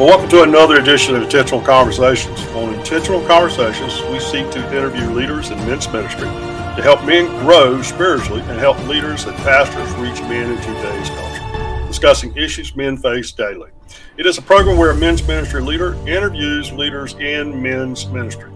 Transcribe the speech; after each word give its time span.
Well, 0.00 0.08
welcome 0.08 0.30
to 0.30 0.44
another 0.44 0.78
edition 0.78 1.14
of 1.14 1.24
Intentional 1.24 1.60
Conversations. 1.60 2.40
On 2.54 2.72
Intentional 2.72 3.20
Conversations, 3.26 4.00
we 4.10 4.18
seek 4.18 4.50
to 4.52 4.66
interview 4.74 5.10
leaders 5.10 5.50
in 5.50 5.58
men's 5.66 5.92
ministry 5.92 6.26
to 6.26 6.80
help 6.82 7.04
men 7.04 7.26
grow 7.44 7.82
spiritually 7.82 8.40
and 8.44 8.58
help 8.58 8.78
leaders 8.86 9.26
and 9.26 9.36
pastors 9.36 9.92
reach 9.96 10.18
men 10.22 10.52
in 10.52 10.56
today's 10.56 11.10
culture, 11.10 11.86
discussing 11.86 12.34
issues 12.34 12.74
men 12.74 12.96
face 12.96 13.30
daily. 13.32 13.68
It 14.16 14.24
is 14.24 14.38
a 14.38 14.42
program 14.42 14.78
where 14.78 14.92
a 14.92 14.96
men's 14.96 15.22
ministry 15.28 15.60
leader 15.60 15.92
interviews 16.08 16.72
leaders 16.72 17.12
in 17.16 17.62
men's 17.62 18.06
ministry. 18.06 18.50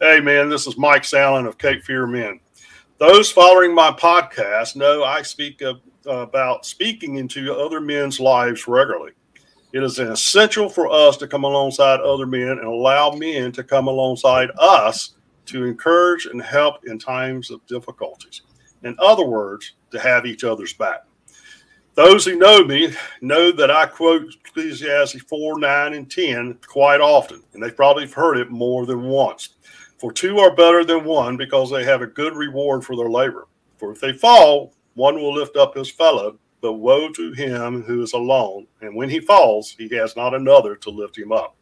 Hey, 0.00 0.20
man, 0.20 0.48
this 0.48 0.66
is 0.66 0.78
Mike 0.78 1.02
Sallin 1.02 1.46
of 1.46 1.58
Cape 1.58 1.82
Fear 1.82 2.06
Men. 2.06 2.40
Those 2.96 3.30
following 3.30 3.74
my 3.74 3.90
podcast 3.90 4.74
know 4.74 5.04
I 5.04 5.20
speak 5.20 5.60
of, 5.60 5.82
about 6.06 6.64
speaking 6.64 7.16
into 7.16 7.54
other 7.54 7.78
men's 7.78 8.18
lives 8.18 8.66
regularly. 8.66 9.12
It 9.72 9.82
is 9.82 9.98
essential 9.98 10.68
for 10.68 10.90
us 10.90 11.16
to 11.16 11.26
come 11.26 11.44
alongside 11.44 12.00
other 12.00 12.26
men 12.26 12.50
and 12.50 12.64
allow 12.64 13.12
men 13.12 13.52
to 13.52 13.64
come 13.64 13.88
alongside 13.88 14.50
us 14.58 15.14
to 15.46 15.64
encourage 15.64 16.26
and 16.26 16.42
help 16.42 16.84
in 16.84 16.98
times 16.98 17.50
of 17.50 17.66
difficulties. 17.66 18.42
In 18.82 18.94
other 18.98 19.24
words, 19.24 19.72
to 19.90 19.98
have 19.98 20.26
each 20.26 20.44
other's 20.44 20.74
back. 20.74 21.04
Those 21.94 22.24
who 22.24 22.36
know 22.36 22.64
me 22.64 22.94
know 23.20 23.52
that 23.52 23.70
I 23.70 23.86
quote 23.86 24.34
Ecclesiastes 24.46 25.22
4, 25.22 25.58
9, 25.58 25.94
and 25.94 26.10
10 26.10 26.58
quite 26.66 27.00
often, 27.00 27.42
and 27.52 27.62
they've 27.62 27.76
probably 27.76 28.06
heard 28.06 28.38
it 28.38 28.50
more 28.50 28.86
than 28.86 29.02
once. 29.02 29.50
For 29.98 30.12
two 30.12 30.38
are 30.38 30.54
better 30.54 30.84
than 30.84 31.04
one 31.04 31.36
because 31.36 31.70
they 31.70 31.84
have 31.84 32.02
a 32.02 32.06
good 32.06 32.34
reward 32.34 32.84
for 32.84 32.96
their 32.96 33.10
labor. 33.10 33.46
For 33.76 33.92
if 33.92 34.00
they 34.00 34.12
fall, 34.12 34.74
one 34.94 35.16
will 35.16 35.34
lift 35.34 35.56
up 35.56 35.76
his 35.76 35.90
fellow, 35.90 36.38
but 36.62 36.74
woe 36.74 37.10
to 37.10 37.32
him 37.32 37.82
who 37.82 38.02
is 38.02 38.14
alone, 38.14 38.66
and 38.80 38.96
when 38.96 39.10
he 39.10 39.20
falls, 39.20 39.74
he 39.76 39.88
has 39.96 40.16
not 40.16 40.34
another 40.34 40.76
to 40.76 40.90
lift 40.90 41.18
him 41.18 41.32
up. 41.32 41.56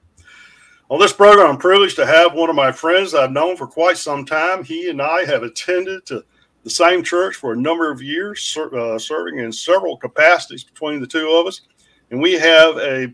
On 0.91 1.01
this 1.01 1.13
program, 1.13 1.49
I'm 1.49 1.57
privileged 1.57 1.97
to 1.97 2.07
have 2.07 2.35
one 2.35 2.51
of 2.51 2.57
my 2.57 2.71
friends 2.71 3.15
I've 3.15 3.33
known 3.33 3.57
for 3.57 3.67
quite 3.67 3.97
some 3.97 4.25
time. 4.25 4.63
He 4.63 4.91
and 4.91 5.01
I 5.01 5.25
have 5.25 5.43
attended 5.43 6.05
to 6.07 6.25
the 6.65 6.71
same 6.71 7.03
church 7.03 7.37
for 7.37 7.53
a 7.53 7.57
number 7.57 7.91
of 7.91 8.03
years, 8.03 8.43
ser- 8.43 8.77
uh, 8.77 8.99
serving 8.99 9.39
in 9.39 9.51
several 9.51 9.97
capacities 9.97 10.63
between 10.63 11.01
the 11.01 11.07
two 11.07 11.31
of 11.31 11.47
us, 11.47 11.63
and 12.11 12.21
we 12.21 12.33
have 12.35 12.77
a 12.79 13.13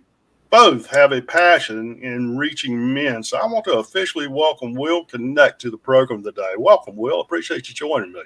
both 0.50 0.86
have 0.86 1.12
a 1.12 1.20
passion 1.20 1.98
in 2.02 2.36
reaching 2.36 2.94
men. 2.94 3.22
So 3.22 3.36
I 3.36 3.46
want 3.46 3.64
to 3.66 3.78
officially 3.78 4.28
welcome 4.28 4.74
Will 4.74 5.04
Connect 5.04 5.60
to 5.60 5.70
the 5.70 5.76
program 5.76 6.22
today. 6.22 6.54
Welcome, 6.56 6.96
Will. 6.96 7.20
Appreciate 7.20 7.68
you 7.68 7.74
joining 7.74 8.12
me. 8.12 8.22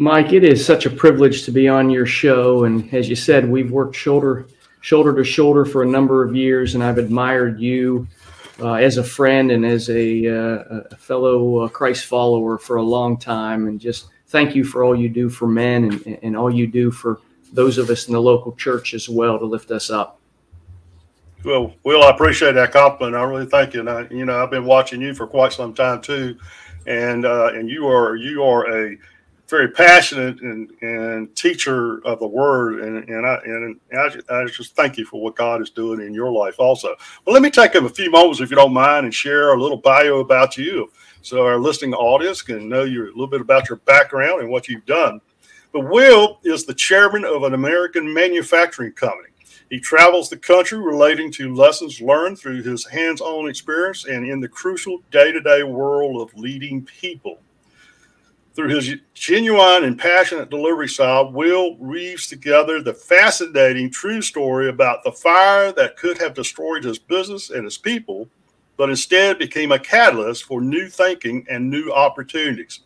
Mike, 0.00 0.32
it 0.32 0.44
is 0.44 0.64
such 0.64 0.86
a 0.86 0.90
privilege 0.90 1.42
to 1.42 1.52
be 1.52 1.68
on 1.68 1.90
your 1.90 2.06
show. 2.06 2.64
And 2.64 2.92
as 2.94 3.06
you 3.06 3.14
said, 3.14 3.46
we've 3.46 3.70
worked 3.70 3.94
shoulder 3.94 4.46
shoulder 4.80 5.14
to 5.14 5.22
shoulder 5.22 5.66
for 5.66 5.82
a 5.82 5.86
number 5.86 6.24
of 6.24 6.34
years, 6.34 6.74
and 6.74 6.82
I've 6.82 6.96
admired 6.96 7.60
you 7.60 8.08
uh, 8.60 8.76
as 8.76 8.96
a 8.96 9.04
friend 9.04 9.50
and 9.50 9.62
as 9.62 9.90
a, 9.90 10.26
uh, 10.26 10.84
a 10.90 10.96
fellow 10.96 11.58
uh, 11.58 11.68
Christ 11.68 12.06
follower 12.06 12.56
for 12.56 12.76
a 12.76 12.82
long 12.82 13.18
time. 13.18 13.68
And 13.68 13.78
just 13.78 14.06
thank 14.28 14.54
you 14.54 14.64
for 14.64 14.84
all 14.84 14.98
you 14.98 15.10
do 15.10 15.28
for 15.28 15.46
men 15.46 15.84
and, 15.84 16.18
and 16.22 16.34
all 16.34 16.50
you 16.50 16.66
do 16.66 16.90
for 16.90 17.20
those 17.52 17.76
of 17.76 17.90
us 17.90 18.08
in 18.08 18.14
the 18.14 18.22
local 18.22 18.52
church 18.52 18.94
as 18.94 19.06
well 19.06 19.38
to 19.38 19.44
lift 19.44 19.70
us 19.70 19.90
up. 19.90 20.18
Well, 21.44 21.74
Will, 21.84 22.04
I 22.04 22.08
appreciate 22.08 22.52
that 22.52 22.72
compliment. 22.72 23.16
I 23.16 23.24
really 23.24 23.44
thank 23.44 23.74
you. 23.74 23.80
And 23.80 23.90
I, 23.90 24.06
you 24.10 24.24
know, 24.24 24.42
I've 24.42 24.50
been 24.50 24.64
watching 24.64 25.02
you 25.02 25.12
for 25.12 25.26
quite 25.26 25.52
some 25.52 25.74
time 25.74 26.00
too, 26.00 26.38
and 26.86 27.26
uh, 27.26 27.50
and 27.52 27.68
you 27.68 27.86
are 27.86 28.16
you 28.16 28.42
are 28.42 28.86
a 28.86 28.96
very 29.50 29.68
passionate 29.68 30.40
and, 30.40 30.70
and 30.80 31.34
teacher 31.36 32.04
of 32.06 32.20
the 32.20 32.26
word. 32.26 32.80
And, 32.80 33.08
and, 33.08 33.26
I, 33.26 33.38
and 33.44 33.80
I, 33.92 34.34
I 34.34 34.46
just 34.46 34.74
thank 34.76 34.96
you 34.96 35.04
for 35.04 35.20
what 35.20 35.36
God 35.36 35.60
is 35.60 35.70
doing 35.70 36.00
in 36.00 36.14
your 36.14 36.30
life 36.30 36.56
also. 36.58 36.94
Well, 37.24 37.34
let 37.34 37.42
me 37.42 37.50
take 37.50 37.74
a 37.74 37.88
few 37.88 38.10
moments, 38.10 38.40
if 38.40 38.50
you 38.50 38.56
don't 38.56 38.72
mind, 38.72 39.04
and 39.04 39.14
share 39.14 39.52
a 39.52 39.60
little 39.60 39.76
bio 39.76 40.20
about 40.20 40.56
you 40.56 40.90
so 41.22 41.44
our 41.44 41.58
listening 41.58 41.92
audience 41.92 42.40
can 42.40 42.68
know 42.68 42.84
you 42.84 43.04
a 43.04 43.08
little 43.08 43.26
bit 43.26 43.42
about 43.42 43.68
your 43.68 43.76
background 43.78 44.40
and 44.40 44.50
what 44.50 44.68
you've 44.68 44.86
done. 44.86 45.20
But 45.72 45.90
Will 45.90 46.40
is 46.44 46.64
the 46.64 46.74
chairman 46.74 47.24
of 47.24 47.42
an 47.42 47.52
American 47.52 48.12
manufacturing 48.12 48.92
company. 48.92 49.28
He 49.68 49.78
travels 49.78 50.28
the 50.28 50.36
country 50.36 50.78
relating 50.78 51.30
to 51.32 51.54
lessons 51.54 52.00
learned 52.00 52.38
through 52.38 52.62
his 52.62 52.86
hands 52.86 53.20
on 53.20 53.48
experience 53.48 54.06
and 54.06 54.26
in 54.26 54.40
the 54.40 54.48
crucial 54.48 54.98
day 55.12 55.30
to 55.30 55.40
day 55.40 55.62
world 55.62 56.20
of 56.20 56.36
leading 56.36 56.84
people. 56.84 57.39
Through 58.60 58.76
his 58.76 58.94
genuine 59.14 59.84
and 59.84 59.98
passionate 59.98 60.50
delivery 60.50 60.86
style, 60.86 61.32
Will 61.32 61.78
weaves 61.78 62.26
together 62.26 62.82
the 62.82 62.92
fascinating 62.92 63.90
true 63.90 64.20
story 64.20 64.68
about 64.68 65.02
the 65.02 65.12
fire 65.12 65.72
that 65.72 65.96
could 65.96 66.18
have 66.18 66.34
destroyed 66.34 66.84
his 66.84 66.98
business 66.98 67.48
and 67.48 67.64
his 67.64 67.78
people, 67.78 68.28
but 68.76 68.90
instead 68.90 69.38
became 69.38 69.72
a 69.72 69.78
catalyst 69.78 70.44
for 70.44 70.60
new 70.60 70.90
thinking 70.90 71.46
and 71.48 71.70
new 71.70 71.90
opportunities. 71.90 72.80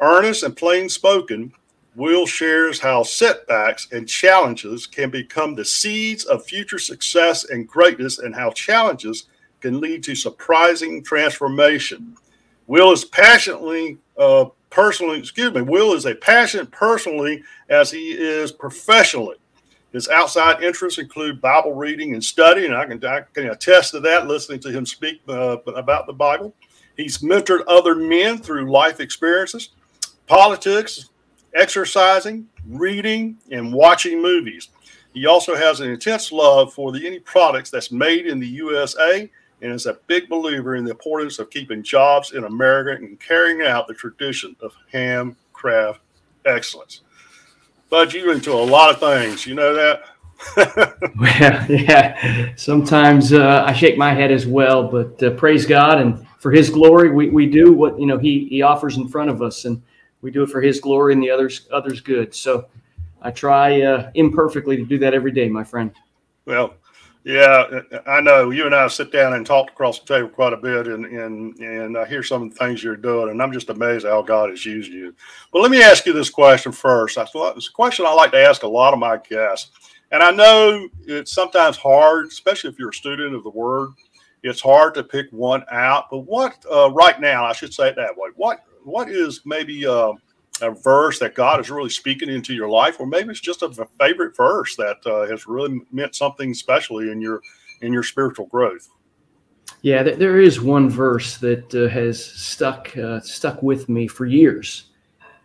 Earnest 0.00 0.42
and 0.42 0.56
plain 0.56 0.88
spoken, 0.88 1.52
Will 1.94 2.26
shares 2.26 2.80
how 2.80 3.04
setbacks 3.04 3.86
and 3.92 4.08
challenges 4.08 4.84
can 4.84 5.10
become 5.10 5.54
the 5.54 5.64
seeds 5.64 6.24
of 6.24 6.44
future 6.44 6.80
success 6.80 7.48
and 7.50 7.68
greatness, 7.68 8.18
and 8.18 8.34
how 8.34 8.50
challenges 8.50 9.26
can 9.60 9.80
lead 9.80 10.02
to 10.02 10.16
surprising 10.16 11.04
transformation. 11.04 12.16
Will 12.66 12.90
is 12.90 13.04
passionately 13.04 13.98
uh, 14.18 14.46
personally, 14.74 15.20
excuse 15.20 15.54
me, 15.54 15.62
Will 15.62 15.94
is 15.94 16.04
a 16.04 16.16
passionate 16.16 16.70
personally 16.72 17.44
as 17.68 17.92
he 17.92 18.10
is 18.10 18.50
professionally. 18.50 19.36
His 19.92 20.08
outside 20.08 20.64
interests 20.64 20.98
include 20.98 21.40
Bible 21.40 21.74
reading 21.74 22.14
and 22.14 22.24
study, 22.24 22.66
and 22.66 22.74
I 22.74 22.84
can, 22.84 23.04
I 23.04 23.20
can 23.32 23.46
attest 23.46 23.92
to 23.92 24.00
that 24.00 24.26
listening 24.26 24.58
to 24.60 24.72
him 24.72 24.84
speak 24.84 25.20
uh, 25.28 25.58
about 25.58 26.08
the 26.08 26.12
Bible. 26.12 26.52
He's 26.96 27.18
mentored 27.18 27.62
other 27.68 27.94
men 27.94 28.38
through 28.38 28.70
life 28.70 28.98
experiences, 28.98 29.70
politics, 30.26 31.10
exercising, 31.54 32.48
reading, 32.66 33.38
and 33.52 33.72
watching 33.72 34.20
movies. 34.20 34.70
He 35.12 35.26
also 35.26 35.54
has 35.54 35.78
an 35.78 35.88
intense 35.88 36.32
love 36.32 36.74
for 36.74 36.90
the 36.90 37.06
any 37.06 37.20
products 37.20 37.70
that's 37.70 37.92
made 37.92 38.26
in 38.26 38.40
the 38.40 38.48
USA 38.48 39.30
and 39.62 39.72
is 39.72 39.86
a 39.86 39.98
big 40.06 40.28
believer 40.28 40.76
in 40.76 40.84
the 40.84 40.90
importance 40.90 41.38
of 41.38 41.50
keeping 41.50 41.82
jobs 41.82 42.32
in 42.32 42.44
America 42.44 43.02
and 43.02 43.18
carrying 43.20 43.62
out 43.62 43.86
the 43.86 43.94
tradition 43.94 44.54
of 44.60 44.74
ham 44.92 45.36
handcraft 45.64 46.00
excellence. 46.44 47.00
Bud, 47.90 48.12
you're 48.12 48.32
into 48.32 48.52
a 48.52 48.54
lot 48.54 48.90
of 48.90 49.00
things. 49.00 49.46
You 49.46 49.54
know 49.54 49.74
that? 49.74 50.02
well, 51.18 51.70
yeah. 51.70 52.54
Sometimes 52.56 53.32
uh, 53.32 53.64
I 53.66 53.72
shake 53.72 53.96
my 53.96 54.12
head 54.12 54.30
as 54.30 54.46
well, 54.46 54.88
but 54.88 55.22
uh, 55.22 55.30
praise 55.30 55.64
God 55.64 56.00
and 56.00 56.26
for 56.38 56.50
His 56.50 56.68
glory, 56.68 57.10
we, 57.10 57.30
we 57.30 57.46
do 57.46 57.72
what 57.72 57.98
you 57.98 58.06
know 58.06 58.18
He 58.18 58.46
He 58.48 58.60
offers 58.60 58.96
in 58.98 59.08
front 59.08 59.30
of 59.30 59.40
us, 59.40 59.64
and 59.64 59.80
we 60.20 60.30
do 60.30 60.42
it 60.42 60.50
for 60.50 60.60
His 60.60 60.80
glory 60.80 61.14
and 61.14 61.22
the 61.22 61.30
others 61.30 61.68
others 61.72 62.00
good. 62.00 62.34
So 62.34 62.66
I 63.22 63.30
try 63.30 63.80
uh, 63.80 64.10
imperfectly 64.14 64.76
to 64.76 64.84
do 64.84 64.98
that 64.98 65.14
every 65.14 65.32
day, 65.32 65.48
my 65.48 65.64
friend. 65.64 65.92
Well, 66.44 66.74
yeah, 67.24 67.80
I 68.06 68.20
know. 68.20 68.50
You 68.50 68.66
and 68.66 68.74
I 68.74 68.86
sit 68.88 69.10
down 69.10 69.32
and 69.32 69.46
talk 69.46 69.70
across 69.70 69.98
the 69.98 70.04
table 70.04 70.28
quite 70.28 70.52
a 70.52 70.58
bit, 70.58 70.86
and 70.86 71.06
and 71.06 71.58
and 71.58 71.96
I 71.96 72.04
hear 72.04 72.22
some 72.22 72.42
of 72.42 72.50
the 72.50 72.56
things 72.56 72.84
you're 72.84 72.96
doing, 72.96 73.30
and 73.30 73.42
I'm 73.42 73.52
just 73.52 73.70
amazed 73.70 74.04
how 74.04 74.20
God 74.20 74.50
has 74.50 74.66
used 74.66 74.92
you. 74.92 75.14
But 75.50 75.62
let 75.62 75.70
me 75.70 75.82
ask 75.82 76.04
you 76.04 76.12
this 76.12 76.28
question 76.28 76.70
first. 76.70 77.16
I 77.16 77.24
thought 77.24 77.56
it's 77.56 77.68
a 77.68 77.72
question 77.72 78.04
I 78.04 78.12
like 78.12 78.30
to 78.32 78.44
ask 78.44 78.62
a 78.62 78.68
lot 78.68 78.92
of 78.92 78.98
my 78.98 79.16
guests, 79.16 79.70
and 80.12 80.22
I 80.22 80.32
know 80.32 80.86
it's 81.06 81.32
sometimes 81.32 81.78
hard, 81.78 82.26
especially 82.26 82.68
if 82.68 82.78
you're 82.78 82.90
a 82.90 82.94
student 82.94 83.34
of 83.34 83.42
the 83.42 83.50
Word. 83.50 83.90
It's 84.42 84.60
hard 84.60 84.92
to 84.94 85.02
pick 85.02 85.28
one 85.30 85.64
out. 85.70 86.10
But 86.10 86.18
what 86.18 86.62
uh, 86.70 86.90
right 86.90 87.18
now, 87.18 87.46
I 87.46 87.54
should 87.54 87.72
say 87.72 87.88
it 87.88 87.96
that 87.96 88.14
way. 88.18 88.28
What 88.36 88.60
what 88.82 89.08
is 89.08 89.40
maybe 89.46 89.86
uh, 89.86 90.12
a 90.60 90.70
verse 90.70 91.18
that 91.18 91.34
God 91.34 91.60
is 91.60 91.70
really 91.70 91.90
speaking 91.90 92.28
into 92.28 92.54
your 92.54 92.68
life, 92.68 93.00
or 93.00 93.06
maybe 93.06 93.30
it's 93.30 93.40
just 93.40 93.62
a 93.62 93.86
favorite 93.98 94.36
verse 94.36 94.76
that 94.76 94.98
uh, 95.06 95.26
has 95.26 95.46
really 95.46 95.80
meant 95.90 96.14
something 96.14 96.54
specially 96.54 97.10
in 97.10 97.20
your 97.20 97.40
in 97.80 97.92
your 97.92 98.02
spiritual 98.02 98.46
growth. 98.46 98.88
Yeah, 99.82 100.02
there 100.02 100.40
is 100.40 100.60
one 100.60 100.88
verse 100.88 101.36
that 101.38 101.74
uh, 101.74 101.88
has 101.88 102.24
stuck 102.24 102.96
uh, 102.96 103.20
stuck 103.20 103.62
with 103.62 103.88
me 103.88 104.06
for 104.06 104.26
years, 104.26 104.84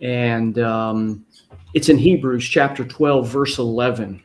and 0.01 0.57
um, 0.59 1.25
it's 1.73 1.89
in 1.89 1.97
Hebrews 1.97 2.47
chapter 2.47 2.85
twelve, 2.85 3.27
verse 3.27 3.57
eleven, 3.57 4.23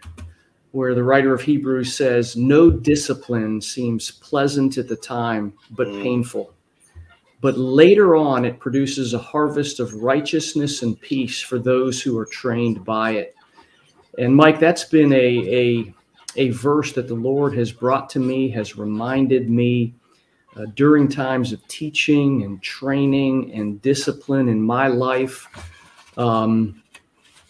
where 0.72 0.94
the 0.94 1.02
writer 1.02 1.34
of 1.34 1.40
Hebrews 1.40 1.96
says, 1.96 2.37
"No 2.37 2.70
discipline 2.70 3.60
seems 3.60 4.10
pleasant 4.10 4.78
at 4.78 4.88
the 4.88 4.96
time, 4.96 5.52
but 5.70 5.88
mm. 5.88 6.02
painful." 6.02 6.53
But 7.44 7.58
later 7.58 8.17
on 8.17 8.46
it 8.46 8.58
produces 8.58 9.12
a 9.12 9.19
harvest 9.19 9.79
of 9.79 9.93
righteousness 9.96 10.82
and 10.82 10.99
peace 10.99 11.43
for 11.43 11.58
those 11.58 12.00
who 12.00 12.17
are 12.19 12.25
trained 12.25 12.82
by 12.87 13.11
it. 13.11 13.37
And 14.17 14.35
Mike, 14.35 14.58
that's 14.58 14.85
been 14.85 15.12
a, 15.12 15.14
a, 15.62 15.94
a 16.37 16.49
verse 16.52 16.94
that 16.94 17.06
the 17.06 17.14
Lord 17.14 17.55
has 17.55 17.70
brought 17.70 18.08
to 18.11 18.19
me, 18.19 18.49
has 18.52 18.79
reminded 18.79 19.50
me 19.50 19.93
uh, 20.56 20.64
during 20.75 21.06
times 21.06 21.52
of 21.52 21.61
teaching 21.69 22.44
and 22.44 22.62
training 22.62 23.52
and 23.52 23.82
discipline 23.82 24.49
in 24.49 24.62
my 24.62 24.88
life. 24.88 25.47
Um, 26.17 26.82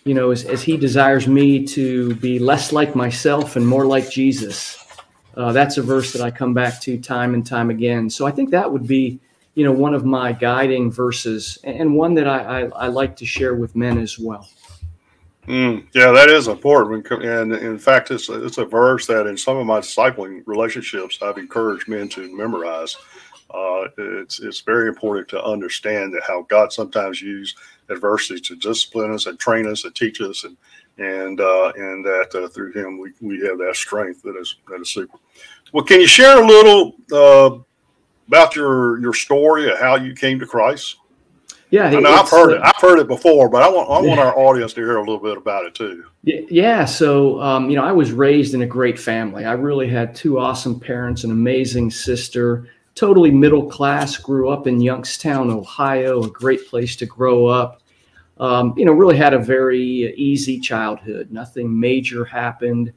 you 0.04 0.14
know, 0.14 0.32
as, 0.32 0.44
as 0.44 0.64
He 0.64 0.76
desires 0.76 1.28
me 1.28 1.64
to 1.66 2.16
be 2.16 2.40
less 2.40 2.72
like 2.72 2.96
myself 2.96 3.54
and 3.54 3.64
more 3.64 3.86
like 3.86 4.10
Jesus. 4.10 4.84
uh, 5.36 5.52
that's 5.52 5.78
a 5.78 5.82
verse 5.82 6.12
that 6.12 6.22
I 6.22 6.32
come 6.32 6.54
back 6.54 6.80
to 6.82 6.98
time 6.98 7.34
and 7.34 7.46
time 7.46 7.70
again. 7.70 8.10
So 8.10 8.26
I 8.26 8.32
think 8.32 8.50
that 8.50 8.72
would 8.72 8.88
be, 8.88 9.20
you 9.54 9.64
know, 9.64 9.72
one 9.72 9.94
of 9.94 10.04
my 10.04 10.32
guiding 10.32 10.90
verses 10.90 11.58
and 11.64 11.94
one 11.94 12.14
that 12.14 12.26
I, 12.26 12.38
I, 12.38 12.60
I 12.84 12.86
like 12.88 13.16
to 13.16 13.26
share 13.26 13.54
with 13.54 13.76
men 13.76 13.98
as 13.98 14.18
well. 14.18 14.48
Mm, 15.46 15.86
yeah, 15.92 16.10
that 16.10 16.30
is 16.30 16.48
important. 16.48 17.06
And 17.10 17.52
in 17.52 17.78
fact, 17.78 18.10
it's 18.10 18.28
a, 18.30 18.44
it's 18.44 18.58
a 18.58 18.64
verse 18.64 19.06
that 19.06 19.26
in 19.26 19.36
some 19.36 19.58
of 19.58 19.66
my 19.66 19.80
discipling 19.80 20.42
relationships, 20.46 21.18
I've 21.22 21.38
encouraged 21.38 21.86
men 21.86 22.08
to 22.10 22.34
memorize. 22.34 22.96
Uh, 23.52 23.84
it's, 23.98 24.40
it's 24.40 24.60
very 24.60 24.88
important 24.88 25.28
to 25.28 25.44
understand 25.44 26.14
that 26.14 26.22
how 26.26 26.42
God 26.48 26.72
sometimes 26.72 27.20
uses 27.20 27.54
adversity 27.90 28.40
to 28.40 28.56
discipline 28.56 29.12
us 29.12 29.26
and 29.26 29.38
train 29.38 29.66
us 29.66 29.84
and 29.84 29.94
teach 29.94 30.20
us 30.20 30.44
and 30.44 30.56
and 30.96 31.40
uh, 31.40 31.72
and 31.76 32.04
that 32.04 32.30
uh, 32.34 32.48
through 32.48 32.72
him 32.72 32.98
we, 32.98 33.12
we 33.20 33.40
have 33.46 33.58
that 33.58 33.74
strength 33.74 34.22
that 34.22 34.36
is 34.36 34.56
that 34.68 34.80
is 34.80 34.90
super. 34.90 35.18
Well, 35.72 35.84
can 35.84 36.00
you 36.00 36.06
share 36.06 36.42
a 36.42 36.46
little 36.46 36.94
uh, 37.12 37.58
about 38.26 38.56
your 38.56 39.00
your 39.00 39.12
story 39.12 39.70
of 39.70 39.78
how 39.78 39.96
you 39.96 40.14
came 40.14 40.38
to 40.40 40.46
Christ? 40.46 40.96
Yeah, 41.70 41.88
I 41.88 42.20
I've 42.20 42.28
heard 42.28 42.52
it. 42.52 42.62
Uh, 42.62 42.66
I've 42.66 42.80
heard 42.80 42.98
it 43.00 43.08
before, 43.08 43.48
but 43.48 43.62
I 43.62 43.68
want 43.68 43.90
I 43.90 44.06
want 44.06 44.20
our 44.20 44.36
audience 44.38 44.72
to 44.74 44.80
hear 44.80 44.96
a 44.96 45.00
little 45.00 45.18
bit 45.18 45.36
about 45.36 45.64
it 45.64 45.74
too. 45.74 46.04
Yeah, 46.22 46.84
so 46.84 47.40
um, 47.40 47.68
you 47.68 47.76
know, 47.76 47.84
I 47.84 47.92
was 47.92 48.12
raised 48.12 48.54
in 48.54 48.62
a 48.62 48.66
great 48.66 48.98
family. 48.98 49.44
I 49.44 49.52
really 49.52 49.88
had 49.88 50.14
two 50.14 50.38
awesome 50.38 50.78
parents, 50.78 51.24
an 51.24 51.30
amazing 51.30 51.90
sister, 51.90 52.68
totally 52.94 53.30
middle 53.30 53.68
class. 53.68 54.16
Grew 54.16 54.50
up 54.50 54.66
in 54.66 54.80
Youngstown, 54.80 55.50
Ohio, 55.50 56.22
a 56.22 56.30
great 56.30 56.68
place 56.68 56.96
to 56.96 57.06
grow 57.06 57.46
up 57.46 57.82
um, 58.38 58.74
you 58.76 58.84
know, 58.84 58.92
really 58.92 59.16
had 59.16 59.34
a 59.34 59.38
very 59.38 60.14
easy 60.16 60.58
childhood. 60.58 61.30
Nothing 61.30 61.78
major 61.78 62.24
happened. 62.24 62.92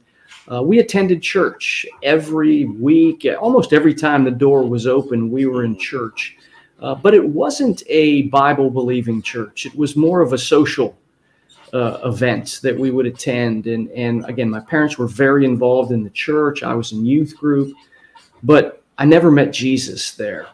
Uh, 0.50 0.62
we 0.62 0.78
attended 0.78 1.22
church 1.22 1.86
every 2.02 2.64
week, 2.64 3.26
almost 3.40 3.72
every 3.72 3.94
time 3.94 4.24
the 4.24 4.30
door 4.30 4.62
was 4.62 4.86
open, 4.86 5.30
we 5.30 5.46
were 5.46 5.64
in 5.64 5.78
church. 5.78 6.36
Uh, 6.80 6.94
but 6.94 7.12
it 7.12 7.24
wasn't 7.24 7.82
a 7.88 8.22
Bible 8.22 8.70
believing 8.70 9.20
church, 9.20 9.66
it 9.66 9.74
was 9.74 9.96
more 9.96 10.20
of 10.20 10.32
a 10.32 10.38
social 10.38 10.96
uh, 11.74 11.98
event 12.04 12.60
that 12.62 12.78
we 12.78 12.90
would 12.90 13.04
attend. 13.04 13.66
And, 13.66 13.90
and 13.90 14.24
again, 14.24 14.48
my 14.48 14.60
parents 14.60 14.96
were 14.96 15.06
very 15.08 15.44
involved 15.44 15.92
in 15.92 16.02
the 16.02 16.10
church, 16.10 16.62
I 16.62 16.74
was 16.74 16.92
in 16.92 17.04
youth 17.04 17.36
group, 17.36 17.74
but 18.42 18.82
I 18.96 19.04
never 19.04 19.30
met 19.30 19.52
Jesus 19.52 20.12
there. 20.12 20.48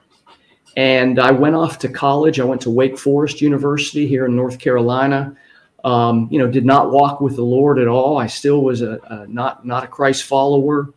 And 0.76 1.18
I 1.18 1.30
went 1.30 1.54
off 1.54 1.78
to 1.80 1.88
college. 1.88 2.40
I 2.40 2.44
went 2.44 2.60
to 2.62 2.70
Wake 2.70 2.98
Forest 2.98 3.40
University 3.40 4.06
here 4.06 4.26
in 4.26 4.34
North 4.34 4.58
Carolina. 4.58 5.36
Um, 5.84 6.28
you 6.30 6.38
know, 6.38 6.50
did 6.50 6.64
not 6.64 6.90
walk 6.90 7.20
with 7.20 7.36
the 7.36 7.42
Lord 7.42 7.78
at 7.78 7.88
all. 7.88 8.16
I 8.16 8.26
still 8.26 8.62
was 8.62 8.80
a, 8.80 8.98
a 9.04 9.26
not 9.26 9.66
not 9.66 9.84
a 9.84 9.86
Christ 9.86 10.24
follower. 10.24 10.92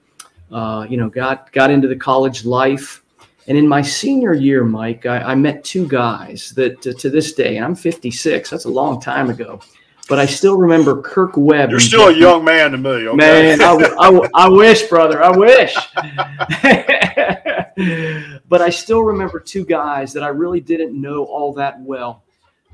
Uh, 0.49 0.87
you 0.89 0.95
know, 0.95 1.09
got 1.09 1.51
got 1.51 1.69
into 1.69 1.87
the 1.87 1.95
college 1.95 2.45
life. 2.45 3.03
And 3.47 3.57
in 3.57 3.67
my 3.67 3.81
senior 3.81 4.33
year, 4.33 4.65
Mike, 4.65 5.05
I, 5.05 5.19
I 5.19 5.35
met 5.35 5.63
two 5.63 5.87
guys 5.87 6.51
that 6.55 6.85
uh, 6.87 6.93
to 6.99 7.09
this 7.09 7.33
day, 7.33 7.57
and 7.57 7.65
I'm 7.65 7.75
56. 7.75 8.49
That's 8.49 8.65
a 8.65 8.69
long 8.69 8.99
time 8.99 9.29
ago 9.29 9.61
but 10.07 10.19
I 10.19 10.25
still 10.25 10.57
remember 10.57 11.01
Kirk 11.01 11.33
Webb. 11.35 11.69
You're 11.69 11.79
still 11.79 12.07
a 12.07 12.13
young 12.13 12.45
man 12.45 12.71
to 12.71 12.77
me. 12.77 13.07
Okay? 13.07 13.15
Man, 13.15 13.61
I, 13.61 13.73
I, 13.99 14.45
I, 14.45 14.49
wish, 14.49 14.83
brother. 14.83 15.21
I 15.21 15.35
wish. 15.35 15.75
but 18.47 18.61
I 18.61 18.69
still 18.69 19.03
remember 19.03 19.39
two 19.39 19.65
guys 19.65 20.13
that 20.13 20.23
I 20.23 20.29
really 20.29 20.61
didn't 20.61 20.99
know 20.99 21.25
all 21.25 21.53
that 21.53 21.79
well. 21.81 22.23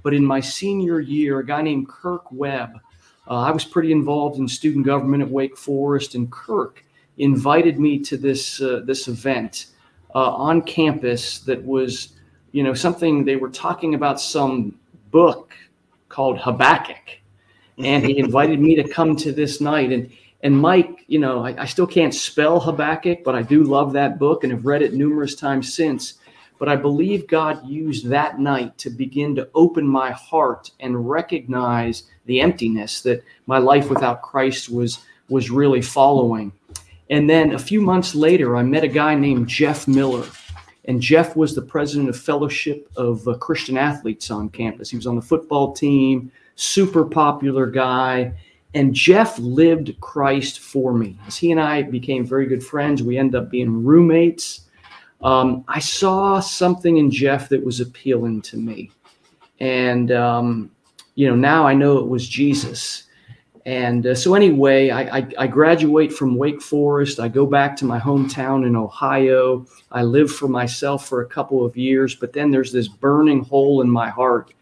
But 0.04 0.14
in 0.14 0.26
my 0.26 0.40
senior 0.40 1.00
year, 1.00 1.40
a 1.40 1.46
guy 1.46 1.62
named 1.62 1.88
Kirk 1.88 2.32
Webb, 2.32 2.80
uh, 3.28 3.40
I 3.40 3.52
was 3.52 3.64
pretty 3.64 3.92
involved 3.92 4.38
in 4.38 4.48
student 4.48 4.86
government 4.86 5.24
at 5.24 5.30
Wake 5.30 5.58
Forest, 5.58 6.16
and 6.16 6.32
Kirk 6.32 6.84
invited 7.18 7.80
me 7.80 8.00
to 8.00 8.18
this 8.18 8.62
uh, 8.62 8.82
this 8.86 9.08
event 9.08 9.68
uh, 10.14 10.32
on 10.34 10.62
campus 10.62 11.40
that 11.40 11.64
was, 11.64 12.14
you 12.52 12.64
know, 12.64 12.74
something 12.74 13.24
they 13.24 13.38
were 13.38 13.50
talking 13.50 13.96
about 13.96 14.20
some 14.20 14.78
book 15.12 15.56
called 16.10 16.38
Habakkuk 16.38 17.20
and 17.78 18.06
he 18.06 18.18
invited 18.26 18.60
me 18.60 18.76
to 18.76 18.88
come 18.88 19.16
to 19.18 19.32
this 19.32 19.62
night. 19.62 19.92
And 19.92 20.12
and 20.42 20.60
Mike, 20.60 21.06
you 21.08 21.20
know, 21.20 21.46
I, 21.46 21.62
I, 21.62 21.66
still 21.66 21.88
can't 21.88 22.14
spell 22.14 22.60
Habakkuk, 22.60 23.24
but 23.24 23.34
I 23.34 23.44
do 23.44 23.64
love 23.64 23.94
that 23.94 24.20
book 24.20 24.44
and 24.44 24.52
have 24.52 24.66
read 24.66 24.82
it 24.82 24.94
numerous 24.94 25.36
times 25.36 25.74
since. 25.74 26.16
But 26.63 26.71
I 26.71 26.77
believe 26.77 27.27
God 27.27 27.68
used 27.68 28.07
that 28.07 28.39
night 28.39 28.77
to 28.77 28.89
begin 28.89 29.36
to 29.36 29.50
open 29.54 29.86
my 29.86 30.12
heart 30.12 30.71
and 30.80 31.10
recognize 31.10 32.04
the 32.24 32.39
emptiness 32.39 33.01
that 33.01 33.21
my 33.48 33.57
life 33.57 33.89
without 33.89 34.21
Christ 34.21 34.69
was 34.69 35.00
was 35.27 35.51
really 35.51 35.81
following. 35.81 36.54
And 37.10 37.30
then 37.30 37.51
a 37.51 37.60
few 37.60 37.81
months 37.81 38.15
later, 38.15 38.56
I 38.56 38.63
met 38.63 38.86
a 38.86 38.88
guy 38.88 39.13
named 39.13 39.50
Jeff 39.50 39.89
Miller. 39.89 40.25
And 40.86 41.01
Jeff 41.01 41.36
was 41.36 41.54
the 41.54 41.62
president 41.62 42.07
of 42.07 42.18
Fellowship 42.18 42.89
of 42.95 43.27
uh, 43.27 43.33
Christian 43.39 43.75
Athletes 43.75 44.31
on 44.31 44.48
campus. 44.48 44.89
He 44.89 44.95
was 44.95 45.06
on 45.06 45.18
the 45.18 45.21
football 45.21 45.74
team, 45.74 46.31
super 46.56 47.04
popular 47.04 47.66
guy. 47.66 48.31
And 48.74 48.94
Jeff 48.94 49.38
lived 49.38 50.00
Christ 50.00 50.62
for 50.62 50.94
me. 50.94 51.19
As 51.27 51.36
he 51.36 51.51
and 51.51 51.59
I 51.59 51.81
became 51.81 52.25
very 52.25 52.45
good 52.45 52.63
friends, 52.63 53.04
we 53.04 53.18
ended 53.18 53.36
up 53.36 53.51
being 53.51 53.83
roommates. 53.83 54.62
Um, 55.24 55.64
I 55.68 55.80
saw 55.80 56.40
something 56.40 56.98
in 56.98 57.10
Jeff 57.10 57.50
that 57.50 57.64
was 57.64 57.80
appealing 57.80 58.42
to 58.44 58.58
me. 58.58 58.92
And, 59.60 60.12
um, 60.12 60.72
you 61.16 61.28
know, 61.30 61.36
now 61.36 61.66
I 61.66 61.74
know 61.74 61.98
it 61.98 62.08
was 62.08 62.28
Jesus. 62.28 63.04
And 63.66 64.06
uh, 64.06 64.16
so, 64.16 64.36
anyway, 64.36 64.90
I, 64.90 65.20
I, 65.20 65.28
I, 65.38 65.48
graduate 65.48 66.12
from 66.12 66.36
Wake 66.36 66.62
Forest. 66.62 67.22
I 67.22 67.30
go 67.30 67.46
back 67.46 67.78
to 67.78 67.86
my 67.86 67.98
hometown 67.98 68.68
in 68.68 68.75
Ohio. 68.75 69.66
I 69.90 70.04
live 70.04 70.30
for 70.30 70.50
myself 70.50 71.08
for 71.08 71.22
a 71.22 71.26
couple 71.26 71.66
of 71.66 71.78
years, 71.78 72.14
but 72.14 72.34
then 72.34 72.52
there's 72.52 72.74
this 72.74 72.90
burning 72.90 73.46
hole 73.46 73.81
in 73.81 73.90
my 73.90 74.10
heart 74.10 74.54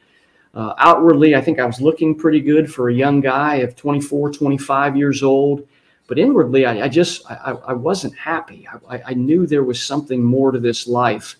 uh, 0.53 0.73
outwardly, 0.77 1.35
I 1.35 1.41
think 1.41 1.59
I 1.59 1.65
was 1.65 1.79
looking 1.79 2.15
pretty 2.15 2.41
good 2.41 2.71
for 2.71 2.89
a 2.89 2.93
young 2.93 3.21
guy 3.21 3.55
of 3.57 3.75
24, 3.75 4.31
25 4.31 4.97
years 4.97 5.23
old. 5.23 5.65
But 6.11 6.19
inwardly, 6.19 6.65
I, 6.65 6.81
I 6.81 6.87
just 6.89 7.25
I, 7.31 7.55
I, 7.67 7.71
wasn't 7.71 8.17
happy. 8.17 8.67
I, 8.89 9.01
I 9.05 9.13
knew 9.13 9.47
there 9.47 9.63
was 9.63 9.81
something 9.81 10.21
more 10.21 10.51
to 10.51 10.59
this 10.59 10.85
life. 10.85 11.37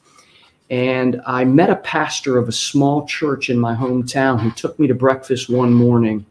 And 0.70 1.22
I 1.28 1.44
met 1.44 1.70
a 1.70 1.76
pastor 1.76 2.38
of 2.38 2.48
a 2.48 2.54
small 2.54 3.06
church 3.06 3.50
in 3.50 3.60
my 3.60 3.76
hometown 3.76 4.40
who 4.40 4.50
took 4.52 4.80
me 4.80 4.88
to 4.88 4.96
breakfast 4.96 5.50
one 5.50 5.74
morning. 5.74 6.26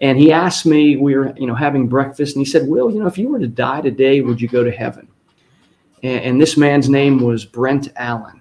And 0.00 0.18
he 0.18 0.32
asked 0.32 0.66
me, 0.66 0.96
we 0.96 1.14
were, 1.14 1.32
you 1.36 1.46
know, 1.46 1.54
having 1.54 1.86
breakfast, 1.86 2.34
and 2.34 2.44
he 2.44 2.50
said, 2.50 2.66
Will, 2.66 2.90
you 2.90 2.98
know, 2.98 3.06
if 3.06 3.16
you 3.16 3.28
were 3.28 3.38
to 3.38 3.46
die 3.46 3.80
today, 3.80 4.22
would 4.22 4.40
you 4.40 4.48
go 4.48 4.64
to 4.64 4.72
heaven? 4.72 5.06
And, 6.02 6.20
and 6.22 6.40
this 6.40 6.56
man's 6.56 6.88
name 6.88 7.20
was 7.20 7.44
Brent 7.44 7.92
Allen. 7.94 8.40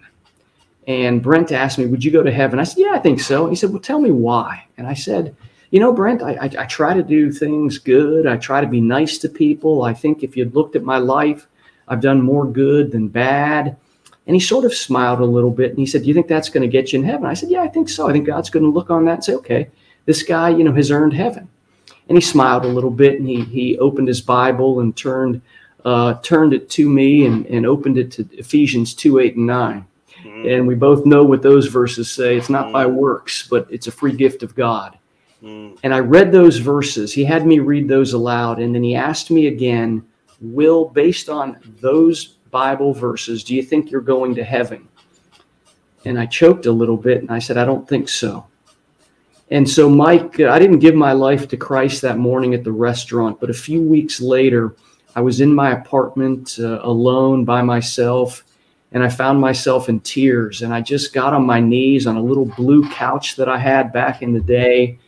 And 0.87 1.21
Brent 1.21 1.51
asked 1.51 1.77
me, 1.77 1.85
Would 1.85 2.03
you 2.03 2.09
go 2.09 2.23
to 2.23 2.31
heaven? 2.31 2.57
I 2.57 2.63
said, 2.63 2.79
Yeah, 2.79 2.93
I 2.93 2.99
think 2.99 3.19
so. 3.19 3.47
He 3.47 3.55
said, 3.55 3.69
Well, 3.69 3.81
tell 3.81 3.99
me 4.01 4.09
why. 4.09 4.65
And 4.77 4.87
I 4.87 4.95
said, 4.95 5.35
You 5.71 5.79
know, 5.79 5.91
Brent, 5.91 6.21
I, 6.21 6.33
I, 6.33 6.49
I 6.59 6.65
try 6.65 6.93
to 6.93 7.03
do 7.03 7.31
things 7.31 7.77
good. 7.77 8.25
I 8.25 8.37
try 8.37 8.61
to 8.61 8.67
be 8.67 8.81
nice 8.81 9.17
to 9.19 9.29
people. 9.29 9.83
I 9.83 9.93
think 9.93 10.23
if 10.23 10.37
you'd 10.37 10.55
looked 10.55 10.75
at 10.75 10.83
my 10.83 10.97
life, 10.97 11.47
I've 11.87 12.01
done 12.01 12.21
more 12.21 12.45
good 12.45 12.91
than 12.91 13.07
bad. 13.07 13.75
And 14.25 14.35
he 14.35 14.39
sort 14.39 14.65
of 14.65 14.73
smiled 14.73 15.19
a 15.19 15.25
little 15.25 15.51
bit 15.51 15.69
and 15.69 15.79
he 15.79 15.85
said, 15.85 16.01
Do 16.01 16.07
you 16.07 16.13
think 16.13 16.27
that's 16.27 16.49
going 16.49 16.61
to 16.61 16.67
get 16.67 16.91
you 16.91 16.99
in 16.99 17.05
heaven? 17.05 17.25
I 17.25 17.33
said, 17.33 17.49
Yeah, 17.49 17.61
I 17.61 17.67
think 17.67 17.89
so. 17.89 18.09
I 18.09 18.13
think 18.13 18.25
God's 18.25 18.49
going 18.49 18.63
to 18.63 18.69
look 18.69 18.89
on 18.89 19.05
that 19.05 19.13
and 19.13 19.23
say, 19.23 19.33
Okay, 19.35 19.69
this 20.05 20.23
guy, 20.23 20.49
you 20.49 20.63
know, 20.63 20.73
has 20.73 20.91
earned 20.91 21.13
heaven. 21.13 21.49
And 22.09 22.17
he 22.17 22.21
smiled 22.21 22.65
a 22.65 22.69
little 22.69 22.91
bit 22.91 23.19
and 23.19 23.27
he, 23.27 23.43
he 23.43 23.77
opened 23.79 24.07
his 24.07 24.21
Bible 24.21 24.79
and 24.79 24.95
turned 24.95 25.41
uh, 25.85 26.15
turned 26.15 26.53
it 26.53 26.69
to 26.69 26.89
me 26.89 27.25
and, 27.25 27.45
and 27.45 27.65
opened 27.65 27.97
it 27.97 28.11
to 28.11 28.27
Ephesians 28.33 28.93
2 28.93 29.19
8 29.19 29.35
and 29.37 29.47
9. 29.47 29.85
Mm-hmm. 30.23 30.49
And 30.49 30.67
we 30.67 30.75
both 30.75 31.05
know 31.05 31.23
what 31.23 31.41
those 31.41 31.67
verses 31.67 32.11
say. 32.11 32.35
It's 32.35 32.49
not 32.49 32.65
mm-hmm. 32.65 32.73
by 32.73 32.85
works, 32.85 33.47
but 33.47 33.67
it's 33.69 33.87
a 33.87 33.91
free 33.91 34.13
gift 34.13 34.43
of 34.43 34.55
God. 34.55 34.96
Mm-hmm. 35.43 35.75
And 35.83 35.93
I 35.93 35.99
read 35.99 36.31
those 36.31 36.57
verses. 36.57 37.13
He 37.13 37.23
had 37.23 37.45
me 37.45 37.59
read 37.59 37.87
those 37.87 38.13
aloud. 38.13 38.59
And 38.59 38.73
then 38.73 38.83
he 38.83 38.95
asked 38.95 39.31
me 39.31 39.47
again, 39.47 40.05
Will, 40.41 40.85
based 40.85 41.29
on 41.29 41.57
those 41.81 42.25
Bible 42.51 42.93
verses, 42.93 43.43
do 43.43 43.55
you 43.55 43.63
think 43.63 43.91
you're 43.91 44.01
going 44.01 44.35
to 44.35 44.43
heaven? 44.43 44.87
And 46.05 46.19
I 46.19 46.25
choked 46.25 46.65
a 46.65 46.71
little 46.71 46.97
bit 46.97 47.21
and 47.21 47.31
I 47.31 47.39
said, 47.39 47.57
I 47.57 47.65
don't 47.65 47.87
think 47.87 48.07
so. 48.07 48.47
And 49.49 49.67
so, 49.67 49.89
Mike, 49.89 50.39
I 50.39 50.59
didn't 50.59 50.79
give 50.79 50.95
my 50.95 51.13
life 51.13 51.47
to 51.49 51.57
Christ 51.57 52.01
that 52.01 52.17
morning 52.17 52.53
at 52.53 52.63
the 52.63 52.71
restaurant, 52.71 53.39
but 53.39 53.49
a 53.49 53.53
few 53.53 53.81
weeks 53.81 54.19
later, 54.19 54.75
I 55.15 55.21
was 55.21 55.39
in 55.39 55.53
my 55.53 55.71
apartment 55.71 56.57
uh, 56.59 56.79
alone 56.83 57.45
by 57.45 57.61
myself 57.61 58.43
and 58.91 59.03
I 59.03 59.09
found 59.09 59.41
myself 59.41 59.89
in 59.89 59.99
tears. 60.01 60.61
And 60.61 60.73
I 60.73 60.81
just 60.81 61.13
got 61.13 61.33
on 61.33 61.45
my 61.45 61.59
knees 61.59 62.07
on 62.07 62.17
a 62.17 62.21
little 62.21 62.45
blue 62.45 62.87
couch 62.89 63.35
that 63.35 63.49
I 63.49 63.57
had 63.57 63.91
back 63.91 64.21
in 64.21 64.33
the 64.33 64.39
day. 64.39 64.99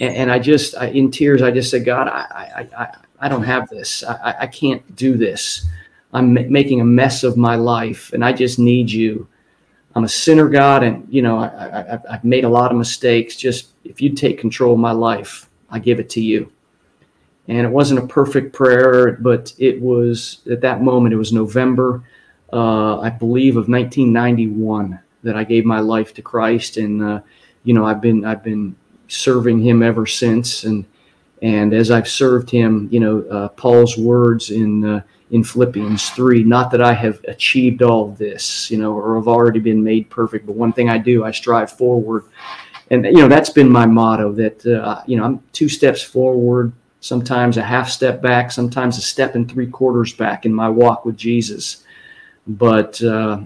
And, 0.00 0.16
and 0.16 0.32
I 0.32 0.38
just, 0.38 0.76
I, 0.76 0.86
in 0.86 1.10
tears, 1.10 1.42
I 1.42 1.50
just 1.50 1.70
said, 1.70 1.84
God, 1.84 2.08
I, 2.08 2.20
I, 2.74 2.82
I, 2.82 2.96
I 3.20 3.28
don't 3.28 3.44
have 3.44 3.68
this. 3.68 4.02
I, 4.02 4.34
I 4.40 4.46
can't 4.46 4.96
do 4.96 5.16
this. 5.16 5.68
I'm 6.12 6.34
making 6.50 6.80
a 6.80 6.84
mess 6.84 7.22
of 7.22 7.36
my 7.36 7.54
life, 7.54 8.12
and 8.12 8.24
I 8.24 8.32
just 8.32 8.58
need 8.58 8.90
you. 8.90 9.28
I'm 9.94 10.04
a 10.04 10.08
sinner, 10.08 10.48
God, 10.48 10.82
and 10.82 11.06
you 11.08 11.22
know 11.22 11.38
I, 11.38 11.98
I've 12.10 12.24
made 12.24 12.44
a 12.44 12.48
lot 12.48 12.72
of 12.72 12.78
mistakes. 12.78 13.36
Just 13.36 13.68
if 13.84 14.00
you 14.00 14.10
take 14.10 14.38
control 14.38 14.74
of 14.74 14.80
my 14.80 14.92
life, 14.92 15.48
I 15.70 15.78
give 15.78 16.00
it 16.00 16.10
to 16.10 16.20
you. 16.20 16.50
And 17.48 17.58
it 17.58 17.70
wasn't 17.70 18.00
a 18.00 18.06
perfect 18.06 18.52
prayer, 18.52 19.12
but 19.20 19.52
it 19.58 19.80
was 19.80 20.40
at 20.50 20.60
that 20.60 20.82
moment, 20.82 21.14
it 21.14 21.16
was 21.16 21.32
November, 21.32 22.02
uh, 22.52 23.00
I 23.00 23.10
believe, 23.10 23.56
of 23.56 23.68
1991 23.68 24.98
that 25.22 25.36
I 25.36 25.44
gave 25.44 25.64
my 25.64 25.80
life 25.80 26.14
to 26.14 26.22
Christ. 26.22 26.76
And, 26.76 27.02
uh, 27.02 27.20
you 27.64 27.74
know, 27.74 27.84
I've 27.84 28.00
been, 28.00 28.24
I've 28.24 28.44
been 28.44 28.76
serving 29.10 29.60
him 29.60 29.82
ever 29.82 30.06
since. 30.06 30.64
And, 30.64 30.84
and 31.42 31.74
as 31.74 31.90
I've 31.90 32.08
served 32.08 32.50
him, 32.50 32.88
you 32.90 33.00
know, 33.00 33.22
uh, 33.22 33.48
Paul's 33.48 33.96
words 33.96 34.50
in, 34.50 34.84
uh, 34.84 35.02
in 35.30 35.44
Philippians 35.44 36.10
3, 36.10 36.44
not 36.44 36.70
that 36.70 36.82
I 36.82 36.92
have 36.92 37.22
achieved 37.28 37.82
all 37.82 38.08
this, 38.12 38.70
you 38.70 38.78
know, 38.78 38.92
or 38.92 39.16
have 39.16 39.28
already 39.28 39.60
been 39.60 39.82
made 39.82 40.10
perfect, 40.10 40.46
but 40.46 40.54
one 40.54 40.72
thing 40.72 40.88
I 40.88 40.98
do, 40.98 41.24
I 41.24 41.30
strive 41.30 41.70
forward. 41.72 42.24
And, 42.90 43.04
you 43.04 43.18
know, 43.18 43.28
that's 43.28 43.50
been 43.50 43.68
my 43.68 43.86
motto 43.86 44.32
that, 44.32 44.66
uh, 44.66 45.02
you 45.06 45.16
know, 45.16 45.24
I'm 45.24 45.42
two 45.52 45.68
steps 45.68 46.02
forward, 46.02 46.72
sometimes 47.00 47.56
a 47.56 47.62
half 47.62 47.88
step 47.88 48.20
back, 48.20 48.50
sometimes 48.50 48.98
a 48.98 49.02
step 49.02 49.34
and 49.34 49.50
three 49.50 49.68
quarters 49.68 50.12
back 50.12 50.44
in 50.44 50.52
my 50.52 50.68
walk 50.68 51.04
with 51.04 51.16
Jesus. 51.16 51.84
But 52.46 53.00
uh, 53.02 53.40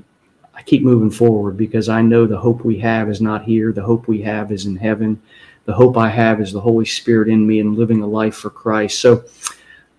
I 0.54 0.62
keep 0.62 0.83
moving 0.83 1.11
forward 1.11 1.56
because 1.56 1.88
I 1.88 2.00
know 2.00 2.26
the 2.26 2.38
hope 2.38 2.64
we 2.64 2.78
have 2.78 3.11
is 3.11 3.21
not 3.21 3.44
here. 3.44 3.73
The 3.73 3.83
hope 3.83 4.09
we 4.09 4.23
have 4.23 4.50
is 4.50 4.66
in 4.66 4.76
heaven. 4.76 5.21
The 5.64 5.73
hope 5.73 5.97
I 5.97 6.09
have 6.09 6.40
is 6.40 6.52
the 6.52 6.61
Holy 6.61 6.85
Spirit 6.85 7.28
in 7.28 7.47
me 7.47 7.61
and 7.61 7.76
living 7.76 8.02
a 8.02 8.06
life 8.06 8.37
for 8.37 8.50
Christ. 8.50 9.00
So, 9.00 9.25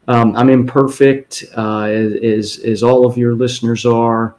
um, 0.08 0.36
I'm 0.36 0.50
imperfect, 0.50 1.46
uh, 1.58 1.86
as 1.86 2.60
as 2.60 2.84
all 2.84 3.06
of 3.06 3.18
your 3.18 3.34
listeners 3.34 3.86
are, 3.86 4.36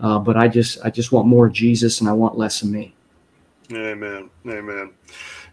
uh, 0.00 0.18
but 0.18 0.36
I 0.36 0.48
just 0.48 0.78
I 0.84 0.90
just 0.90 1.12
want 1.12 1.26
more 1.26 1.48
Jesus 1.48 2.00
and 2.00 2.08
I 2.08 2.12
want 2.12 2.36
less 2.36 2.62
of 2.62 2.68
me. 2.68 2.94
Amen. 3.72 4.30
Amen. 4.46 4.90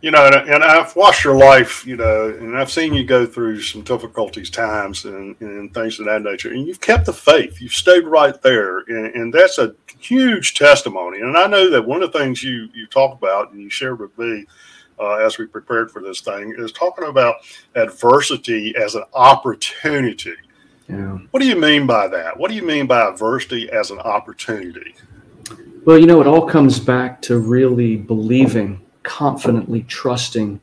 You 0.02 0.12
know, 0.12 0.26
and, 0.26 0.36
and 0.36 0.64
I've 0.64 0.94
watched 0.98 1.24
your 1.24 1.38
life, 1.38 1.88
you 1.88 1.96
know, 1.96 2.28
and 2.28 2.58
I've 2.58 2.70
seen 2.70 2.94
you 2.94 3.06
go 3.06 3.26
through 3.26 3.62
some 3.62 3.84
difficulties 3.84 4.50
times 4.50 5.06
and, 5.06 5.34
and 5.40 5.74
things 5.74 5.98
of 5.98 6.08
that 6.08 6.22
nature, 6.22 6.52
and 6.52 6.68
you've 6.68 6.82
kept 6.82 7.06
the 7.06 7.14
faith. 7.14 7.62
You've 7.62 7.74
stayed 7.74 8.06
right 8.06 8.40
there, 8.42 8.80
and, 8.80 9.16
and 9.16 9.34
that's 9.34 9.60
a 9.60 9.76
huge 10.00 10.56
testimony. 10.56 11.22
And 11.22 11.38
I 11.38 11.48
know 11.48 11.70
that 11.70 11.88
one 11.88 12.04
of 12.04 12.12
the 12.12 12.20
things 12.20 12.44
you 12.44 12.68
you 12.74 12.86
talk 12.88 13.18
about 13.18 13.54
and 13.54 13.62
you 13.62 13.70
shared 13.70 14.00
with 14.00 14.18
me 14.18 14.46
uh, 15.00 15.16
as 15.16 15.38
we 15.38 15.46
prepared 15.46 15.92
for 15.92 16.02
this 16.02 16.22
thing 16.22 16.54
is 16.58 16.72
talking 16.72 17.08
about 17.08 17.38
adversity 17.76 18.76
as 18.76 18.96
an 18.96 19.04
opportunity. 19.14 20.36
Yeah. 20.88 21.18
What 21.32 21.40
do 21.40 21.48
you 21.48 21.56
mean 21.56 21.88
by 21.88 22.08
that? 22.10 22.38
What 22.38 22.50
do 22.50 22.56
you 22.56 22.64
mean 22.64 22.88
by 22.88 23.08
adversity 23.08 23.70
as 23.72 23.92
an 23.92 24.00
opportunity? 24.00 24.96
Well, 25.86 25.98
you 25.98 26.06
know, 26.06 26.22
it 26.22 26.28
all 26.28 26.48
comes 26.48 26.80
back 26.80 27.22
to 27.24 27.40
really 27.40 27.98
believing, 27.98 28.82
confidently 29.04 29.84
trusting, 29.84 30.60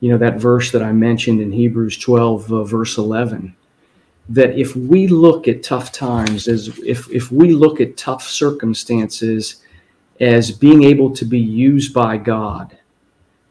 you 0.00 0.10
know, 0.10 0.18
that 0.18 0.40
verse 0.40 0.72
that 0.72 0.82
I 0.82 0.92
mentioned 0.92 1.40
in 1.40 1.52
Hebrews 1.52 1.98
12, 1.98 2.52
uh, 2.52 2.64
verse 2.64 2.98
11, 2.98 3.54
that 4.28 4.58
if 4.58 4.74
we 4.74 5.06
look 5.06 5.46
at 5.46 5.62
tough 5.62 5.92
times, 5.92 6.48
as 6.48 6.68
if, 6.80 7.08
if 7.10 7.30
we 7.30 7.52
look 7.52 7.80
at 7.80 7.96
tough 7.96 8.26
circumstances 8.26 9.62
as 10.20 10.50
being 10.50 10.82
able 10.82 11.14
to 11.14 11.24
be 11.24 11.38
used 11.38 11.94
by 11.94 12.16
God, 12.16 12.76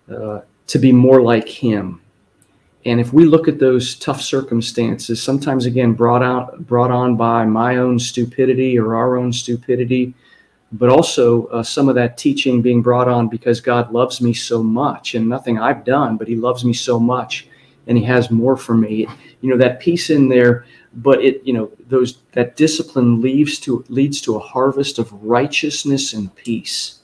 uh, 0.10 0.42
to 0.68 0.80
be 0.80 0.92
more 0.92 1.22
like 1.22 1.48
Him. 1.48 2.02
And 2.86 3.00
if 3.00 3.12
we 3.12 3.26
look 3.26 3.48
at 3.48 3.58
those 3.58 3.96
tough 3.96 4.22
circumstances, 4.22 5.22
sometimes 5.22 5.66
again 5.66 5.94
brought 5.94 6.22
out 6.22 6.66
brought 6.68 6.92
on 6.92 7.16
by 7.16 7.46
my 7.46 7.78
own 7.78 7.98
stupidity 7.98 8.78
or 8.78 8.96
our 8.96 9.18
own 9.18 9.34
stupidity, 9.34 10.14
but 10.72 10.90
also 10.90 11.48
uh, 11.48 11.64
some 11.64 11.90
of 11.90 11.96
that 11.96 12.18
teaching 12.18 12.62
being 12.62 12.84
brought 12.84 13.08
on 13.08 13.28
because 13.28 13.60
God 13.60 13.92
loves 13.92 14.22
me 14.22 14.34
so 14.34 14.62
much 14.62 15.16
and 15.16 15.28
nothing 15.28 15.58
I've 15.58 15.84
done, 15.84 16.18
but 16.18 16.28
He 16.28 16.36
loves 16.36 16.64
me 16.64 16.74
so 16.74 17.00
much 17.00 17.48
and 17.88 17.98
He 17.98 18.04
has 18.04 18.30
more 18.30 18.56
for 18.56 18.76
me. 18.76 19.08
You 19.42 19.50
know 19.50 19.58
that 19.58 19.80
piece 19.80 20.12
in 20.12 20.30
there, 20.30 20.66
but 20.94 21.24
it 21.24 21.42
you 21.44 21.54
know 21.54 21.72
those 21.88 22.20
that 22.34 22.56
discipline 22.56 23.20
leads 23.20 23.60
to 23.62 23.84
leads 23.90 24.22
to 24.22 24.36
a 24.36 24.40
harvest 24.40 25.00
of 25.00 25.12
righteousness 25.24 26.14
and 26.14 26.34
peace 26.36 27.00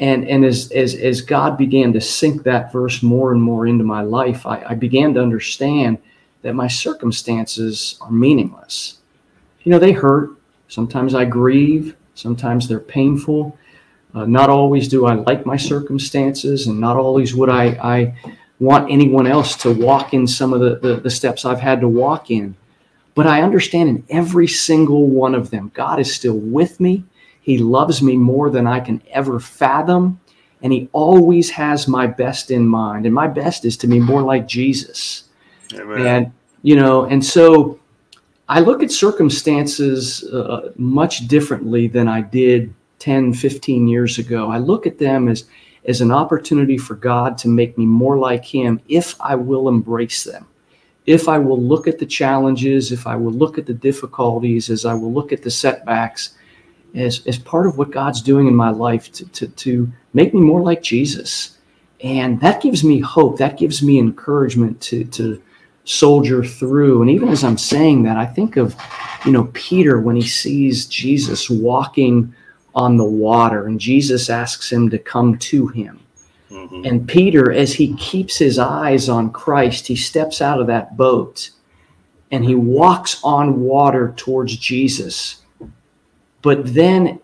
and 0.00 0.28
and 0.28 0.44
as 0.44 0.70
as 0.72 0.94
as 0.94 1.20
God 1.20 1.58
began 1.58 1.92
to 1.92 2.00
sink 2.00 2.44
that 2.44 2.72
verse 2.72 3.02
more 3.02 3.32
and 3.32 3.42
more 3.42 3.66
into 3.66 3.84
my 3.84 4.02
life, 4.02 4.46
I, 4.46 4.62
I 4.68 4.74
began 4.74 5.14
to 5.14 5.22
understand 5.22 5.98
that 6.42 6.54
my 6.54 6.68
circumstances 6.68 7.98
are 8.00 8.10
meaningless. 8.10 8.98
You 9.64 9.72
know, 9.72 9.78
they 9.78 9.92
hurt. 9.92 10.30
Sometimes 10.68 11.14
I 11.14 11.24
grieve. 11.24 11.96
Sometimes 12.14 12.68
they're 12.68 12.80
painful. 12.80 13.58
Uh, 14.14 14.24
not 14.24 14.50
always 14.50 14.88
do 14.88 15.06
I 15.06 15.14
like 15.14 15.44
my 15.44 15.56
circumstances, 15.56 16.66
and 16.66 16.80
not 16.80 16.96
always 16.96 17.34
would 17.34 17.50
I, 17.50 17.64
I 17.82 18.14
want 18.58 18.90
anyone 18.90 19.26
else 19.26 19.56
to 19.58 19.72
walk 19.72 20.14
in 20.14 20.26
some 20.26 20.52
of 20.52 20.60
the, 20.60 20.76
the, 20.76 21.00
the 21.00 21.10
steps 21.10 21.44
I've 21.44 21.60
had 21.60 21.80
to 21.80 21.88
walk 21.88 22.30
in. 22.30 22.56
But 23.14 23.26
I 23.26 23.42
understand 23.42 23.88
in 23.88 24.04
every 24.08 24.48
single 24.48 25.08
one 25.08 25.34
of 25.34 25.50
them, 25.50 25.70
God 25.74 26.00
is 26.00 26.14
still 26.14 26.36
with 26.38 26.80
me. 26.80 27.04
He 27.48 27.56
loves 27.56 28.02
me 28.02 28.14
more 28.14 28.50
than 28.50 28.66
I 28.66 28.78
can 28.78 29.00
ever 29.10 29.40
fathom. 29.40 30.20
And 30.60 30.70
he 30.70 30.90
always 30.92 31.48
has 31.48 31.88
my 31.88 32.06
best 32.06 32.50
in 32.50 32.66
mind. 32.66 33.06
And 33.06 33.14
my 33.14 33.26
best 33.26 33.64
is 33.64 33.74
to 33.78 33.86
be 33.86 33.98
more 33.98 34.20
like 34.20 34.46
Jesus. 34.46 35.24
Amen. 35.72 36.06
And, 36.06 36.32
you 36.60 36.76
know, 36.76 37.06
and 37.06 37.24
so 37.24 37.80
I 38.50 38.60
look 38.60 38.82
at 38.82 38.92
circumstances 38.92 40.24
uh, 40.24 40.72
much 40.76 41.26
differently 41.26 41.88
than 41.88 42.06
I 42.06 42.20
did 42.20 42.74
10, 42.98 43.32
15 43.32 43.88
years 43.88 44.18
ago. 44.18 44.50
I 44.50 44.58
look 44.58 44.86
at 44.86 44.98
them 44.98 45.26
as, 45.26 45.44
as 45.86 46.02
an 46.02 46.12
opportunity 46.12 46.76
for 46.76 46.96
God 46.96 47.38
to 47.38 47.48
make 47.48 47.78
me 47.78 47.86
more 47.86 48.18
like 48.18 48.44
Him 48.44 48.78
if 48.90 49.18
I 49.22 49.36
will 49.36 49.70
embrace 49.70 50.22
them. 50.22 50.46
If 51.06 51.30
I 51.30 51.38
will 51.38 51.62
look 51.62 51.88
at 51.88 51.98
the 51.98 52.04
challenges, 52.04 52.92
if 52.92 53.06
I 53.06 53.16
will 53.16 53.32
look 53.32 53.56
at 53.56 53.64
the 53.64 53.72
difficulties, 53.72 54.68
as 54.68 54.84
I 54.84 54.92
will 54.92 55.10
look 55.10 55.32
at 55.32 55.42
the 55.42 55.50
setbacks, 55.50 56.34
as, 56.94 57.26
as 57.26 57.38
part 57.38 57.66
of 57.66 57.78
what 57.78 57.90
God's 57.90 58.22
doing 58.22 58.46
in 58.46 58.54
my 58.54 58.70
life 58.70 59.12
to, 59.12 59.26
to, 59.26 59.48
to 59.48 59.92
make 60.14 60.34
me 60.34 60.40
more 60.40 60.62
like 60.62 60.82
Jesus. 60.82 61.58
And 62.02 62.40
that 62.40 62.62
gives 62.62 62.84
me 62.84 63.00
hope. 63.00 63.38
That 63.38 63.58
gives 63.58 63.82
me 63.82 63.98
encouragement 63.98 64.80
to, 64.82 65.04
to 65.04 65.42
soldier 65.84 66.44
through. 66.44 67.02
And 67.02 67.10
even 67.10 67.28
as 67.28 67.44
I'm 67.44 67.58
saying 67.58 68.02
that, 68.04 68.16
I 68.16 68.26
think 68.26 68.56
of, 68.56 68.76
you 69.24 69.32
know, 69.32 69.50
Peter 69.54 70.00
when 70.00 70.16
he 70.16 70.26
sees 70.26 70.86
Jesus 70.86 71.50
walking 71.50 72.34
on 72.74 72.96
the 72.96 73.04
water 73.04 73.66
and 73.66 73.80
Jesus 73.80 74.30
asks 74.30 74.70
him 74.70 74.90
to 74.90 74.98
come 74.98 75.38
to 75.38 75.66
him. 75.68 76.00
Mm-hmm. 76.50 76.84
And 76.84 77.08
Peter, 77.08 77.52
as 77.52 77.74
he 77.74 77.94
keeps 77.96 78.36
his 78.36 78.58
eyes 78.58 79.08
on 79.08 79.30
Christ, 79.30 79.86
he 79.86 79.96
steps 79.96 80.40
out 80.40 80.60
of 80.60 80.66
that 80.68 80.96
boat 80.96 81.50
and 82.30 82.44
he 82.44 82.54
walks 82.54 83.20
on 83.24 83.60
water 83.60 84.14
towards 84.16 84.56
Jesus. 84.56 85.42
But 86.42 86.74
then 86.74 87.20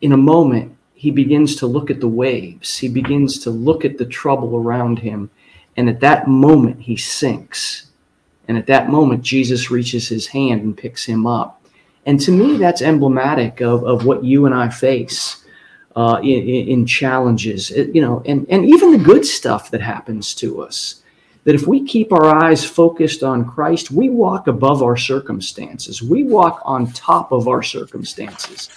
in 0.00 0.12
a 0.12 0.16
moment, 0.16 0.76
he 0.94 1.10
begins 1.10 1.56
to 1.56 1.66
look 1.66 1.90
at 1.90 2.00
the 2.00 2.08
waves. 2.08 2.78
He 2.78 2.88
begins 2.88 3.38
to 3.40 3.50
look 3.50 3.84
at 3.84 3.98
the 3.98 4.06
trouble 4.06 4.56
around 4.56 4.98
him. 4.98 5.30
And 5.76 5.88
at 5.88 6.00
that 6.00 6.26
moment, 6.26 6.80
he 6.80 6.96
sinks. 6.96 7.86
And 8.48 8.58
at 8.58 8.66
that 8.66 8.90
moment, 8.90 9.22
Jesus 9.22 9.70
reaches 9.70 10.08
his 10.08 10.26
hand 10.26 10.62
and 10.62 10.76
picks 10.76 11.04
him 11.04 11.26
up. 11.26 11.62
And 12.06 12.18
to 12.20 12.32
me, 12.32 12.56
that's 12.56 12.82
emblematic 12.82 13.60
of, 13.60 13.84
of 13.84 14.06
what 14.06 14.24
you 14.24 14.46
and 14.46 14.54
I 14.54 14.70
face 14.70 15.44
uh, 15.94 16.20
in, 16.22 16.68
in, 16.68 16.86
challenges, 16.86 17.70
you 17.70 18.00
know, 18.00 18.22
and, 18.24 18.46
and 18.48 18.64
even 18.64 18.92
the 18.92 18.98
good 18.98 19.26
stuff 19.26 19.70
that 19.72 19.80
happens 19.80 20.34
to 20.36 20.62
us 20.62 21.02
that 21.44 21.54
if 21.54 21.66
we 21.66 21.84
keep 21.84 22.12
our 22.12 22.26
eyes 22.26 22.64
focused 22.64 23.22
on 23.22 23.48
Christ, 23.48 23.90
we 23.90 24.10
walk 24.10 24.46
above 24.48 24.82
our 24.82 24.96
circumstances. 24.96 26.02
We 26.02 26.24
walk 26.24 26.60
on 26.64 26.92
top 26.92 27.32
of 27.32 27.48
our 27.48 27.62
circumstances. 27.62 28.70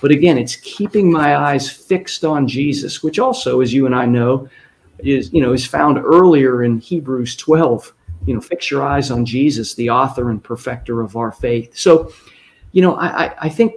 But 0.00 0.10
again, 0.10 0.38
it's 0.38 0.56
keeping 0.56 1.10
my 1.10 1.36
eyes 1.36 1.70
fixed 1.70 2.24
on 2.24 2.46
Jesus, 2.46 3.02
which 3.02 3.18
also, 3.18 3.60
as 3.60 3.72
you 3.72 3.86
and 3.86 3.94
I 3.94 4.06
know, 4.06 4.48
is 4.98 5.32
you 5.32 5.40
know 5.40 5.52
is 5.52 5.64
found 5.64 5.98
earlier 5.98 6.64
in 6.64 6.78
Hebrews 6.78 7.36
12. 7.36 7.94
You 8.26 8.34
know, 8.34 8.40
fix 8.40 8.70
your 8.70 8.82
eyes 8.82 9.10
on 9.10 9.24
Jesus, 9.24 9.74
the 9.74 9.90
author 9.90 10.30
and 10.30 10.42
perfecter 10.42 11.00
of 11.00 11.16
our 11.16 11.32
faith. 11.32 11.76
So, 11.76 12.12
you 12.72 12.82
know, 12.82 12.96
I, 12.96 13.32
I 13.40 13.48
think, 13.48 13.74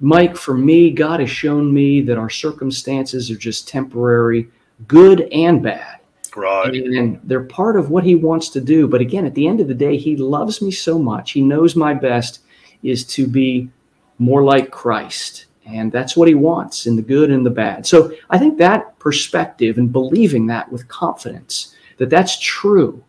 Mike, 0.00 0.36
for 0.36 0.56
me, 0.56 0.90
God 0.90 1.20
has 1.20 1.30
shown 1.30 1.72
me 1.72 2.00
that 2.02 2.18
our 2.18 2.28
circumstances 2.28 3.30
are 3.30 3.36
just 3.36 3.68
temporary, 3.68 4.48
good 4.86 5.28
and 5.32 5.62
bad 5.62 5.95
Right. 6.36 6.74
And 6.74 7.18
they're 7.24 7.44
part 7.44 7.76
of 7.76 7.90
what 7.90 8.04
he 8.04 8.14
wants 8.14 8.50
to 8.50 8.60
do. 8.60 8.86
But 8.86 9.00
again, 9.00 9.24
at 9.24 9.34
the 9.34 9.48
end 9.48 9.60
of 9.60 9.68
the 9.68 9.74
day, 9.74 9.96
he 9.96 10.16
loves 10.16 10.60
me 10.60 10.70
so 10.70 10.98
much. 10.98 11.32
He 11.32 11.40
knows 11.40 11.74
my 11.74 11.94
best 11.94 12.40
is 12.82 13.04
to 13.06 13.26
be 13.26 13.70
more 14.18 14.42
like 14.42 14.70
Christ. 14.70 15.46
And 15.64 15.90
that's 15.90 16.16
what 16.16 16.28
he 16.28 16.34
wants 16.34 16.86
in 16.86 16.94
the 16.94 17.02
good 17.02 17.30
and 17.30 17.44
the 17.44 17.50
bad. 17.50 17.86
So 17.86 18.12
I 18.30 18.38
think 18.38 18.58
that 18.58 18.98
perspective 18.98 19.78
and 19.78 19.92
believing 19.92 20.46
that 20.46 20.70
with 20.70 20.86
confidence 20.88 21.74
that 21.96 22.10
that's 22.10 22.38
true 22.38 23.02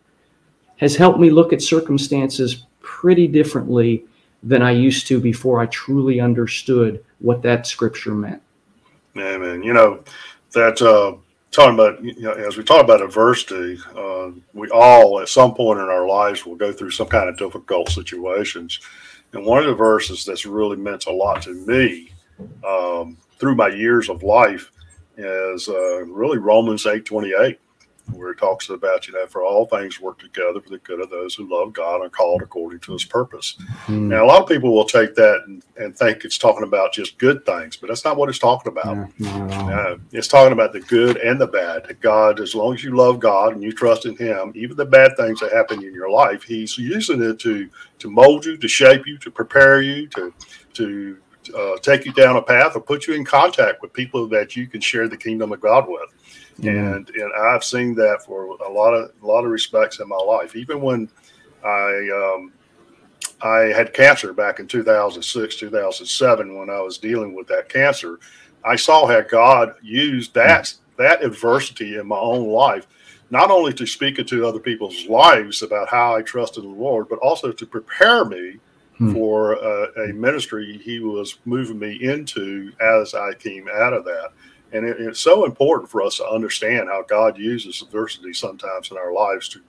has 0.78 0.96
helped 0.96 1.20
me 1.20 1.30
look 1.30 1.52
at 1.52 1.62
circumstances 1.62 2.64
pretty 2.80 3.28
differently 3.28 4.04
than 4.42 4.62
I 4.62 4.70
used 4.70 5.06
to 5.08 5.20
before 5.20 5.60
I 5.60 5.66
truly 5.66 6.20
understood 6.20 7.04
what 7.18 7.42
that 7.42 7.66
scripture 7.66 8.14
meant. 8.14 8.42
Amen. 9.16 9.62
You 9.62 9.72
know, 9.72 10.02
that 10.52 10.80
uh, 10.80 11.16
talking 11.50 11.74
about 11.74 12.02
you 12.02 12.20
know, 12.20 12.32
as 12.32 12.56
we 12.56 12.64
talk 12.64 12.82
about 12.82 13.02
adversity, 13.02 13.78
uh, 13.96 14.30
we 14.52 14.68
all 14.70 15.20
at 15.20 15.28
some 15.28 15.54
point 15.54 15.80
in 15.80 15.86
our 15.86 16.06
lives 16.06 16.44
will 16.44 16.56
go 16.56 16.72
through 16.72 16.90
some 16.90 17.08
kind 17.08 17.28
of 17.28 17.36
difficult 17.38 17.88
situations. 17.90 18.80
And 19.32 19.44
one 19.44 19.58
of 19.58 19.66
the 19.66 19.74
verses 19.74 20.24
that's 20.24 20.46
really 20.46 20.76
meant 20.76 21.06
a 21.06 21.12
lot 21.12 21.42
to 21.42 21.52
me 21.52 22.12
um, 22.66 23.18
through 23.38 23.56
my 23.56 23.68
years 23.68 24.08
of 24.08 24.22
life 24.22 24.72
is 25.16 25.68
uh, 25.68 26.04
really 26.06 26.38
Romans 26.38 26.86
eight 26.86 27.04
twenty 27.04 27.32
eight 27.38 27.60
where 28.12 28.30
it 28.30 28.38
talks 28.38 28.68
about, 28.68 29.06
you 29.06 29.14
know, 29.14 29.26
for 29.26 29.42
all 29.42 29.66
things 29.66 30.00
work 30.00 30.18
together 30.18 30.60
for 30.60 30.70
the 30.70 30.78
good 30.78 31.00
of 31.00 31.10
those 31.10 31.34
who 31.34 31.48
love 31.48 31.72
God 31.72 32.02
and 32.02 32.12
called 32.12 32.42
according 32.42 32.80
to 32.80 32.92
his 32.92 33.04
purpose. 33.04 33.56
Mm. 33.86 34.08
Now, 34.08 34.24
a 34.24 34.26
lot 34.26 34.42
of 34.42 34.48
people 34.48 34.74
will 34.74 34.84
take 34.84 35.14
that 35.14 35.42
and, 35.46 35.62
and, 35.76 35.96
think 35.96 36.24
it's 36.24 36.38
talking 36.38 36.62
about 36.62 36.92
just 36.92 37.18
good 37.18 37.44
things, 37.44 37.76
but 37.76 37.88
that's 37.88 38.04
not 38.04 38.16
what 38.16 38.28
it's 38.28 38.38
talking 38.38 38.70
about. 38.70 38.96
uh, 39.22 39.96
it's 40.12 40.28
talking 40.28 40.52
about 40.52 40.72
the 40.72 40.80
good 40.80 41.16
and 41.16 41.40
the 41.40 41.46
bad. 41.46 41.86
That 41.86 42.00
God, 42.00 42.40
as 42.40 42.54
long 42.54 42.74
as 42.74 42.84
you 42.84 42.94
love 42.94 43.18
God 43.18 43.54
and 43.54 43.62
you 43.62 43.72
trust 43.72 44.06
in 44.06 44.16
him, 44.16 44.52
even 44.54 44.76
the 44.76 44.84
bad 44.84 45.16
things 45.16 45.40
that 45.40 45.52
happen 45.52 45.82
in 45.82 45.92
your 45.92 46.10
life, 46.10 46.42
he's 46.42 46.78
using 46.78 47.22
it 47.22 47.38
to 47.40 47.68
to 47.98 48.10
mold 48.10 48.44
you, 48.44 48.56
to 48.56 48.68
shape 48.68 49.06
you, 49.06 49.18
to 49.18 49.30
prepare 49.30 49.80
you, 49.82 50.06
to 50.08 50.32
to 50.74 51.18
uh, 51.56 51.76
take 51.78 52.04
you 52.04 52.12
down 52.12 52.36
a 52.36 52.42
path 52.42 52.76
or 52.76 52.80
put 52.80 53.06
you 53.06 53.14
in 53.14 53.24
contact 53.24 53.82
with 53.82 53.92
people 53.92 54.28
that 54.28 54.56
you 54.56 54.66
can 54.66 54.80
share 54.80 55.08
the 55.08 55.16
kingdom 55.16 55.52
of 55.52 55.60
God 55.60 55.88
with. 55.88 56.10
Mm-hmm. 56.60 56.68
And 56.68 57.10
and 57.10 57.32
I've 57.34 57.64
seen 57.64 57.94
that 57.96 58.24
for 58.24 58.46
a 58.66 58.70
lot 58.70 58.92
of 58.92 59.12
a 59.22 59.26
lot 59.26 59.44
of 59.44 59.50
respects 59.50 60.00
in 60.00 60.08
my 60.08 60.16
life. 60.16 60.56
Even 60.56 60.80
when 60.80 61.08
I 61.64 62.34
um, 62.36 62.52
I 63.40 63.72
had 63.72 63.92
cancer 63.92 64.32
back 64.32 64.58
in 64.58 64.66
2006, 64.66 65.56
2007, 65.56 66.58
when 66.58 66.70
I 66.70 66.80
was 66.80 66.98
dealing 66.98 67.34
with 67.34 67.46
that 67.48 67.68
cancer, 67.68 68.18
I 68.64 68.76
saw 68.76 69.06
how 69.06 69.20
God 69.20 69.74
used 69.82 70.34
that 70.34 70.74
that 70.96 71.22
adversity 71.22 71.96
in 71.96 72.08
my 72.08 72.18
own 72.18 72.48
life, 72.48 72.86
not 73.30 73.52
only 73.52 73.72
to 73.74 73.86
speak 73.86 74.18
into 74.18 74.44
other 74.44 74.58
people's 74.58 75.06
lives 75.06 75.62
about 75.62 75.88
how 75.88 76.16
I 76.16 76.22
trusted 76.22 76.64
the 76.64 76.68
Lord, 76.68 77.08
but 77.08 77.20
also 77.20 77.52
to 77.52 77.66
prepare 77.66 78.24
me 78.24 78.56
hmm. 78.96 79.12
for 79.12 79.52
a 79.52 80.12
ministry 80.12 80.76
He 80.78 80.98
was 80.98 81.38
moving 81.44 81.78
me 81.78 82.02
into 82.02 82.72
as 82.80 83.14
I 83.14 83.34
came 83.34 83.68
out 83.72 83.92
of 83.92 84.04
that. 84.04 84.32
And 84.72 84.84
it, 84.84 85.00
it's 85.00 85.20
so 85.20 85.44
important 85.44 85.90
for 85.90 86.02
us 86.02 86.18
to 86.18 86.26
understand 86.26 86.88
how 86.88 87.02
God 87.02 87.38
uses 87.38 87.82
adversity 87.82 88.32
sometimes 88.32 88.90
in 88.90 88.96
our 88.96 89.12
lives 89.12 89.48
to 89.50 89.60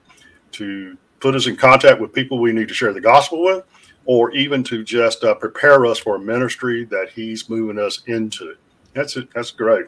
to 0.51 0.97
put 1.19 1.35
us 1.35 1.47
in 1.47 1.55
contact 1.55 1.99
with 2.01 2.13
people 2.13 2.39
we 2.39 2.51
need 2.51 2.67
to 2.67 2.73
share 2.73 2.93
the 2.93 3.01
gospel 3.01 3.43
with, 3.43 3.63
or 4.05 4.31
even 4.31 4.63
to 4.63 4.83
just 4.83 5.23
uh, 5.23 5.35
prepare 5.35 5.85
us 5.85 5.99
for 5.99 6.15
a 6.15 6.19
ministry 6.19 6.85
that 6.85 7.09
He's 7.09 7.49
moving 7.49 7.77
us 7.77 8.01
into. 8.07 8.55
That's 8.93 9.15
it. 9.17 9.29
That's 9.33 9.51
great. 9.51 9.85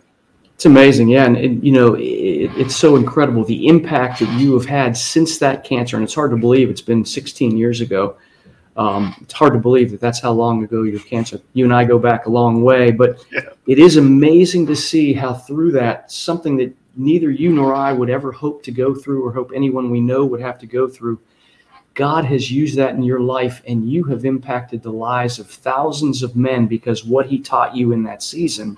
It's 0.56 0.66
amazing, 0.68 1.08
yeah, 1.08 1.26
and, 1.26 1.64
you 1.64 1.72
know 1.72 1.96
it, 1.96 2.52
it's 2.56 2.76
so 2.76 2.96
incredible 2.96 3.44
the 3.44 3.68
impact 3.68 4.20
that 4.20 4.40
you 4.40 4.54
have 4.54 4.66
had 4.66 4.96
since 4.96 5.40
that 5.40 5.64
cancer, 5.64 5.96
and 5.96 6.04
it's 6.04 6.14
hard 6.14 6.30
to 6.32 6.38
believe 6.38 6.70
it's 6.70 6.82
been 6.82 7.04
16 7.04 7.58
years 7.58 7.82
ago. 7.82 8.16
Um, 8.82 9.16
it's 9.22 9.34
hard 9.34 9.54
to 9.54 9.60
believe 9.60 9.92
that 9.92 10.00
that's 10.00 10.20
how 10.20 10.32
long 10.32 10.64
ago 10.64 10.82
you 10.82 10.94
have 10.94 11.06
cancer. 11.06 11.40
You 11.54 11.66
and 11.66 11.74
I 11.74 11.86
go 11.86 12.00
back 12.00 12.26
a 12.26 12.32
long 12.32 12.64
way, 12.64 12.90
but 12.90 13.24
yeah. 13.32 13.42
it 13.68 13.78
is 13.78 13.98
amazing 13.98 14.66
to 14.68 14.76
see 14.76 15.14
how 15.14 15.36
through 15.36 15.74
that 15.74 16.12
something 16.12 16.58
that 16.58 16.76
neither 16.96 17.30
you 17.30 17.52
nor 17.52 17.76
I 17.76 17.94
would 17.94 18.10
ever 18.10 18.32
hope 18.32 18.64
to 18.64 18.72
go 18.72 18.96
through 18.96 19.24
or 19.24 19.32
hope 19.32 19.52
anyone 19.54 19.92
we 19.92 20.02
know 20.02 20.26
would 20.26 20.42
have 20.42 20.58
to 20.60 20.66
go 20.66 20.88
through. 20.88 21.20
God 21.94 22.26
has 22.26 22.52
used 22.52 22.76
that 22.78 22.96
in 22.96 23.04
your 23.04 23.20
life, 23.20 23.62
and 23.68 23.88
you 23.88 24.04
have 24.06 24.26
impacted 24.26 24.82
the 24.82 24.92
lives 24.92 25.38
of 25.38 25.48
thousands 25.48 26.24
of 26.24 26.36
men 26.36 26.66
because 26.66 27.06
what 27.06 27.28
He 27.28 27.38
taught 27.38 27.76
you 27.76 27.92
in 27.92 28.02
that 28.04 28.24
season. 28.24 28.78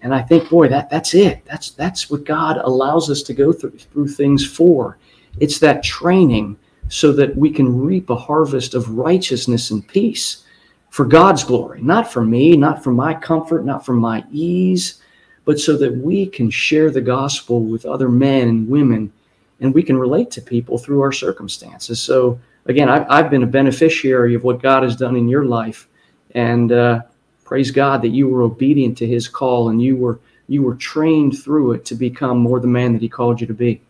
And 0.00 0.14
I 0.14 0.22
think, 0.22 0.48
boy, 0.48 0.68
that 0.68 0.88
that's 0.88 1.12
it. 1.12 1.44
That's 1.44 1.72
that's 1.72 2.08
what 2.08 2.24
God 2.24 2.56
allows 2.56 3.10
us 3.10 3.22
to 3.24 3.34
go 3.34 3.52
through, 3.52 3.76
through 3.76 4.08
things 4.08 4.46
for. 4.46 4.96
It's 5.40 5.58
that 5.58 5.82
training 5.82 6.56
so 6.90 7.12
that 7.12 7.34
we 7.36 7.50
can 7.50 7.80
reap 7.80 8.10
a 8.10 8.16
harvest 8.16 8.74
of 8.74 8.90
righteousness 8.90 9.70
and 9.70 9.86
peace 9.86 10.44
for 10.90 11.04
God's 11.04 11.44
glory, 11.44 11.80
not 11.80 12.12
for 12.12 12.24
me, 12.24 12.56
not 12.56 12.82
for 12.82 12.90
my 12.90 13.14
comfort, 13.14 13.64
not 13.64 13.86
for 13.86 13.94
my 13.94 14.24
ease, 14.32 15.00
but 15.44 15.58
so 15.58 15.76
that 15.78 15.96
we 15.96 16.26
can 16.26 16.50
share 16.50 16.90
the 16.90 17.00
gospel 17.00 17.62
with 17.62 17.86
other 17.86 18.08
men 18.08 18.48
and 18.48 18.68
women 18.68 19.12
and 19.60 19.72
we 19.72 19.84
can 19.84 19.96
relate 19.96 20.30
to 20.32 20.42
people 20.42 20.78
through 20.78 21.00
our 21.00 21.12
circumstances. 21.12 22.00
So, 22.02 22.40
again, 22.66 22.88
I've, 22.88 23.30
been 23.30 23.44
a 23.44 23.46
beneficiary 23.46 24.34
of 24.34 24.42
what 24.42 24.60
God 24.60 24.82
has 24.82 24.96
done 24.96 25.16
in 25.16 25.28
your 25.28 25.44
life. 25.44 25.88
And 26.32 26.72
uh, 26.72 27.02
praise 27.44 27.70
God 27.70 28.02
that 28.02 28.08
you 28.08 28.28
were 28.28 28.42
obedient 28.42 28.98
to 28.98 29.06
his 29.06 29.28
call 29.28 29.68
and 29.68 29.80
you 29.80 29.96
were 29.96 30.18
you 30.48 30.62
were 30.62 30.74
trained 30.74 31.38
through 31.38 31.72
it 31.72 31.84
to 31.84 31.94
become 31.94 32.38
more 32.38 32.58
the 32.58 32.66
man 32.66 32.92
that 32.92 33.00
he 33.00 33.08
called 33.08 33.40
you 33.40 33.46
to 33.46 33.54
be. 33.54 33.80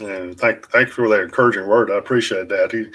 And 0.00 0.38
thank 0.38 0.68
thank 0.70 0.88
you 0.88 0.94
for 0.94 1.08
that 1.08 1.20
encouraging 1.20 1.66
word. 1.66 1.90
I 1.90 1.98
appreciate 1.98 2.48
that. 2.48 2.72
He, 2.72 2.86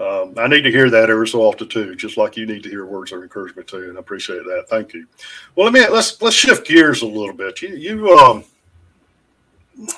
um, 0.00 0.34
I 0.36 0.48
need 0.48 0.62
to 0.62 0.70
hear 0.70 0.90
that 0.90 1.10
every 1.10 1.28
so 1.28 1.42
often 1.42 1.68
too, 1.68 1.94
just 1.96 2.16
like 2.16 2.36
you 2.36 2.46
need 2.46 2.62
to 2.62 2.68
hear 2.68 2.86
words 2.86 3.12
of 3.12 3.22
encouragement 3.22 3.68
too. 3.68 3.88
And 3.88 3.96
I 3.96 4.00
appreciate 4.00 4.44
that. 4.44 4.66
Thank 4.68 4.94
you. 4.94 5.06
Well, 5.54 5.66
let 5.66 5.72
me 5.72 5.88
let's 5.88 6.20
let's 6.22 6.36
shift 6.36 6.66
gears 6.66 7.02
a 7.02 7.06
little 7.06 7.34
bit. 7.34 7.60
You 7.62 7.76
you 7.76 8.08
um, 8.18 8.44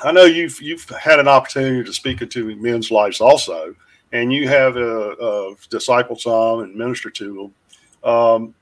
I 0.03 0.13
know 0.13 0.25
you've 0.25 0.61
you've 0.61 0.89
had 0.91 1.19
an 1.19 1.29
opportunity 1.29 1.85
to 1.85 1.93
speak 1.93 2.23
into 2.23 2.55
men's 2.57 2.91
lives 2.91 3.21
also, 3.21 3.75
and 4.13 4.33
you 4.33 4.49
have 4.49 4.77
a, 4.77 5.11
a 5.13 5.55
disciple 5.69 6.17
some 6.17 6.61
and 6.61 6.75
minister 6.75 7.11
to 7.11 7.53
them. 8.03 8.11
Um, 8.11 8.55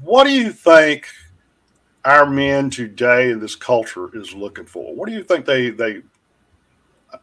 what 0.00 0.24
do 0.24 0.30
you 0.30 0.52
think 0.52 1.06
our 2.04 2.28
men 2.28 2.70
today 2.70 3.30
in 3.30 3.40
this 3.40 3.54
culture 3.54 4.08
is 4.16 4.34
looking 4.34 4.64
for? 4.64 4.94
What 4.94 5.08
do 5.08 5.14
you 5.14 5.22
think 5.22 5.44
they 5.44 5.70
they 5.70 6.02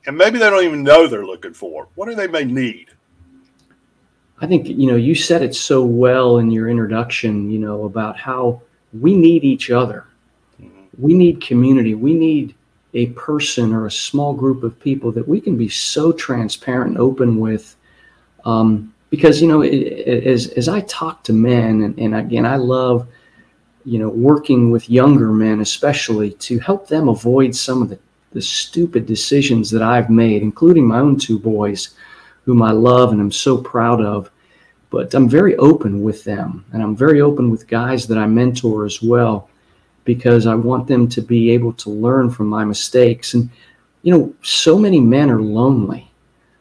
and 0.06 0.18
maybe 0.18 0.40
they 0.40 0.50
don't 0.50 0.64
even 0.64 0.84
know 0.84 1.08
they're 1.08 1.26
looking 1.26 1.54
for. 1.54 1.88
What 1.96 2.08
do 2.08 2.16
they 2.16 2.28
may 2.28 2.44
need? 2.44 2.90
I 4.42 4.48
think 4.48 4.68
you 4.68 4.88
know 4.88 4.96
you 4.96 5.16
said 5.16 5.42
it 5.42 5.56
so 5.56 5.84
well 5.84 6.38
in 6.38 6.50
your 6.52 6.70
introduction. 6.70 7.50
You 7.50 7.60
know 7.60 7.84
about 7.84 8.18
how 8.18 8.62
we 8.94 9.16
need 9.16 9.44
each 9.44 9.70
other. 9.70 10.06
Mm-hmm. 10.62 10.82
We 10.98 11.14
need 11.14 11.42
community. 11.42 11.96
We 11.96 12.14
need 12.14 12.56
a 12.94 13.08
person 13.08 13.74
or 13.74 13.86
a 13.86 13.92
small 13.92 14.34
group 14.34 14.64
of 14.64 14.80
people 14.80 15.12
that 15.12 15.28
we 15.28 15.42
can 15.42 15.58
be 15.58 15.70
so 15.70 16.12
transparent 16.12 16.92
and 16.92 16.98
open 16.98 17.40
with. 17.40 17.76
Um, 18.46 18.94
because 19.10 19.42
you 19.42 19.48
know, 19.48 19.62
it, 19.62 19.74
it, 19.74 20.24
as 20.26 20.48
as 20.50 20.70
I 20.70 20.82
talk 20.82 21.24
to 21.26 21.34
men, 21.34 21.82
and, 21.82 22.00
and 22.00 22.16
again, 22.16 22.46
I 22.46 22.56
love 22.56 23.08
you 23.84 24.00
know 24.00 24.10
working 24.10 24.72
with 24.72 24.90
younger 24.90 25.32
men, 25.32 25.60
especially 25.60 26.32
to 26.32 26.60
help 26.60 26.88
them 26.88 27.10
avoid 27.10 27.56
some 27.56 27.82
of 27.82 27.90
the 27.90 28.00
the 28.32 28.42
stupid 28.42 29.06
decisions 29.06 29.72
that 29.72 29.82
I've 29.82 30.10
made, 30.10 30.42
including 30.42 30.88
my 30.88 31.00
own 31.00 31.18
two 31.18 31.40
boys, 31.40 31.96
whom 32.46 32.62
I 32.62 32.72
love 32.72 33.12
and 33.12 33.22
I'm 33.22 33.32
so 33.32 33.58
proud 33.58 34.02
of. 34.02 34.30
But 34.92 35.14
I'm 35.14 35.30
very 35.30 35.56
open 35.58 36.02
with 36.02 36.24
them, 36.24 36.66
and 36.74 36.82
I'm 36.82 36.96
very 36.96 37.22
open 37.22 37.52
with 37.52 37.68
guys 37.68 38.08
that 38.08 38.18
I 38.18 38.26
mentor 38.26 38.86
as 38.86 39.04
well, 39.04 39.50
because 40.04 40.48
I 40.48 40.56
want 40.56 40.88
them 40.88 41.08
to 41.10 41.22
be 41.22 41.52
able 41.52 41.74
to 41.74 41.92
learn 41.92 42.32
from 42.32 42.48
my 42.48 42.66
mistakes. 42.66 43.36
And, 43.36 43.50
you 44.02 44.12
know, 44.12 44.34
so 44.42 44.80
many 44.80 45.00
men 45.00 45.30
are 45.30 45.42
lonely. 45.42 46.12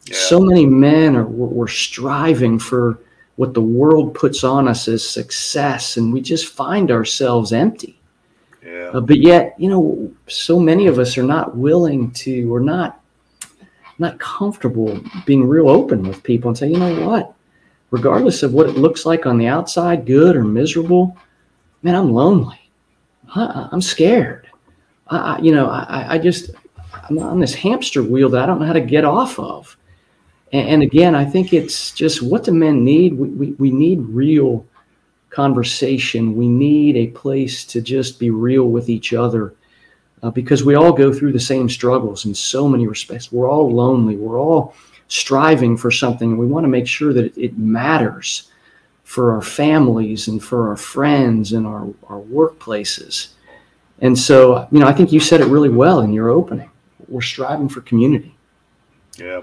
Yeah. 0.04 0.16
So 0.16 0.40
many 0.40 0.66
men 0.66 1.16
are 1.16 1.24
we're 1.24 1.68
striving 1.68 2.59
for 2.59 2.98
what 3.37 3.54
the 3.54 3.62
world 3.62 4.14
puts 4.14 4.44
on 4.44 4.68
us 4.68 4.88
as 4.88 5.09
success, 5.09 5.96
and 5.96 6.12
we 6.12 6.20
just 6.20 6.52
find 6.52 6.90
ourselves 6.90 7.52
empty 7.52 7.97
yeah. 8.68 8.90
Uh, 8.92 9.00
but 9.00 9.18
yet, 9.18 9.54
you 9.59 9.68
know, 9.68 10.12
so 10.26 10.59
many 10.59 10.87
of 10.87 10.98
us 10.98 11.16
are 11.16 11.22
not 11.22 11.57
willing 11.57 12.11
to, 12.12 12.52
or 12.54 12.61
not, 12.61 13.00
not 13.98 14.18
comfortable 14.18 15.00
being 15.26 15.46
real 15.46 15.68
open 15.68 16.07
with 16.07 16.22
people 16.22 16.48
and 16.48 16.59
say, 16.59 16.68
you 16.68 16.78
know 16.78 17.09
what, 17.09 17.35
regardless 17.90 18.42
of 18.42 18.52
what 18.52 18.68
it 18.68 18.76
looks 18.76 19.07
like 19.07 19.26
on 19.26 19.38
the 19.38 19.46
outside, 19.46 20.07
good 20.07 20.37
or 20.37 20.44
miserable, 20.44 21.16
man, 21.83 21.94
I'm 21.94 22.12
lonely. 22.12 22.70
I, 23.35 23.68
am 23.72 23.81
scared. 23.81 24.48
I, 25.09 25.38
you 25.40 25.52
know, 25.52 25.68
I, 25.68 26.14
I 26.14 26.18
just, 26.18 26.50
I'm 27.09 27.18
on 27.18 27.40
this 27.40 27.54
hamster 27.54 28.02
wheel 28.02 28.28
that 28.31 28.42
I 28.42 28.46
don't 28.46 28.61
know 28.61 28.66
how 28.66 28.72
to 28.72 28.81
get 28.81 29.04
off 29.04 29.38
of. 29.38 29.76
And, 30.52 30.68
and 30.68 30.83
again, 30.83 31.14
I 31.14 31.24
think 31.24 31.52
it's 31.52 31.92
just 31.92 32.22
what 32.22 32.44
do 32.44 32.52
men 32.52 32.85
need? 32.85 33.14
We, 33.14 33.28
we, 33.28 33.52
we 33.52 33.70
need 33.70 34.00
real 34.00 34.66
conversation. 35.38 36.35
We 36.35 36.48
need 36.48 36.96
a 36.96 37.12
place 37.12 37.64
to 37.66 37.81
just 37.81 38.18
be 38.18 38.31
real 38.31 38.64
with 38.70 38.88
each 38.88 39.12
other 39.12 39.55
uh, 40.20 40.33
because 40.33 40.64
we 40.64 40.74
all 40.74 40.92
go 40.92 41.12
through 41.12 41.31
the 41.31 41.38
same 41.38 41.68
struggles 41.68 42.27
in 42.27 42.35
so 42.35 42.66
many 42.66 42.88
respects. 42.88 43.31
We're 43.31 43.48
all 43.48 43.70
lonely. 43.72 44.16
We're 44.16 44.40
all 44.40 44.74
striving 45.07 45.77
for 45.77 45.92
something. 45.92 46.37
We 46.37 46.46
want 46.46 46.64
to 46.64 46.68
make 46.68 46.88
sure 46.88 47.12
that 47.12 47.24
it, 47.24 47.38
it 47.38 47.57
matters 47.57 48.51
for 49.05 49.33
our 49.33 49.40
families 49.40 50.27
and 50.27 50.42
for 50.42 50.70
our 50.70 50.77
friends 50.77 51.53
and 51.53 51.68
our, 51.68 51.87
our 52.09 52.20
workplaces. 52.20 53.29
And 54.01 54.18
so, 54.18 54.66
you 54.72 54.81
know, 54.81 54.88
I 54.88 54.92
think 54.92 55.12
you 55.12 55.20
said 55.20 55.40
it 55.40 55.46
really 55.46 55.68
well 55.68 56.01
in 56.01 56.12
your 56.12 56.31
opening. 56.31 56.70
We're 57.07 57.20
striving 57.20 57.68
for 57.68 57.81
community. 57.83 58.37
Yeah. 59.16 59.42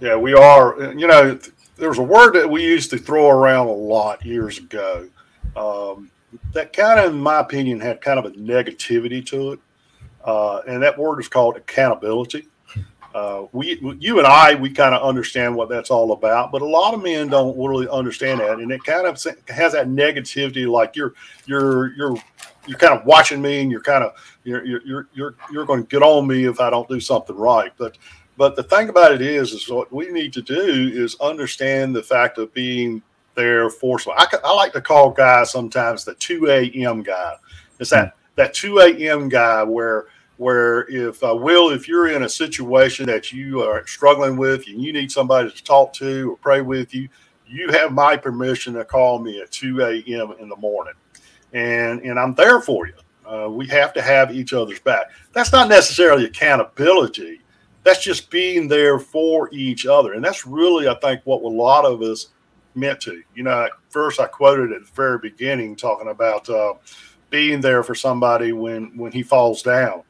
Yeah, 0.00 0.16
we 0.16 0.34
are. 0.34 0.92
You 0.92 1.06
know, 1.06 1.38
there's 1.76 1.98
a 1.98 2.02
word 2.02 2.32
that 2.32 2.50
we 2.50 2.64
used 2.64 2.90
to 2.90 2.98
throw 2.98 3.28
around 3.28 3.68
a 3.68 3.72
lot 3.72 4.26
years 4.26 4.58
ago 4.58 5.08
um, 5.56 6.10
that 6.52 6.72
kind 6.72 7.00
of, 7.00 7.12
in 7.12 7.20
my 7.20 7.40
opinion, 7.40 7.80
had 7.80 8.00
kind 8.00 8.18
of 8.18 8.24
a 8.24 8.30
negativity 8.30 9.24
to 9.26 9.52
it. 9.52 9.60
uh, 10.24 10.60
and 10.66 10.82
that 10.82 10.98
word 10.98 11.20
is 11.20 11.28
called 11.28 11.56
accountability. 11.56 12.46
Uh, 13.12 13.46
we, 13.52 13.80
you 13.98 14.18
and 14.18 14.26
I, 14.26 14.54
we 14.54 14.70
kind 14.70 14.94
of 14.94 15.02
understand 15.02 15.56
what 15.56 15.68
that's 15.68 15.90
all 15.90 16.12
about, 16.12 16.52
but 16.52 16.62
a 16.62 16.66
lot 16.66 16.94
of 16.94 17.02
men 17.02 17.26
don't 17.26 17.58
really 17.58 17.88
understand 17.88 18.38
that, 18.38 18.60
and 18.60 18.70
it 18.70 18.84
kind 18.84 19.04
of 19.04 19.20
has 19.48 19.72
that 19.72 19.88
negativity, 19.88 20.70
like 20.70 20.94
you're, 20.94 21.14
you're, 21.44 21.92
you're, 21.96 22.14
you're 22.68 22.78
kind 22.78 22.94
of 22.96 23.04
watching 23.04 23.42
me, 23.42 23.62
and 23.62 23.70
you're 23.70 23.80
kind 23.80 24.04
of, 24.04 24.12
you're, 24.44 24.64
you're, 24.64 25.08
you're, 25.12 25.34
you're 25.50 25.66
going 25.66 25.82
to 25.82 25.88
get 25.88 26.02
on 26.02 26.28
me 26.28 26.44
if 26.44 26.60
I 26.60 26.70
don't 26.70 26.88
do 26.88 27.00
something 27.00 27.34
right. 27.34 27.72
But, 27.76 27.98
but 28.36 28.54
the 28.54 28.62
thing 28.62 28.90
about 28.90 29.12
it 29.12 29.22
is, 29.22 29.52
is 29.52 29.68
what 29.68 29.92
we 29.92 30.08
need 30.10 30.32
to 30.34 30.42
do 30.42 30.92
is 30.94 31.16
understand 31.20 31.96
the 31.96 32.04
fact 32.04 32.38
of 32.38 32.54
being 32.54 33.02
there 33.40 33.70
for. 33.70 33.98
So 33.98 34.12
I, 34.12 34.26
I 34.44 34.52
like 34.54 34.72
to 34.74 34.80
call 34.80 35.10
guys 35.10 35.50
sometimes 35.50 36.04
the 36.04 36.14
two 36.14 36.48
a.m. 36.48 37.02
guy. 37.02 37.34
It's 37.78 37.90
that 37.90 38.16
that 38.36 38.54
two 38.54 38.78
a.m. 38.78 39.28
guy 39.28 39.62
where 39.62 40.06
where 40.36 40.88
if 40.88 41.22
uh, 41.22 41.36
will 41.36 41.70
if 41.70 41.86
you're 41.86 42.08
in 42.08 42.22
a 42.22 42.28
situation 42.28 43.06
that 43.06 43.30
you 43.30 43.62
are 43.62 43.86
struggling 43.86 44.38
with 44.38 44.66
and 44.68 44.82
you 44.82 44.92
need 44.92 45.12
somebody 45.12 45.50
to 45.50 45.64
talk 45.64 45.92
to 45.92 46.32
or 46.32 46.36
pray 46.38 46.62
with 46.62 46.94
you 46.94 47.08
you 47.46 47.70
have 47.70 47.92
my 47.92 48.16
permission 48.16 48.72
to 48.72 48.82
call 48.82 49.18
me 49.18 49.38
at 49.38 49.50
2 49.50 49.82
a.m 49.82 50.32
in 50.40 50.48
the 50.48 50.56
morning 50.56 50.94
and 51.52 52.00
and 52.00 52.18
i'm 52.18 52.34
there 52.34 52.58
for 52.58 52.86
you 52.86 52.94
uh, 53.26 53.50
we 53.50 53.66
have 53.66 53.92
to 53.92 54.00
have 54.00 54.34
each 54.34 54.54
other's 54.54 54.80
back 54.80 55.10
that's 55.34 55.52
not 55.52 55.68
necessarily 55.68 56.24
accountability 56.24 57.42
that's 57.82 58.02
just 58.02 58.30
being 58.30 58.66
there 58.66 58.98
for 58.98 59.50
each 59.52 59.84
other 59.84 60.14
and 60.14 60.24
that's 60.24 60.46
really 60.46 60.88
i 60.88 60.94
think 61.00 61.20
what 61.24 61.42
a 61.42 61.46
lot 61.46 61.84
of 61.84 62.00
us 62.00 62.28
meant 62.74 63.00
to 63.00 63.22
you 63.34 63.42
know 63.42 63.68
first 63.88 64.20
i 64.20 64.26
quoted 64.26 64.72
at 64.72 64.80
the 64.80 64.92
very 64.92 65.18
beginning 65.18 65.74
talking 65.74 66.08
about 66.08 66.48
uh, 66.48 66.74
being 67.30 67.60
there 67.60 67.82
for 67.82 67.94
somebody 67.94 68.52
when 68.52 68.96
when 68.96 69.12
he 69.12 69.22
falls 69.22 69.62
down 69.62 70.02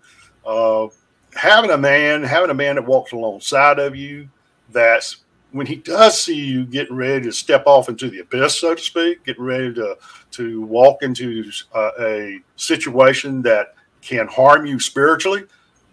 uh, 0.47 0.89
having 1.35 1.71
a 1.71 1.79
man, 1.79 2.23
having 2.23 2.51
a 2.51 2.55
man 2.55 2.77
that 2.77 2.87
walks 2.87 3.13
alongside 3.13 3.79
of 3.79 3.95
you, 3.95 4.29
that's 4.71 5.19
when 5.53 5.67
he 5.67 5.77
does 5.77 6.21
see 6.21 6.37
you 6.37 6.65
getting 6.65 6.97
ready 6.97 7.25
to 7.25 7.33
step 7.33 7.65
off 7.67 7.89
into 7.89 8.09
the 8.09 8.21
abyss, 8.21 8.61
so 8.61 8.75
to 8.75 8.81
speak, 8.81 9.25
getting 9.25 9.45
ready 9.45 9.73
to 9.75 9.97
to 10.31 10.63
walk 10.63 11.03
into 11.03 11.51
uh, 11.75 11.91
a 12.01 12.41
situation 12.57 13.43
that 13.43 13.75
can 14.01 14.29
harm 14.29 14.65
you 14.65 14.79
spiritually, 14.79 15.45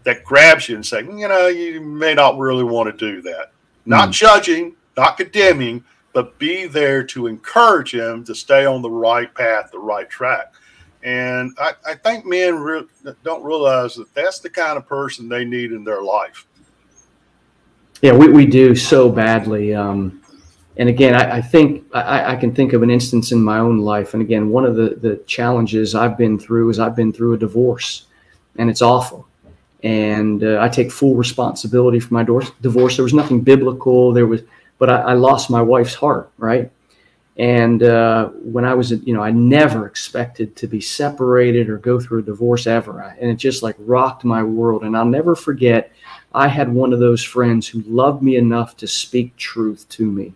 that 0.03 0.23
grabs 0.23 0.69
you 0.69 0.75
and 0.75 0.85
say, 0.85 1.01
you 1.01 1.27
know, 1.27 1.47
you 1.47 1.81
may 1.81 2.13
not 2.13 2.37
really 2.37 2.63
want 2.63 2.87
to 2.87 3.13
do 3.13 3.21
that. 3.23 3.51
Not 3.85 4.09
mm. 4.09 4.13
judging, 4.13 4.75
not 4.95 5.17
condemning, 5.17 5.83
but 6.13 6.37
be 6.39 6.65
there 6.65 7.03
to 7.03 7.27
encourage 7.27 7.93
him 7.93 8.23
to 8.25 8.33
stay 8.33 8.65
on 8.65 8.81
the 8.81 8.89
right 8.89 9.33
path, 9.33 9.69
the 9.71 9.79
right 9.79 10.09
track. 10.09 10.53
And 11.03 11.55
I, 11.59 11.73
I 11.85 11.93
think 11.95 12.25
men 12.25 12.55
re- 12.55 12.87
don't 13.23 13.43
realize 13.43 13.95
that 13.95 14.13
that's 14.13 14.39
the 14.39 14.49
kind 14.49 14.77
of 14.77 14.87
person 14.87 15.29
they 15.29 15.45
need 15.45 15.71
in 15.71 15.83
their 15.83 16.01
life. 16.01 16.47
Yeah, 18.01 18.13
we, 18.13 18.27
we 18.29 18.45
do 18.45 18.75
so 18.75 19.09
badly. 19.09 19.73
Um, 19.73 20.21
and 20.77 20.89
again, 20.89 21.15
I, 21.15 21.37
I 21.37 21.41
think 21.41 21.85
I, 21.93 22.33
I, 22.33 22.35
can 22.35 22.53
think 22.53 22.73
of 22.73 22.83
an 22.83 22.91
instance 22.91 23.31
in 23.31 23.43
my 23.43 23.57
own 23.57 23.79
life. 23.79 24.13
And 24.13 24.21
again, 24.21 24.49
one 24.49 24.65
of 24.65 24.75
the, 24.75 24.95
the 25.01 25.17
challenges 25.25 25.95
I've 25.95 26.17
been 26.17 26.37
through 26.37 26.69
is 26.69 26.79
I've 26.79 26.95
been 26.95 27.11
through 27.11 27.33
a 27.33 27.37
divorce, 27.37 28.05
and 28.57 28.69
it's 28.69 28.83
awful. 28.83 29.27
And 29.83 30.43
uh, 30.43 30.59
I 30.61 30.69
take 30.69 30.91
full 30.91 31.15
responsibility 31.15 31.99
for 31.99 32.13
my 32.13 32.23
divorce. 32.23 32.95
There 32.95 33.03
was 33.03 33.13
nothing 33.13 33.41
biblical. 33.41 34.11
There 34.11 34.27
was, 34.27 34.41
but 34.77 34.89
I, 34.89 35.01
I 35.01 35.13
lost 35.13 35.49
my 35.49 35.61
wife's 35.61 35.95
heart, 35.95 36.31
right? 36.37 36.71
And 37.37 37.83
uh, 37.83 38.29
when 38.29 38.65
I 38.65 38.73
was, 38.73 38.91
you 38.91 39.13
know, 39.13 39.21
I 39.21 39.29
never 39.29 39.85
expected 39.85 40.55
to 40.55 40.67
be 40.67 40.81
separated 40.81 41.69
or 41.69 41.77
go 41.77 41.99
through 41.99 42.19
a 42.19 42.23
divorce 42.23 42.65
ever. 42.65 42.99
And 42.99 43.29
it 43.29 43.35
just 43.35 43.61
like 43.61 43.75
rocked 43.77 44.23
my 44.23 44.41
world. 44.41 44.83
And 44.83 44.97
I'll 44.97 45.05
never 45.05 45.35
forget, 45.35 45.91
I 46.33 46.47
had 46.47 46.73
one 46.73 46.93
of 46.93 46.99
those 46.99 47.23
friends 47.23 47.67
who 47.67 47.81
loved 47.81 48.23
me 48.23 48.37
enough 48.37 48.75
to 48.77 48.87
speak 48.87 49.35
truth 49.37 49.87
to 49.89 50.09
me. 50.09 50.33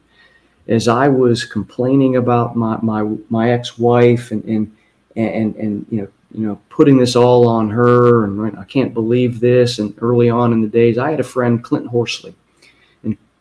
As 0.68 0.88
I 0.88 1.08
was 1.08 1.44
complaining 1.44 2.18
about 2.18 2.56
my, 2.56 2.78
my, 2.84 3.02
my 3.30 3.52
ex-wife 3.52 4.30
and, 4.30 4.44
and, 4.46 4.72
and, 5.16 5.56
and, 5.56 5.86
you 5.90 6.02
know, 6.02 6.08
you 6.34 6.48
know, 6.48 6.62
putting 6.70 6.98
this 6.98 7.16
all 7.16 7.48
on 7.48 7.70
her 7.72 8.24
and 8.24 8.58
I 8.58 8.64
can't 8.64 8.94
believe 8.94 9.40
this. 9.40 9.80
And 9.80 9.94
early 10.02 10.30
on 10.30 10.54
in 10.54 10.62
the 10.62 10.68
days, 10.68 11.00
I 11.00 11.10
had 11.10 11.20
a 11.20 11.24
friend, 11.24 11.64
Clinton 11.64 11.90
Horsley 11.90 12.36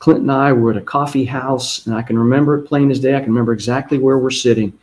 Clint 0.01 0.21
and 0.21 0.33
I 0.33 0.53
were 0.53 0.73
at 0.73 0.77
a 0.77 0.83
coffee 0.83 1.27
house, 1.27 1.87
and 1.87 1.95
I 1.95 2.03
can 2.03 2.19
remember 2.19 2.59
it 2.59 2.67
plain 2.67 2.91
as 2.91 2.99
day. 2.99 3.15
I 3.15 3.21
can 3.21 3.29
remember 3.29 3.53
exactly 3.53 3.99
where 3.99 4.19
we're 4.19 4.31
sitting. 4.31 4.77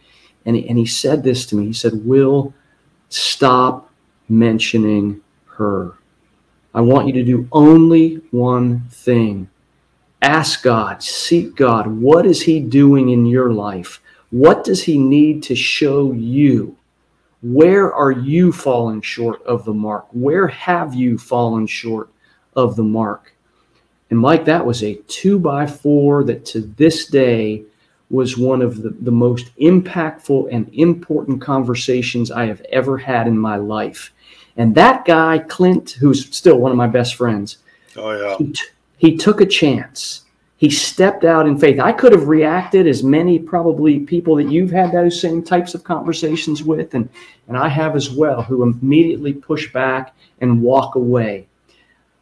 And 0.46 0.56
he, 0.56 0.70
and 0.70 0.78
he 0.78 0.86
said 0.86 1.24
this 1.24 1.46
to 1.48 1.56
me. 1.56 1.66
He 1.66 1.74
said, 1.74 2.06
Will, 2.06 2.54
stop 3.10 3.92
mentioning 4.30 5.22
her. 5.58 5.98
I 6.74 6.82
want 6.82 7.08
you 7.08 7.14
to 7.14 7.24
do 7.24 7.48
only 7.52 8.22
one 8.32 8.88
thing 8.90 9.50
ask 10.22 10.64
God, 10.64 11.02
seek 11.02 11.56
God. 11.56 11.88
What 11.88 12.26
is 12.26 12.42
He 12.42 12.60
doing 12.60 13.10
in 13.10 13.26
your 13.26 13.54
life? 13.54 14.02
What 14.30 14.64
does 14.64 14.84
He 14.84 14.98
need 14.98 15.44
to 15.44 15.56
show 15.56 16.12
you? 16.12 16.78
Where 17.42 17.94
are 17.94 18.12
you 18.12 18.52
falling 18.52 19.02
short 19.02 19.42
of 19.44 19.64
the 19.64 19.74
mark? 19.74 20.08
Where 20.12 20.48
have 20.48 20.94
you 20.94 21.18
fallen 21.18 21.68
short 21.68 22.10
of 22.56 22.76
the 22.76 22.84
mark? 22.84 23.34
And 24.10 24.20
Mike, 24.20 24.46
that 24.46 24.66
was 24.66 24.84
a 24.84 24.96
two 25.08 25.38
by 25.38 25.68
four 25.68 26.24
that 26.24 26.46
to 26.48 26.62
this 26.62 27.08
day 27.08 27.64
was 28.10 28.38
one 28.38 28.62
of 28.62 28.82
the, 28.82 28.90
the 28.90 29.12
most 29.12 29.54
impactful 29.58 30.48
and 30.52 30.70
important 30.74 31.42
conversations 31.42 32.32
I 32.32 32.46
have 32.46 32.62
ever 32.70 32.98
had 32.98 33.28
in 33.28 33.38
my 33.38 33.58
life. 33.58 34.14
And 34.56 34.74
that 34.76 35.06
guy, 35.06 35.40
Clint, 35.40 35.92
who's 35.92 36.36
still 36.36 36.58
one 36.58 36.72
of 36.72 36.78
my 36.78 36.88
best 36.88 37.16
friends, 37.16 37.58
oh, 37.98 38.12
yeah. 38.12 38.38
he, 38.38 38.54
t- 38.54 38.64
he 38.98 39.18
took 39.18 39.42
a 39.42 39.46
chance. 39.46 40.24
He 40.56 40.72
stepped 40.72 41.24
out 41.24 41.46
in 41.46 41.60
faith. 41.60 41.80
I 41.80 41.92
could 41.92 42.14
have 42.14 42.28
reacted 42.28 42.88
as 42.88 43.04
many 43.04 43.38
probably 43.38 44.00
people 44.00 44.36
that 44.38 44.50
you've 44.50 44.72
had 44.72 44.92
those 44.92 45.22
same 45.22 45.44
types 45.44 45.76
of 45.76 45.84
conversations 45.84 46.64
with, 46.64 46.96
and, 46.96 47.08
and 47.48 47.56
I 47.56 47.68
have 47.68 47.96
as 47.96 48.10
well, 48.10 48.42
who 48.42 48.64
immediately 48.64 49.34
push 49.34 49.72
back 49.72 50.16
and 50.42 50.64
walk 50.64 50.96
away. 50.96 51.46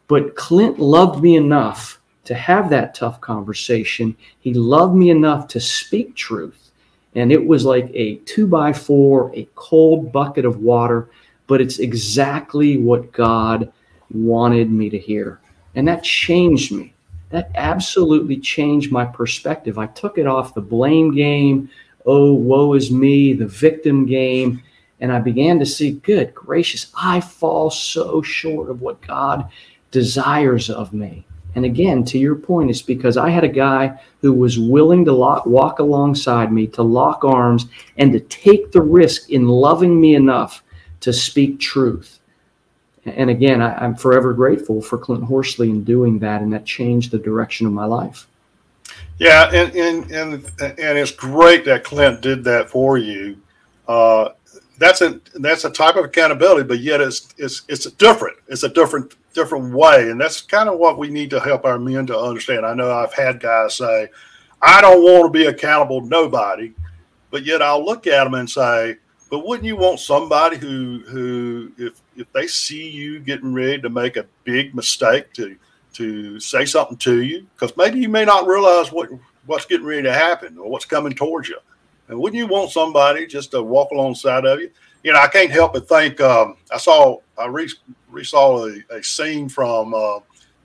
But 0.08 0.36
Clint 0.36 0.78
loved 0.78 1.22
me 1.22 1.36
enough 1.36 2.00
to 2.24 2.34
have 2.34 2.70
that 2.70 2.94
tough 2.94 3.20
conversation. 3.20 4.16
He 4.40 4.52
loved 4.54 4.94
me 4.94 5.10
enough 5.10 5.48
to 5.48 5.60
speak 5.60 6.14
truth. 6.14 6.70
And 7.14 7.32
it 7.32 7.44
was 7.44 7.64
like 7.64 7.90
a 7.94 8.16
two 8.26 8.46
by 8.46 8.72
four, 8.72 9.32
a 9.34 9.48
cold 9.54 10.12
bucket 10.12 10.44
of 10.44 10.60
water, 10.60 11.08
but 11.46 11.60
it's 11.60 11.78
exactly 11.78 12.76
what 12.76 13.12
God 13.12 13.72
wanted 14.10 14.70
me 14.70 14.90
to 14.90 14.98
hear. 14.98 15.40
And 15.74 15.88
that 15.88 16.04
changed 16.04 16.72
me. 16.72 16.92
That 17.30 17.50
absolutely 17.54 18.38
changed 18.38 18.92
my 18.92 19.04
perspective. 19.04 19.78
I 19.78 19.86
took 19.86 20.18
it 20.18 20.26
off 20.26 20.54
the 20.54 20.60
blame 20.60 21.14
game, 21.14 21.70
oh, 22.04 22.32
woe 22.32 22.74
is 22.74 22.90
me, 22.90 23.32
the 23.32 23.46
victim 23.46 24.06
game. 24.06 24.62
And 25.00 25.12
I 25.12 25.18
began 25.18 25.58
to 25.58 25.66
see, 25.66 25.92
good 25.92 26.34
gracious, 26.34 26.92
I 26.96 27.20
fall 27.20 27.70
so 27.70 28.22
short 28.22 28.70
of 28.70 28.80
what 28.80 29.00
God 29.00 29.50
desires 29.96 30.68
of 30.68 30.92
me. 30.92 31.24
And 31.54 31.64
again, 31.64 32.04
to 32.04 32.18
your 32.18 32.34
point, 32.34 32.68
it's 32.68 32.82
because 32.82 33.16
I 33.16 33.30
had 33.30 33.44
a 33.44 33.48
guy 33.66 33.98
who 34.20 34.34
was 34.34 34.58
willing 34.58 35.06
to 35.06 35.12
lock, 35.12 35.46
walk 35.46 35.78
alongside 35.78 36.52
me, 36.52 36.66
to 36.66 36.82
lock 36.82 37.24
arms, 37.24 37.64
and 37.96 38.12
to 38.12 38.20
take 38.20 38.72
the 38.72 38.82
risk 38.82 39.30
in 39.30 39.48
loving 39.48 39.98
me 39.98 40.14
enough 40.14 40.62
to 41.00 41.14
speak 41.14 41.58
truth. 41.58 42.18
And 43.06 43.30
again, 43.30 43.62
I, 43.62 43.86
am 43.86 43.94
forever 43.94 44.34
grateful 44.34 44.82
for 44.82 44.98
Clint 44.98 45.24
Horsley 45.24 45.70
in 45.70 45.82
doing 45.82 46.18
that, 46.18 46.42
and 46.42 46.52
that 46.52 46.66
changed 46.66 47.10
the 47.10 47.18
direction 47.18 47.66
of 47.66 47.72
my 47.72 47.86
life. 47.86 48.26
Yeah, 49.18 49.48
and 49.50 49.74
and 49.74 50.10
and, 50.10 50.34
and 50.60 50.98
it's 50.98 51.10
great 51.10 51.64
that 51.64 51.84
Clint 51.84 52.20
did 52.20 52.44
that 52.44 52.68
for 52.68 52.98
you. 52.98 53.40
Uh, 53.88 54.30
that's 54.78 55.00
a 55.00 55.20
that's 55.34 55.64
a 55.64 55.70
type 55.70 55.96
of 55.96 56.04
accountability, 56.04 56.64
but 56.64 56.80
yet 56.80 57.00
it's 57.00 57.28
it's 57.38 57.62
it's 57.68 57.90
different. 57.92 58.36
It's 58.48 58.62
a 58.62 58.68
different 58.68 59.14
different 59.32 59.72
way, 59.74 60.10
and 60.10 60.20
that's 60.20 60.40
kind 60.40 60.68
of 60.68 60.78
what 60.78 60.98
we 60.98 61.08
need 61.08 61.30
to 61.30 61.40
help 61.40 61.64
our 61.64 61.78
men 61.78 62.06
to 62.06 62.18
understand. 62.18 62.66
I 62.66 62.74
know 62.74 62.92
I've 62.92 63.14
had 63.14 63.40
guys 63.40 63.76
say, 63.76 64.08
"I 64.60 64.80
don't 64.80 65.02
want 65.02 65.32
to 65.32 65.38
be 65.38 65.46
accountable 65.46 66.02
to 66.02 66.06
nobody," 66.06 66.72
but 67.30 67.44
yet 67.44 67.62
I'll 67.62 67.84
look 67.84 68.06
at 68.06 68.24
them 68.24 68.34
and 68.34 68.48
say, 68.48 68.96
"But 69.30 69.46
wouldn't 69.46 69.66
you 69.66 69.76
want 69.76 70.00
somebody 70.00 70.56
who 70.56 71.02
who 71.06 71.72
if 71.78 72.00
if 72.16 72.30
they 72.32 72.46
see 72.46 72.88
you 72.88 73.20
getting 73.20 73.54
ready 73.54 73.80
to 73.80 73.88
make 73.88 74.16
a 74.16 74.26
big 74.44 74.74
mistake 74.74 75.32
to 75.34 75.56
to 75.94 76.38
say 76.38 76.66
something 76.66 76.98
to 76.98 77.22
you 77.22 77.46
because 77.54 77.74
maybe 77.78 77.98
you 77.98 78.10
may 78.10 78.26
not 78.26 78.46
realize 78.46 78.92
what 78.92 79.08
what's 79.46 79.64
getting 79.64 79.86
ready 79.86 80.02
to 80.02 80.12
happen 80.12 80.58
or 80.58 80.68
what's 80.68 80.84
coming 80.84 81.14
towards 81.14 81.48
you." 81.48 81.58
And 82.08 82.18
wouldn't 82.18 82.38
you 82.38 82.46
want 82.46 82.70
somebody 82.70 83.26
just 83.26 83.50
to 83.52 83.62
walk 83.62 83.90
alongside 83.90 84.44
of 84.44 84.60
you? 84.60 84.70
You 85.02 85.12
know, 85.12 85.20
I 85.20 85.28
can't 85.28 85.50
help 85.50 85.72
but 85.72 85.88
think. 85.88 86.20
Um, 86.20 86.56
I 86.72 86.78
saw 86.78 87.18
I 87.38 87.46
re, 87.46 87.68
saw 88.22 88.66
a, 88.66 88.82
a, 88.90 89.02
scene 89.02 89.48
from 89.48 89.94
uh, 89.94 90.18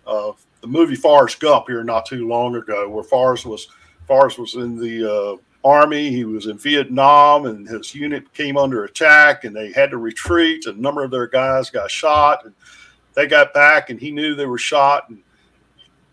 uh, 0.07 0.31
the 0.61 0.67
movie 0.67 0.95
Forrest 0.95 1.39
Gump 1.39 1.67
here 1.67 1.83
not 1.83 2.05
too 2.05 2.27
long 2.27 2.55
ago, 2.55 2.89
where 2.89 3.03
Forrest 3.03 3.45
was 3.45 3.67
Forrest 4.07 4.39
was 4.39 4.55
in 4.55 4.77
the 4.77 5.11
uh, 5.11 5.67
army. 5.67 6.09
He 6.09 6.25
was 6.25 6.47
in 6.47 6.57
Vietnam, 6.57 7.45
and 7.45 7.67
his 7.67 7.93
unit 7.93 8.31
came 8.33 8.57
under 8.57 8.85
attack, 8.85 9.43
and 9.43 9.55
they 9.55 9.71
had 9.71 9.91
to 9.91 9.97
retreat. 9.97 10.65
A 10.65 10.73
number 10.73 11.03
of 11.03 11.11
their 11.11 11.27
guys 11.27 11.69
got 11.69 11.91
shot, 11.91 12.45
and 12.45 12.53
they 13.13 13.27
got 13.27 13.53
back, 13.53 13.89
and 13.89 13.99
he 13.99 14.11
knew 14.11 14.35
they 14.35 14.45
were 14.45 14.57
shot. 14.57 15.09
And 15.09 15.21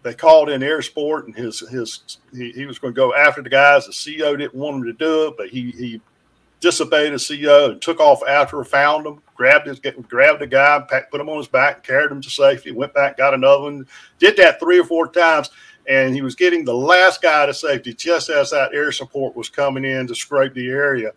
they 0.03 0.15
called 0.15 0.49
in 0.49 0.63
air 0.63 0.81
support, 0.83 1.27
and 1.27 1.35
his 1.35 1.61
his 1.61 2.19
he, 2.33 2.53
he 2.53 2.67
was 2.67 2.79
going 2.79 2.95
to 2.95 2.97
go 2.97 3.15
after 3.15 3.43
the 3.43 3.51
guys. 3.51 3.87
The 3.87 4.17
CO 4.19 4.37
didn't 4.37 4.55
want 4.55 4.77
him 4.77 4.85
to 4.85 4.93
do 4.93 5.29
it, 5.29 5.35
but 5.37 5.49
he 5.49 5.71
he 5.73 6.01
disobeyed 6.61 7.13
the 7.13 7.39
CO 7.43 7.71
and 7.73 7.83
took 7.83 8.01
off 8.01 8.21
after 8.27 8.63
found 8.65 9.07
him, 9.07 9.21
grabbed 9.37 9.67
his 9.67 9.79
grabbed 9.79 10.41
the 10.41 10.47
guy, 10.47 10.81
put 11.11 11.21
him 11.21 11.29
on 11.29 11.39
his 11.39 11.47
back, 11.47 11.85
carried 11.85 12.11
him 12.11 12.21
to 12.21 12.31
safety, 12.31 12.73
went 12.73 12.93
back, 12.95 13.17
got 13.17 13.35
another 13.35 13.63
one, 13.63 13.87
did 14.19 14.37
that 14.37 14.59
three 14.59 14.81
or 14.81 14.85
four 14.85 15.09
times 15.09 15.51
and 15.89 16.15
he 16.15 16.21
was 16.21 16.35
getting 16.35 16.65
the 16.65 16.75
last 16.75 17.23
guy 17.23 17.47
to 17.47 17.55
safety 17.55 17.95
just 17.95 18.29
as 18.29 18.51
that 18.51 18.75
air 18.75 18.93
support 18.93 19.35
was 19.35 19.49
coming 19.49 19.85
in 19.85 20.07
to 20.07 20.15
scrape 20.15 20.53
the 20.53 20.69
area. 20.69 21.13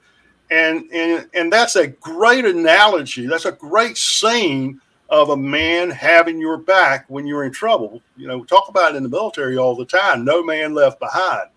And, 0.50 0.90
and, 0.94 1.30
and 1.34 1.52
that's 1.52 1.76
a 1.76 1.88
great 1.88 2.46
analogy. 2.46 3.28
That's 3.28 3.46
a 3.46 3.52
great 3.52 3.98
scene 3.98 4.82
of 5.12 5.30
a 5.30 5.38
man 5.38 5.90
having 5.90 6.40
your 6.40 6.58
back 6.58 7.06
when 7.10 7.28
you're 7.28 7.44
in 7.44 7.52
trouble. 7.52 8.02
You 8.16 8.28
know, 8.28 8.44
talk 8.46 8.70
about 8.70 8.94
it 8.94 8.98
in 8.98 9.04
the 9.04 9.10
military 9.10 9.58
all 9.58 9.76
the 9.76 9.86
time 9.86 10.24
no 10.24 10.42
man 10.42 10.74
left 10.74 11.00
behind. 11.00 11.50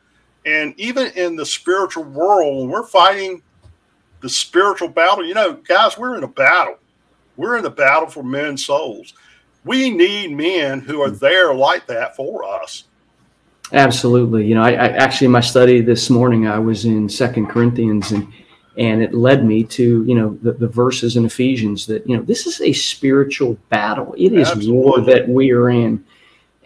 And 0.45 0.75
even 0.79 1.07
in 1.13 1.37
the 1.37 1.47
spiritual 1.47 2.05
world, 2.05 2.59
when 2.59 2.69
we're 2.69 2.87
fighting 2.87 3.43
the 4.21 4.29
spiritual 4.29 4.89
battle, 4.89 5.25
you 5.25 5.35
know, 5.35 5.55
guys, 5.55 5.97
we're 5.97 6.17
in 6.17 6.25
a 6.25 6.29
battle. 6.29 6.79
We're 7.37 7.57
in 7.57 7.65
a 7.65 7.71
battle 7.71 8.09
for 8.09 8.23
men's 8.23 8.67
souls. 8.67 9.15
We 9.65 9.89
need 9.89 10.33
men 10.33 10.81
who 10.81 11.01
are 11.01 11.11
there 11.11 11.55
like 11.55 11.87
that 11.87 12.15
for 12.15 12.45
us. 12.45 12.85
Absolutely. 13.73 14.47
You 14.47 14.57
know, 14.57 14.63
I, 14.63 14.73
I, 14.73 14.89
actually 14.89 15.29
my 15.29 15.41
study 15.41 15.81
this 15.81 16.11
morning 16.11 16.47
I 16.47 16.59
was 16.59 16.85
in 16.85 17.09
Second 17.09 17.47
Corinthians 17.47 18.13
and 18.13 18.31
and 18.77 19.03
it 19.03 19.15
led 19.15 19.45
me 19.45 19.65
to 19.65 20.05
you 20.05 20.15
know 20.15 20.39
the, 20.43 20.53
the 20.53 20.69
verses 20.69 21.17
in 21.17 21.25
Ephesians 21.25 21.87
that 21.87 22.07
you 22.09 22.17
know 22.17 22.23
this 22.23 22.47
is 22.47 22.61
a 22.61 22.73
spiritual 22.73 23.57
battle. 23.69 24.15
It 24.17 24.33
is 24.33 24.49
Absolutely. 24.49 24.73
war 24.73 25.01
that 25.03 25.29
we 25.29 25.53
are 25.53 25.71
in, 25.71 26.05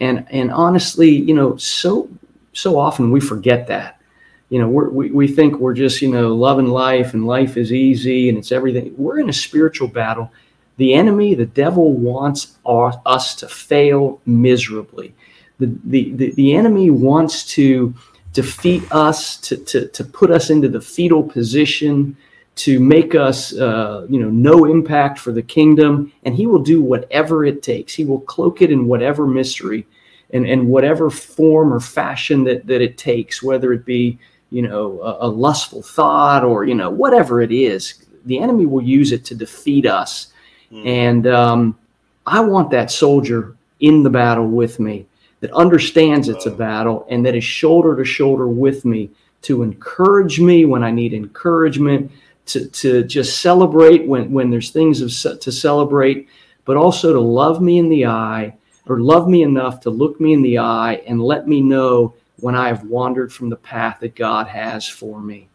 and 0.01 0.27
and 0.31 0.51
honestly, 0.51 1.11
you 1.11 1.35
know, 1.35 1.57
so 1.57 2.09
so 2.53 2.79
often 2.79 3.11
we 3.11 3.21
forget 3.21 3.67
that. 3.69 4.01
You 4.49 4.61
know, 4.61 4.69
we 4.69 5.11
we 5.11 5.29
think 5.29 5.59
we're 5.59 5.75
just 5.75 6.01
you 6.01 6.11
know 6.11 6.35
loving 6.35 6.69
life 6.69 7.15
and 7.15 7.27
life 7.27 7.57
is 7.57 7.73
easy 7.73 8.29
and 8.29 8.39
it's 8.39 8.53
everything. 8.53 8.95
We're 8.97 9.21
in 9.21 9.29
a 9.29 9.35
spiritual 9.35 9.89
battle. 9.89 10.33
The 10.79 10.95
enemy, 10.95 11.35
the 11.35 11.47
devil, 11.47 11.93
wants 11.93 12.57
our, 12.65 13.03
us 13.05 13.35
to 13.37 13.49
fail 13.49 14.21
miserably 14.27 15.13
the, 15.59 15.77
the, 15.85 16.33
the, 16.33 16.55
enemy 16.55 16.91
wants 16.91 17.45
to 17.45 17.95
defeat 18.33 18.83
us, 18.93 19.37
to, 19.39 19.57
to, 19.57 19.89
to 19.89 20.05
put 20.05 20.31
us 20.31 20.51
into 20.51 20.69
the 20.69 20.81
fetal 20.81 21.23
position, 21.23 22.17
to 22.57 22.81
make 22.81 23.15
us, 23.15 23.57
uh, 23.57 24.07
you 24.09 24.21
know, 24.21 24.31
no 24.31 24.65
impact 24.65 25.19
for 25.19 25.33
the 25.33 25.43
kingdom. 25.43 26.13
And 26.25 26.35
he 26.35 26.47
will 26.47 26.63
do 26.63 26.83
whatever 26.83 27.45
it 27.45 27.63
takes. 27.63 27.95
He 27.95 28.05
will 28.05 28.21
cloak 28.21 28.63
it 28.63 28.71
in 28.71 28.87
whatever 28.87 29.27
mystery 29.27 29.87
and, 30.31 30.47
and 30.47 30.69
whatever 30.69 31.09
form 31.09 31.73
or 31.73 31.81
fashion 31.81 32.45
that, 32.45 32.67
that 32.67 32.81
it 32.81 32.99
takes, 32.99 33.43
whether 33.43 33.73
it 33.73 33.85
be, 33.85 34.19
you 34.51 34.63
know, 34.63 35.01
a, 35.01 35.27
a 35.27 35.29
lustful 35.29 35.83
thought 35.83 36.45
or, 36.45 36.65
you 36.65 36.75
know, 36.75 36.91
whatever 36.91 37.41
it 37.41 37.53
is. 37.53 38.05
The 38.27 38.39
enemy 38.41 38.67
will 38.67 38.83
use 38.83 39.13
it 39.13 39.25
to 39.27 39.35
defeat 39.35 39.87
us. 39.87 40.33
Mm. 40.73 40.87
And 40.87 41.27
um, 41.29 41.79
I 42.27 42.41
want 42.41 42.71
that 42.71 42.91
soldier 42.91 43.57
in 43.81 44.03
the 44.03 44.11
battle 44.11 44.49
with 44.49 44.81
me 44.81 45.07
that 45.41 45.53
understands 45.53 46.29
it's 46.29 46.47
a 46.47 46.51
battle 46.51 47.07
and 47.09 47.25
that 47.25 47.35
is 47.35 47.45
shoulder 47.45 47.97
to 47.97 48.05
shoulder 48.05 48.49
with 48.49 48.85
me 48.85 49.11
to 49.43 49.63
encourage 49.63 50.41
me 50.41 50.65
when 50.65 50.83
I 50.83 50.91
need 50.91 51.15
encouragement, 51.15 52.11
to, 52.47 52.67
to 52.67 53.05
just 53.05 53.41
celebrate 53.41 54.07
when, 54.07 54.33
when 54.33 54.51
there's 54.51 54.71
things 54.71 55.01
of, 55.01 55.41
to 55.41 55.53
celebrate, 55.53 56.29
but 56.65 56.77
also 56.77 57.13
to 57.13 57.21
love 57.21 57.63
me 57.63 57.79
in 57.79 57.89
the 57.89 58.07
eye 58.07 58.55
or 58.87 59.01
love 59.01 59.29
me 59.29 59.43
enough 59.43 59.81
to 59.81 59.91
look 59.91 60.21
me 60.21 60.33
in 60.33 60.43
the 60.43 60.59
eye 60.59 61.03
and 61.07 61.23
let 61.23 61.47
me 61.47 61.61
know 61.61 62.15
when 62.41 62.55
I 62.55 62.69
have 62.69 62.85
wandered 62.85 63.33
from 63.33 63.51
the 63.51 63.57
path 63.57 64.01
that 64.01 64.17
God 64.17 64.49
has 64.49 64.89
for 64.89 65.21
me. 65.21 65.49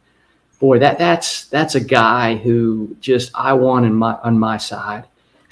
Boy, 0.60 0.80
that 0.80 0.98
that's 0.98 1.46
that's 1.46 1.76
a 1.76 1.82
guy 1.82 2.36
who 2.36 2.96
just 3.02 3.32
I 3.36 3.54
want 3.54 3.86
in 3.86 3.94
my 3.94 4.14
on 4.24 4.40
my 4.40 4.58
side 4.58 5.06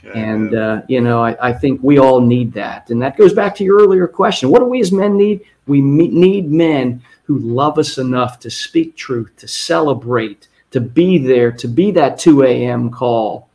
and, 0.04 0.56
uh, 0.56 0.82
you 0.88 1.02
know, 1.02 1.24
I, 1.24 1.50
I, 1.50 1.54
think 1.54 1.82
we 1.84 2.00
all 2.00 2.22
need 2.22 2.54
that. 2.54 2.90
And 2.90 3.02
that 3.02 3.18
goes 3.18 3.34
back 3.34 3.56
to 3.56 3.64
your 3.64 3.80
earlier 3.80 4.08
question. 4.08 4.50
What 4.50 4.60
do 4.60 4.66
we 4.66 4.82
as 4.82 4.92
men 4.92 5.16
need? 5.16 5.42
We 5.68 5.80
need 5.82 6.50
men 6.50 7.04
who 7.24 7.38
love 7.38 7.78
us 7.78 7.98
enough 7.98 8.40
to 8.40 8.50
speak 8.50 8.96
truth, 8.96 9.32
to 9.38 9.48
celebrate, 9.48 10.48
to 10.72 10.82
be 10.82 11.18
there, 11.18 11.52
to 11.52 11.68
be 11.68 11.92
that 11.92 12.18
2 12.18 12.44
a.m. 12.44 12.90
call. 12.90 13.48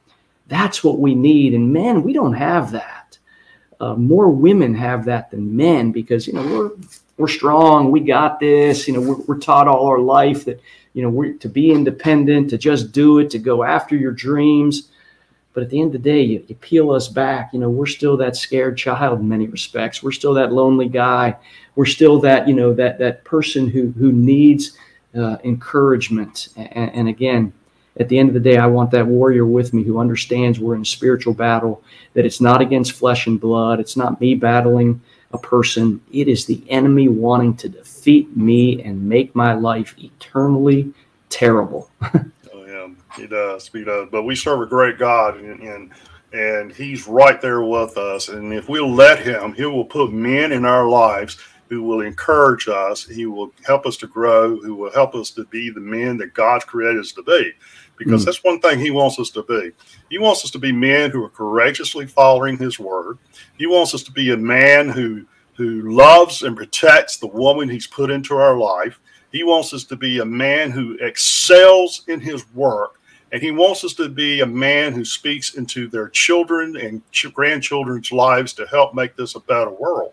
That's 0.46 0.84
what 0.84 1.00
we 1.00 1.14
need. 1.14 1.52
And 1.52 1.72
men, 1.72 2.02
we 2.02 2.12
don't 2.12 2.34
have 2.34 2.70
that. 2.72 3.18
Uh, 3.80 3.94
more 3.94 4.28
women 4.28 4.74
have 4.74 5.04
that 5.06 5.30
than 5.30 5.56
men 5.56 5.90
because, 5.90 6.26
you 6.26 6.32
know, 6.32 6.46
we're, 6.46 6.70
we're 7.18 7.28
strong. 7.28 7.90
We 7.90 8.00
got 8.00 8.38
this. 8.38 8.86
You 8.86 8.94
know, 8.94 9.00
we're, 9.00 9.24
we're 9.26 9.38
taught 9.38 9.68
all 9.68 9.88
our 9.88 9.98
life 9.98 10.44
that, 10.44 10.60
you 10.94 11.02
know, 11.02 11.10
we're 11.10 11.34
to 11.34 11.48
be 11.48 11.72
independent, 11.72 12.50
to 12.50 12.58
just 12.58 12.92
do 12.92 13.18
it, 13.18 13.30
to 13.30 13.38
go 13.38 13.64
after 13.64 13.96
your 13.96 14.12
dreams 14.12 14.88
but 15.56 15.62
at 15.62 15.70
the 15.70 15.80
end 15.80 15.94
of 15.94 16.02
the 16.02 16.10
day, 16.10 16.20
you, 16.20 16.44
you 16.48 16.54
peel 16.56 16.90
us 16.90 17.08
back. 17.08 17.54
You 17.54 17.60
know, 17.60 17.70
we're 17.70 17.86
still 17.86 18.18
that 18.18 18.36
scared 18.36 18.76
child 18.76 19.20
in 19.20 19.28
many 19.30 19.46
respects. 19.46 20.02
We're 20.02 20.12
still 20.12 20.34
that 20.34 20.52
lonely 20.52 20.86
guy. 20.86 21.34
We're 21.76 21.86
still 21.86 22.20
that 22.20 22.46
you 22.46 22.52
know 22.52 22.74
that 22.74 22.98
that 22.98 23.24
person 23.24 23.66
who 23.66 23.90
who 23.92 24.12
needs 24.12 24.76
uh, 25.16 25.38
encouragement. 25.44 26.48
And, 26.56 26.94
and 26.94 27.08
again, 27.08 27.54
at 27.98 28.10
the 28.10 28.18
end 28.18 28.28
of 28.28 28.34
the 28.34 28.40
day, 28.40 28.58
I 28.58 28.66
want 28.66 28.90
that 28.90 29.06
warrior 29.06 29.46
with 29.46 29.72
me 29.72 29.82
who 29.82 29.98
understands 29.98 30.60
we're 30.60 30.74
in 30.74 30.82
a 30.82 30.84
spiritual 30.84 31.32
battle. 31.32 31.82
That 32.12 32.26
it's 32.26 32.42
not 32.42 32.60
against 32.60 32.92
flesh 32.92 33.26
and 33.26 33.40
blood. 33.40 33.80
It's 33.80 33.96
not 33.96 34.20
me 34.20 34.34
battling 34.34 35.00
a 35.32 35.38
person. 35.38 36.02
It 36.12 36.28
is 36.28 36.44
the 36.44 36.62
enemy 36.68 37.08
wanting 37.08 37.56
to 37.56 37.70
defeat 37.70 38.36
me 38.36 38.82
and 38.82 39.08
make 39.08 39.34
my 39.34 39.54
life 39.54 39.94
eternally 39.96 40.92
terrible. 41.30 41.90
He 43.16 43.26
does. 43.26 43.68
He 43.68 43.84
does. 43.84 44.08
But 44.10 44.22
we 44.22 44.36
serve 44.36 44.60
a 44.60 44.66
great 44.66 44.98
God, 44.98 45.38
and, 45.38 45.60
and 45.60 45.90
and 46.32 46.72
He's 46.72 47.06
right 47.06 47.40
there 47.40 47.62
with 47.62 47.96
us. 47.96 48.28
And 48.28 48.52
if 48.52 48.68
we'll 48.68 48.92
let 48.92 49.20
Him, 49.20 49.54
He 49.54 49.64
will 49.64 49.84
put 49.84 50.12
men 50.12 50.52
in 50.52 50.64
our 50.64 50.88
lives 50.88 51.38
who 51.68 51.82
will 51.82 52.02
encourage 52.02 52.68
us. 52.68 53.04
He 53.04 53.26
will 53.26 53.52
help 53.64 53.86
us 53.86 53.96
to 53.98 54.06
grow. 54.06 54.56
Who 54.60 54.74
will 54.74 54.92
help 54.92 55.14
us 55.14 55.30
to 55.32 55.44
be 55.46 55.70
the 55.70 55.80
men 55.80 56.16
that 56.18 56.34
God 56.34 56.66
created 56.66 57.00
us 57.00 57.12
to 57.12 57.22
be. 57.22 57.52
Because 57.96 58.22
mm. 58.22 58.26
that's 58.26 58.44
one 58.44 58.60
thing 58.60 58.78
He 58.78 58.90
wants 58.90 59.18
us 59.18 59.30
to 59.30 59.42
be. 59.44 59.72
He 60.10 60.18
wants 60.18 60.44
us 60.44 60.50
to 60.52 60.58
be 60.58 60.72
men 60.72 61.10
who 61.10 61.24
are 61.24 61.30
courageously 61.30 62.06
following 62.06 62.58
His 62.58 62.78
word. 62.78 63.18
He 63.56 63.66
wants 63.66 63.94
us 63.94 64.02
to 64.04 64.12
be 64.12 64.32
a 64.32 64.36
man 64.36 64.88
who 64.88 65.24
who 65.54 65.90
loves 65.90 66.42
and 66.42 66.54
protects 66.54 67.16
the 67.16 67.26
woman 67.26 67.68
He's 67.68 67.86
put 67.86 68.10
into 68.10 68.36
our 68.36 68.56
life. 68.58 69.00
He 69.32 69.42
wants 69.42 69.72
us 69.72 69.84
to 69.84 69.96
be 69.96 70.18
a 70.18 70.24
man 70.24 70.70
who 70.70 70.96
excels 71.00 72.04
in 72.08 72.20
his 72.20 72.50
work 72.54 72.95
and 73.32 73.42
he 73.42 73.50
wants 73.50 73.84
us 73.84 73.94
to 73.94 74.08
be 74.08 74.40
a 74.40 74.46
man 74.46 74.92
who 74.92 75.04
speaks 75.04 75.54
into 75.54 75.88
their 75.88 76.08
children 76.08 76.76
and 76.76 77.02
ch- 77.12 77.32
grandchildren's 77.32 78.12
lives 78.12 78.52
to 78.54 78.66
help 78.66 78.94
make 78.94 79.16
this 79.16 79.34
a 79.34 79.40
better 79.40 79.70
world. 79.70 80.12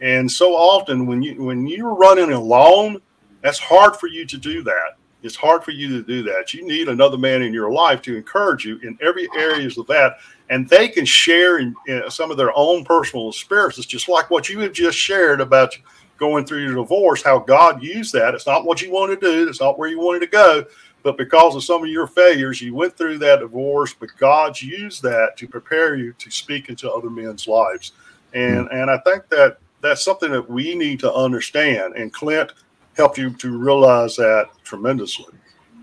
And 0.00 0.30
so 0.30 0.54
often 0.54 1.06
when 1.06 1.22
you 1.22 1.42
when 1.42 1.66
you're 1.66 1.94
running 1.94 2.32
alone, 2.32 3.00
that's 3.42 3.58
hard 3.58 3.96
for 3.96 4.06
you 4.06 4.26
to 4.26 4.38
do 4.38 4.62
that. 4.62 4.96
It's 5.22 5.36
hard 5.36 5.64
for 5.64 5.70
you 5.70 5.88
to 5.88 6.02
do 6.02 6.22
that. 6.24 6.52
You 6.52 6.66
need 6.66 6.88
another 6.88 7.16
man 7.16 7.40
in 7.40 7.54
your 7.54 7.70
life 7.70 8.02
to 8.02 8.16
encourage 8.16 8.66
you 8.66 8.78
in 8.82 8.98
every 9.00 9.26
areas 9.36 9.78
of 9.78 9.86
that, 9.86 10.18
and 10.50 10.68
they 10.68 10.88
can 10.88 11.06
share 11.06 11.58
in, 11.58 11.74
in 11.86 12.02
some 12.10 12.30
of 12.30 12.36
their 12.36 12.56
own 12.56 12.84
personal 12.84 13.30
experiences, 13.30 13.86
just 13.86 14.08
like 14.08 14.30
what 14.30 14.50
you 14.50 14.60
have 14.60 14.72
just 14.72 14.98
shared 14.98 15.40
about 15.40 15.78
going 16.18 16.44
through 16.44 16.62
your 16.62 16.74
divorce. 16.74 17.22
How 17.22 17.38
God 17.38 17.82
used 17.82 18.12
that. 18.12 18.34
It's 18.34 18.46
not 18.46 18.66
what 18.66 18.82
you 18.82 18.90
want 18.90 19.18
to 19.18 19.26
do. 19.26 19.48
It's 19.48 19.60
not 19.60 19.78
where 19.78 19.88
you 19.88 19.98
wanted 19.98 20.20
to 20.20 20.26
go, 20.26 20.64
but 21.04 21.18
because 21.18 21.54
of 21.54 21.62
some 21.62 21.82
of 21.82 21.88
your 21.90 22.06
failures, 22.06 22.62
you 22.62 22.74
went 22.74 22.96
through 22.96 23.18
that 23.18 23.40
divorce, 23.40 23.92
but 23.92 24.08
God's 24.18 24.62
used 24.62 25.02
that 25.02 25.36
to 25.36 25.46
prepare 25.46 25.96
you 25.96 26.14
to 26.14 26.30
speak 26.30 26.70
into 26.70 26.90
other 26.90 27.10
men's 27.10 27.46
lives. 27.46 27.92
And 28.32 28.66
mm-hmm. 28.66 28.76
and 28.76 28.90
I 28.90 28.98
think 28.98 29.28
that 29.28 29.58
that's 29.82 30.02
something 30.02 30.32
that 30.32 30.48
we 30.48 30.74
need 30.74 30.98
to 31.00 31.12
understand. 31.12 31.94
And 31.94 32.10
Clint 32.12 32.52
helped 32.96 33.18
you 33.18 33.30
to 33.30 33.56
realize 33.56 34.16
that 34.16 34.48
tremendously. 34.64 35.34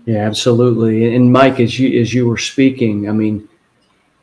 Yeah, 0.06 0.26
absolutely. 0.26 1.14
And 1.14 1.32
Mike, 1.32 1.60
as 1.60 1.78
you 1.78 2.00
as 2.00 2.12
you 2.12 2.26
were 2.26 2.36
speaking, 2.36 3.08
I 3.08 3.12
mean, 3.12 3.48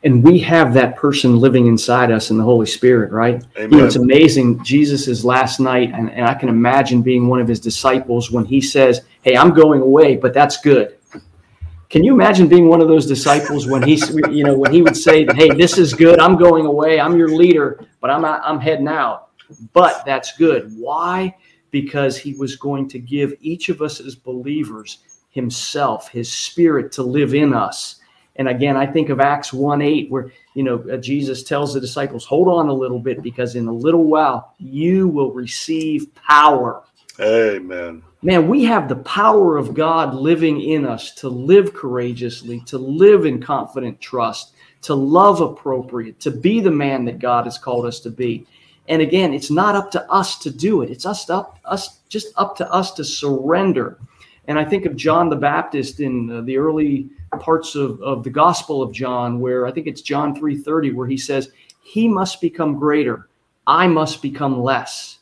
and 0.02 0.22
we 0.22 0.38
have 0.40 0.74
that 0.74 0.96
person 0.96 1.38
living 1.38 1.66
inside 1.66 2.10
us 2.10 2.30
in 2.30 2.36
the 2.36 2.44
Holy 2.44 2.66
Spirit, 2.66 3.10
right? 3.10 3.42
Amen. 3.56 3.70
You 3.70 3.78
know, 3.78 3.86
it's 3.86 3.96
amazing. 3.96 4.62
Jesus' 4.62 5.08
is 5.08 5.24
last 5.24 5.60
night, 5.60 5.92
and, 5.94 6.10
and 6.10 6.26
I 6.26 6.34
can 6.34 6.50
imagine 6.50 7.00
being 7.00 7.28
one 7.28 7.40
of 7.40 7.48
his 7.48 7.60
disciples 7.60 8.30
when 8.30 8.44
he 8.44 8.60
says, 8.60 9.00
Hey, 9.22 9.36
I'm 9.36 9.52
going 9.52 9.80
away, 9.80 10.16
but 10.16 10.32
that's 10.32 10.58
good. 10.58 10.96
Can 11.88 12.04
you 12.04 12.14
imagine 12.14 12.48
being 12.48 12.68
one 12.68 12.80
of 12.80 12.88
those 12.88 13.06
disciples 13.06 13.66
when 13.66 13.82
he's, 13.82 14.10
you 14.30 14.44
know, 14.44 14.56
when 14.56 14.72
he 14.72 14.82
would 14.82 14.96
say, 14.96 15.26
Hey, 15.34 15.50
this 15.50 15.76
is 15.76 15.92
good. 15.92 16.20
I'm 16.20 16.36
going 16.36 16.66
away. 16.66 17.00
I'm 17.00 17.16
your 17.16 17.28
leader, 17.28 17.84
but 18.00 18.10
I'm, 18.10 18.22
not, 18.22 18.42
I'm 18.44 18.60
heading 18.60 18.88
out. 18.88 19.28
But 19.72 20.04
that's 20.04 20.36
good. 20.36 20.72
Why? 20.76 21.34
because 21.70 22.18
he 22.18 22.34
was 22.34 22.56
going 22.56 22.88
to 22.88 22.98
give 22.98 23.34
each 23.40 23.68
of 23.68 23.82
us 23.82 24.00
as 24.00 24.14
believers 24.14 24.98
himself, 25.30 26.08
his 26.08 26.32
spirit 26.32 26.92
to 26.92 27.02
live 27.02 27.34
in 27.34 27.54
us. 27.54 27.96
And 28.36 28.48
again, 28.48 28.76
I 28.76 28.86
think 28.86 29.10
of 29.10 29.20
Acts 29.20 29.52
1 29.52 29.82
8, 29.82 30.10
where, 30.10 30.32
you 30.54 30.62
know, 30.62 30.84
uh, 30.90 30.96
Jesus 30.96 31.42
tells 31.42 31.74
the 31.74 31.80
disciples, 31.80 32.24
hold 32.24 32.48
on 32.48 32.68
a 32.68 32.72
little 32.72 32.98
bit 32.98 33.22
because 33.22 33.54
in 33.54 33.66
a 33.66 33.72
little 33.72 34.04
while 34.04 34.54
you 34.58 35.08
will 35.08 35.32
receive 35.32 36.14
power. 36.14 36.82
Amen. 37.20 38.02
Man, 38.22 38.48
we 38.48 38.64
have 38.64 38.88
the 38.88 38.96
power 38.96 39.56
of 39.56 39.74
God 39.74 40.14
living 40.14 40.60
in 40.60 40.86
us 40.86 41.14
to 41.16 41.28
live 41.28 41.74
courageously, 41.74 42.60
to 42.66 42.78
live 42.78 43.26
in 43.26 43.42
confident 43.42 44.00
trust, 44.00 44.54
to 44.82 44.94
love 44.94 45.40
appropriate, 45.40 46.20
to 46.20 46.30
be 46.30 46.60
the 46.60 46.70
man 46.70 47.04
that 47.04 47.18
God 47.18 47.44
has 47.44 47.58
called 47.58 47.86
us 47.86 48.00
to 48.00 48.10
be. 48.10 48.46
And 48.88 49.02
again, 49.02 49.32
it's 49.32 49.50
not 49.50 49.74
up 49.76 49.90
to 49.92 50.10
us 50.10 50.38
to 50.38 50.50
do 50.50 50.82
it. 50.82 50.90
It's 50.90 51.06
us 51.06 51.30
up 51.30 51.58
us 51.64 52.00
just 52.08 52.32
up 52.36 52.56
to 52.56 52.70
us 52.72 52.92
to 52.92 53.04
surrender. 53.04 53.98
And 54.48 54.58
I 54.58 54.64
think 54.64 54.84
of 54.84 54.96
John 54.96 55.28
the 55.28 55.36
Baptist 55.36 56.00
in 56.00 56.30
uh, 56.30 56.40
the 56.40 56.56
early 56.56 57.08
parts 57.38 57.76
of, 57.76 58.02
of 58.02 58.24
the 58.24 58.30
Gospel 58.30 58.82
of 58.82 58.92
John, 58.92 59.38
where 59.38 59.66
I 59.66 59.70
think 59.70 59.86
it's 59.86 60.02
John 60.02 60.34
3:30, 60.34 60.94
where 60.94 61.06
he 61.06 61.16
says, 61.16 61.52
He 61.82 62.08
must 62.08 62.40
become 62.40 62.78
greater, 62.78 63.28
I 63.66 63.86
must 63.86 64.22
become 64.22 64.60
less. 64.60 65.18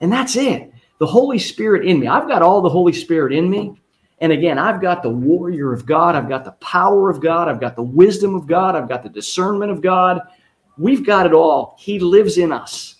And 0.00 0.12
that's 0.12 0.36
it. 0.36 0.73
The 0.98 1.06
Holy 1.06 1.38
Spirit 1.38 1.86
in 1.86 1.98
me. 1.98 2.06
I've 2.06 2.28
got 2.28 2.42
all 2.42 2.60
the 2.60 2.68
Holy 2.68 2.92
Spirit 2.92 3.32
in 3.32 3.50
me. 3.50 3.74
And 4.20 4.32
again, 4.32 4.58
I've 4.58 4.80
got 4.80 5.02
the 5.02 5.10
warrior 5.10 5.72
of 5.72 5.86
God. 5.86 6.14
I've 6.14 6.28
got 6.28 6.44
the 6.44 6.52
power 6.52 7.10
of 7.10 7.20
God. 7.20 7.48
I've 7.48 7.60
got 7.60 7.76
the 7.76 7.82
wisdom 7.82 8.34
of 8.34 8.46
God. 8.46 8.76
I've 8.76 8.88
got 8.88 9.02
the 9.02 9.08
discernment 9.08 9.72
of 9.72 9.82
God. 9.82 10.20
We've 10.78 11.04
got 11.04 11.26
it 11.26 11.32
all. 11.32 11.76
He 11.78 11.98
lives 11.98 12.38
in 12.38 12.52
us. 12.52 12.96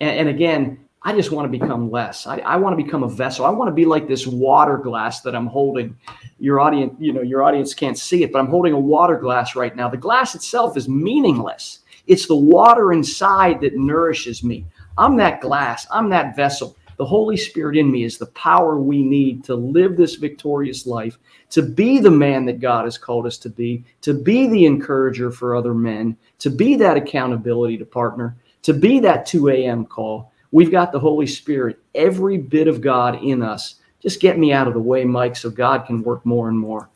And, 0.00 0.10
and 0.10 0.28
again, 0.28 0.78
I 1.02 1.14
just 1.14 1.30
want 1.30 1.50
to 1.50 1.58
become 1.58 1.90
less. 1.90 2.26
I, 2.26 2.38
I, 2.38 2.56
want 2.56 2.78
to 2.78 2.82
become 2.82 3.02
a 3.02 3.08
vessel. 3.08 3.46
I 3.46 3.50
want 3.50 3.68
to 3.68 3.74
be 3.74 3.86
like 3.86 4.06
this 4.06 4.26
water 4.26 4.76
glass 4.76 5.22
that 5.22 5.34
I'm 5.34 5.46
holding. 5.46 5.96
Your 6.38 6.60
audience, 6.60 6.94
you 6.98 7.12
know, 7.12 7.22
your 7.22 7.42
audience 7.42 7.72
can't 7.72 7.96
see 7.96 8.22
it, 8.22 8.32
but 8.32 8.38
I'm 8.38 8.48
holding 8.48 8.74
a 8.74 8.78
water 8.78 9.16
glass 9.16 9.56
right 9.56 9.74
now. 9.74 9.88
The 9.88 9.96
glass 9.96 10.34
itself 10.34 10.76
is 10.76 10.88
meaningless. 10.88 11.80
It's 12.06 12.26
the 12.26 12.36
water 12.36 12.92
inside 12.92 13.62
that 13.62 13.76
nourishes 13.76 14.42
me. 14.44 14.66
I'm 14.98 15.16
that 15.16 15.40
glass. 15.40 15.86
I'm 15.90 16.10
that 16.10 16.36
vessel. 16.36 16.76
The 17.00 17.06
Holy 17.06 17.38
Spirit 17.38 17.78
in 17.78 17.90
me 17.90 18.04
is 18.04 18.18
the 18.18 18.26
power 18.26 18.78
we 18.78 19.02
need 19.02 19.42
to 19.44 19.54
live 19.54 19.96
this 19.96 20.16
victorious 20.16 20.86
life, 20.86 21.18
to 21.48 21.62
be 21.62 21.98
the 21.98 22.10
man 22.10 22.44
that 22.44 22.60
God 22.60 22.84
has 22.84 22.98
called 22.98 23.24
us 23.24 23.38
to 23.38 23.48
be, 23.48 23.86
to 24.02 24.12
be 24.12 24.46
the 24.46 24.66
encourager 24.66 25.30
for 25.30 25.56
other 25.56 25.72
men, 25.72 26.14
to 26.40 26.50
be 26.50 26.76
that 26.76 26.98
accountability 26.98 27.78
to 27.78 27.86
partner, 27.86 28.36
to 28.60 28.74
be 28.74 29.00
that 29.00 29.24
2 29.24 29.48
a.m. 29.48 29.86
call. 29.86 30.30
We've 30.50 30.70
got 30.70 30.92
the 30.92 31.00
Holy 31.00 31.26
Spirit, 31.26 31.78
every 31.94 32.36
bit 32.36 32.68
of 32.68 32.82
God 32.82 33.24
in 33.24 33.40
us. 33.40 33.76
Just 34.02 34.20
get 34.20 34.38
me 34.38 34.52
out 34.52 34.68
of 34.68 34.74
the 34.74 34.80
way, 34.80 35.02
Mike, 35.02 35.36
so 35.36 35.48
God 35.48 35.86
can 35.86 36.02
work 36.02 36.26
more 36.26 36.50
and 36.50 36.58
more. 36.58 36.90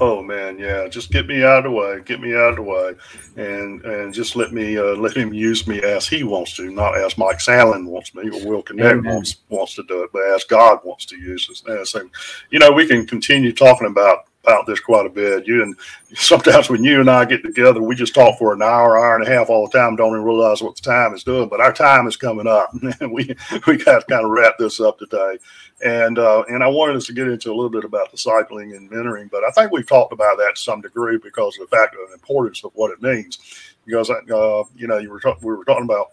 Oh 0.00 0.22
man, 0.22 0.58
yeah. 0.58 0.88
Just 0.88 1.10
get 1.10 1.26
me 1.26 1.44
out 1.44 1.58
of 1.58 1.64
the 1.64 1.70
way. 1.70 2.00
Get 2.04 2.20
me 2.20 2.34
out 2.34 2.50
of 2.50 2.56
the 2.56 2.62
way, 2.62 2.94
and 3.36 3.80
and 3.84 4.12
just 4.12 4.34
let 4.34 4.52
me 4.52 4.76
uh, 4.76 4.96
let 4.96 5.16
him 5.16 5.32
use 5.32 5.66
me 5.68 5.82
as 5.82 6.08
he 6.08 6.24
wants 6.24 6.56
to, 6.56 6.70
not 6.70 6.96
as 6.96 7.16
Mike 7.16 7.38
Sandlin 7.38 7.86
wants 7.86 8.14
me 8.14 8.28
or 8.28 8.48
Will 8.48 8.62
Knecht 8.62 9.04
wants 9.04 9.36
wants 9.48 9.74
to 9.76 9.84
do 9.84 10.02
it, 10.02 10.10
but 10.12 10.22
as 10.34 10.44
God 10.44 10.80
wants 10.84 11.06
to 11.06 11.16
use 11.16 11.48
us. 11.48 11.62
And 11.66 11.86
so, 11.86 12.08
you 12.50 12.58
know, 12.58 12.72
we 12.72 12.88
can 12.88 13.06
continue 13.06 13.52
talking 13.52 13.86
about 13.86 14.24
about 14.44 14.66
this 14.66 14.80
quite 14.80 15.06
a 15.06 15.10
bit. 15.10 15.46
You 15.46 15.62
and 15.62 15.76
sometimes 16.14 16.68
when 16.68 16.84
you 16.84 17.00
and 17.00 17.10
I 17.10 17.24
get 17.24 17.42
together, 17.42 17.82
we 17.82 17.94
just 17.94 18.14
talk 18.14 18.38
for 18.38 18.52
an 18.52 18.62
hour, 18.62 18.98
hour 18.98 19.16
and 19.16 19.26
a 19.26 19.30
half 19.30 19.48
all 19.48 19.66
the 19.66 19.76
time. 19.76 19.96
Don't 19.96 20.12
even 20.12 20.22
realize 20.22 20.62
what 20.62 20.76
the 20.76 20.82
time 20.82 21.14
is 21.14 21.24
doing. 21.24 21.48
But 21.48 21.60
our 21.60 21.72
time 21.72 22.06
is 22.06 22.16
coming 22.16 22.46
up, 22.46 22.70
and 23.00 23.12
we 23.12 23.34
we 23.66 23.76
got 23.78 24.00
to 24.00 24.06
kind 24.06 24.24
of 24.24 24.30
wrap 24.30 24.54
this 24.58 24.80
up 24.80 24.98
today. 24.98 25.38
And 25.84 26.18
uh, 26.18 26.44
and 26.48 26.62
I 26.62 26.68
wanted 26.68 26.96
us 26.96 27.06
to 27.06 27.12
get 27.12 27.28
into 27.28 27.50
a 27.50 27.54
little 27.54 27.70
bit 27.70 27.84
about 27.84 28.12
discipling 28.12 28.76
and 28.76 28.90
mentoring, 28.90 29.30
but 29.30 29.44
I 29.44 29.50
think 29.50 29.72
we've 29.72 29.88
talked 29.88 30.12
about 30.12 30.36
that 30.38 30.56
to 30.56 30.60
some 30.60 30.80
degree 30.80 31.18
because 31.22 31.58
of 31.58 31.68
the 31.68 31.76
fact 31.76 31.94
of 31.94 32.08
the 32.08 32.14
importance 32.14 32.62
of 32.64 32.72
what 32.74 32.90
it 32.90 33.02
means. 33.02 33.38
Because 33.86 34.10
uh, 34.10 34.62
you 34.76 34.86
know, 34.86 34.98
you 34.98 35.10
were 35.10 35.20
ta- 35.20 35.36
we 35.42 35.54
were 35.54 35.64
talking 35.64 35.84
about. 35.84 36.08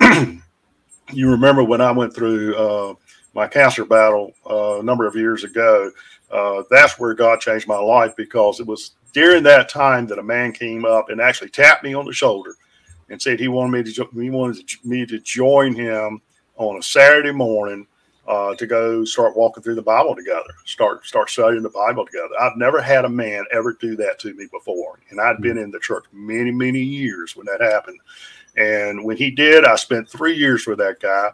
you 1.12 1.30
remember 1.30 1.62
when 1.62 1.80
I 1.80 1.92
went 1.92 2.14
through 2.14 2.56
uh, 2.56 2.94
my 3.34 3.46
cancer 3.46 3.84
battle 3.84 4.32
uh, 4.48 4.80
a 4.80 4.82
number 4.82 5.06
of 5.06 5.14
years 5.14 5.44
ago 5.44 5.90
uh, 6.30 6.62
that's 6.70 6.98
where 6.98 7.14
God 7.14 7.40
changed 7.40 7.68
my 7.68 7.78
life 7.78 8.14
because 8.16 8.60
it 8.60 8.66
was 8.66 8.92
during 9.12 9.42
that 9.44 9.68
time 9.68 10.06
that 10.06 10.18
a 10.18 10.22
man 10.22 10.52
came 10.52 10.84
up 10.84 11.08
and 11.08 11.20
actually 11.20 11.48
tapped 11.48 11.84
me 11.84 11.94
on 11.94 12.04
the 12.04 12.12
shoulder 12.12 12.54
and 13.08 13.20
said 13.20 13.38
he 13.38 13.48
wanted 13.48 13.84
me 13.84 13.92
to 13.92 14.08
he 14.20 14.30
wanted 14.30 14.70
me 14.84 15.06
to 15.06 15.18
join 15.20 15.74
him 15.74 16.20
on 16.56 16.78
a 16.78 16.82
Saturday 16.82 17.32
morning 17.32 17.86
uh, 18.26 18.54
to 18.56 18.66
go 18.66 19.04
start 19.04 19.36
walking 19.36 19.62
through 19.62 19.76
the 19.76 19.82
Bible 19.82 20.16
together, 20.16 20.50
start 20.64 21.06
start 21.06 21.30
studying 21.30 21.62
the 21.62 21.70
Bible 21.70 22.04
together. 22.04 22.34
I've 22.40 22.56
never 22.56 22.82
had 22.82 23.04
a 23.04 23.08
man 23.08 23.44
ever 23.52 23.72
do 23.74 23.96
that 23.96 24.18
to 24.20 24.34
me 24.34 24.48
before, 24.50 24.98
and 25.10 25.20
I'd 25.20 25.40
been 25.40 25.58
in 25.58 25.70
the 25.70 25.78
church 25.78 26.04
many 26.12 26.50
many 26.50 26.80
years 26.80 27.36
when 27.36 27.46
that 27.46 27.60
happened. 27.60 28.00
And 28.56 29.04
when 29.04 29.16
he 29.16 29.30
did, 29.30 29.64
I 29.64 29.76
spent 29.76 30.08
three 30.08 30.34
years 30.34 30.66
with 30.66 30.78
that 30.78 30.98
guy. 30.98 31.30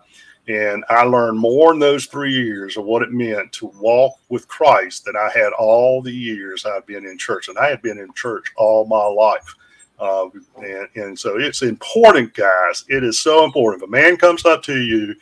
And 0.49 0.85
I 0.89 1.05
learned 1.05 1.39
more 1.39 1.73
in 1.73 1.79
those 1.79 2.07
three 2.07 2.33
years 2.33 2.77
of 2.77 2.85
what 2.85 3.03
it 3.03 3.13
meant 3.13 3.53
to 3.53 3.67
walk 3.79 4.19
with 4.29 4.49
Christ 4.49 5.05
than 5.05 5.15
I 5.17 5.31
had 5.33 5.53
all 5.53 6.03
the 6.03 6.13
years 6.13 6.67
I've 6.67 6.87
been 6.87 7.07
in 7.07 7.17
church. 7.17 7.49
And 7.49 7.57
I 7.59 7.69
had 7.69 7.81
been 7.81 7.99
in 7.99 8.13
church 8.15 8.53
all 8.57 8.85
my 8.85 9.05
life. 9.05 9.55
Uh, 10.01 10.29
and, 10.57 10.89
and 10.97 11.19
so 11.19 11.39
it's 11.39 11.63
important, 11.63 12.35
guys. 12.35 12.85
It 12.89 13.05
is 13.05 13.21
so 13.21 13.45
important. 13.45 13.83
If 13.83 13.89
a 13.89 13.91
man 13.93 14.17
comes 14.17 14.45
up 14.45 14.63
to 14.65 14.81
you 14.81 15.15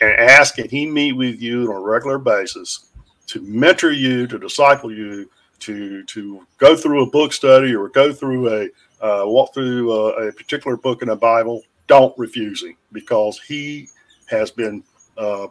and 0.00 0.12
asks, 0.12 0.54
can 0.54 0.68
he 0.68 0.86
meet 0.86 1.14
with 1.14 1.42
you 1.42 1.68
on 1.72 1.76
a 1.76 1.80
regular 1.80 2.18
basis 2.18 2.86
to 3.28 3.40
mentor 3.40 3.90
you, 3.90 4.28
to 4.28 4.38
disciple 4.38 4.92
you, 4.92 5.28
to 5.58 6.02
to 6.04 6.44
go 6.58 6.76
through 6.76 7.04
a 7.04 7.10
book 7.10 7.32
study 7.32 7.74
or 7.74 7.88
go 7.88 8.12
through 8.12 8.48
a 8.48 8.64
uh, 9.00 9.24
walk 9.26 9.54
through 9.54 9.92
a, 9.92 10.28
a 10.28 10.32
particular 10.32 10.76
book 10.76 11.02
in 11.02 11.08
the 11.08 11.16
Bible, 11.16 11.62
don't 11.86 12.16
refuse 12.18 12.62
him 12.62 12.76
because 12.92 13.40
he 13.40 13.88
has 14.32 14.50
been 14.50 14.82
uh, 15.16 15.46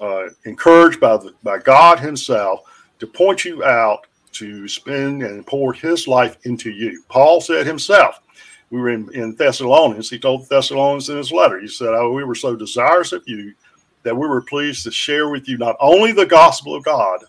uh, 0.00 0.28
encouraged 0.44 1.00
by 1.00 1.16
the, 1.16 1.34
by 1.42 1.58
God 1.58 1.98
Himself 1.98 2.60
to 2.98 3.06
point 3.06 3.44
you 3.44 3.64
out 3.64 4.06
to 4.32 4.68
spend 4.68 5.22
and 5.22 5.46
pour 5.46 5.72
His 5.72 6.06
life 6.06 6.36
into 6.44 6.70
you. 6.70 7.02
Paul 7.08 7.40
said 7.40 7.66
himself, 7.66 8.20
we 8.70 8.80
were 8.80 8.90
in, 8.90 9.12
in 9.14 9.34
Thessalonians. 9.34 10.10
He 10.10 10.18
told 10.18 10.48
Thessalonians 10.48 11.08
in 11.08 11.16
his 11.16 11.32
letter, 11.32 11.60
he 11.60 11.68
said, 11.68 11.88
oh, 11.88 12.12
"We 12.12 12.24
were 12.24 12.34
so 12.34 12.56
desirous 12.56 13.12
of 13.12 13.22
you 13.26 13.54
that 14.02 14.16
we 14.16 14.26
were 14.26 14.42
pleased 14.42 14.84
to 14.84 14.90
share 14.90 15.28
with 15.28 15.48
you 15.48 15.56
not 15.56 15.76
only 15.80 16.12
the 16.12 16.26
gospel 16.26 16.74
of 16.74 16.84
God, 16.84 17.20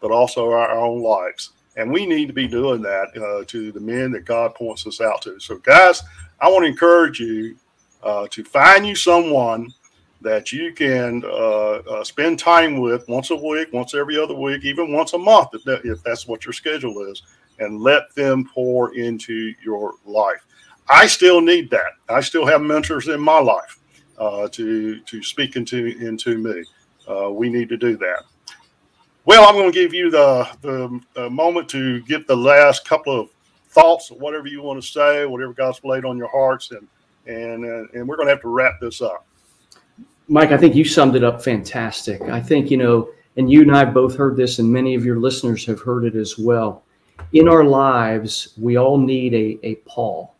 but 0.00 0.10
also 0.10 0.50
our, 0.50 0.68
our 0.68 0.78
own 0.78 1.02
lives." 1.02 1.50
And 1.76 1.92
we 1.92 2.06
need 2.06 2.26
to 2.28 2.32
be 2.32 2.48
doing 2.48 2.80
that 2.82 3.08
uh, 3.14 3.44
to 3.46 3.70
the 3.72 3.80
men 3.80 4.10
that 4.12 4.24
God 4.24 4.54
points 4.54 4.86
us 4.86 5.02
out 5.02 5.20
to. 5.22 5.38
So, 5.38 5.58
guys, 5.58 6.02
I 6.40 6.48
want 6.48 6.64
to 6.64 6.70
encourage 6.70 7.20
you 7.20 7.56
uh, 8.02 8.26
to 8.30 8.42
find 8.42 8.86
you 8.86 8.94
someone 8.94 9.74
that 10.26 10.50
you 10.50 10.72
can 10.72 11.22
uh, 11.24 11.28
uh, 11.28 12.04
spend 12.04 12.36
time 12.36 12.80
with 12.80 13.08
once 13.08 13.30
a 13.30 13.36
week, 13.36 13.72
once 13.72 13.94
every 13.94 14.18
other 14.18 14.34
week, 14.34 14.64
even 14.64 14.92
once 14.92 15.12
a 15.12 15.18
month, 15.18 15.50
if, 15.54 15.62
that, 15.62 15.84
if 15.84 16.02
that's 16.02 16.26
what 16.26 16.44
your 16.44 16.52
schedule 16.52 17.00
is, 17.04 17.22
and 17.60 17.80
let 17.80 18.12
them 18.16 18.44
pour 18.52 18.92
into 18.96 19.54
your 19.64 19.94
life. 20.04 20.44
I 20.88 21.06
still 21.06 21.40
need 21.40 21.70
that. 21.70 21.92
I 22.08 22.20
still 22.20 22.44
have 22.44 22.60
mentors 22.60 23.06
in 23.06 23.20
my 23.20 23.38
life 23.38 23.78
uh, 24.18 24.48
to 24.48 25.00
to 25.00 25.22
speak 25.22 25.54
into 25.54 25.86
into 26.04 26.38
me. 26.38 26.64
Uh, 27.08 27.30
we 27.30 27.48
need 27.48 27.68
to 27.68 27.76
do 27.76 27.96
that. 27.96 28.24
Well, 29.26 29.48
I'm 29.48 29.54
going 29.54 29.70
to 29.70 29.78
give 29.80 29.94
you 29.94 30.10
the 30.10 31.00
the 31.14 31.30
moment 31.30 31.68
to 31.70 32.02
get 32.02 32.26
the 32.26 32.36
last 32.36 32.84
couple 32.84 33.20
of 33.20 33.30
thoughts, 33.68 34.10
whatever 34.10 34.48
you 34.48 34.60
want 34.62 34.82
to 34.82 34.86
say, 34.86 35.24
whatever 35.24 35.52
God's 35.52 35.80
laid 35.84 36.04
on 36.04 36.16
your 36.16 36.28
hearts, 36.28 36.72
and 36.72 36.88
and 37.26 37.64
uh, 37.64 37.86
and 37.94 38.08
we're 38.08 38.16
going 38.16 38.26
to 38.26 38.32
have 38.32 38.42
to 38.42 38.48
wrap 38.48 38.80
this 38.80 39.00
up. 39.00 39.24
Mike, 40.28 40.50
I 40.50 40.56
think 40.56 40.74
you 40.74 40.84
summed 40.84 41.14
it 41.14 41.22
up 41.22 41.42
fantastic. 41.42 42.20
I 42.22 42.40
think, 42.40 42.70
you 42.70 42.76
know, 42.76 43.10
and 43.36 43.50
you 43.50 43.62
and 43.62 43.76
I 43.76 43.84
both 43.84 44.16
heard 44.16 44.36
this, 44.36 44.58
and 44.58 44.68
many 44.70 44.94
of 44.94 45.04
your 45.04 45.20
listeners 45.20 45.64
have 45.66 45.80
heard 45.80 46.04
it 46.04 46.16
as 46.16 46.36
well. 46.36 46.82
In 47.32 47.48
our 47.48 47.64
lives, 47.64 48.52
we 48.60 48.76
all 48.76 48.98
need 48.98 49.34
a, 49.34 49.58
a 49.64 49.74
Paul, 49.86 50.34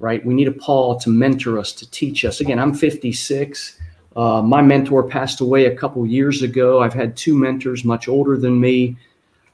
right? 0.00 0.24
We 0.24 0.34
need 0.34 0.48
a 0.48 0.52
Paul 0.52 0.98
to 1.00 1.10
mentor 1.10 1.58
us, 1.58 1.72
to 1.74 1.88
teach 1.90 2.24
us. 2.24 2.40
Again, 2.40 2.58
I'm 2.58 2.74
56. 2.74 3.78
Uh, 4.16 4.42
my 4.42 4.62
mentor 4.62 5.04
passed 5.04 5.40
away 5.40 5.66
a 5.66 5.76
couple 5.76 6.04
years 6.06 6.42
ago. 6.42 6.82
I've 6.82 6.94
had 6.94 7.16
two 7.16 7.36
mentors 7.36 7.84
much 7.84 8.08
older 8.08 8.36
than 8.36 8.60
me, 8.60 8.96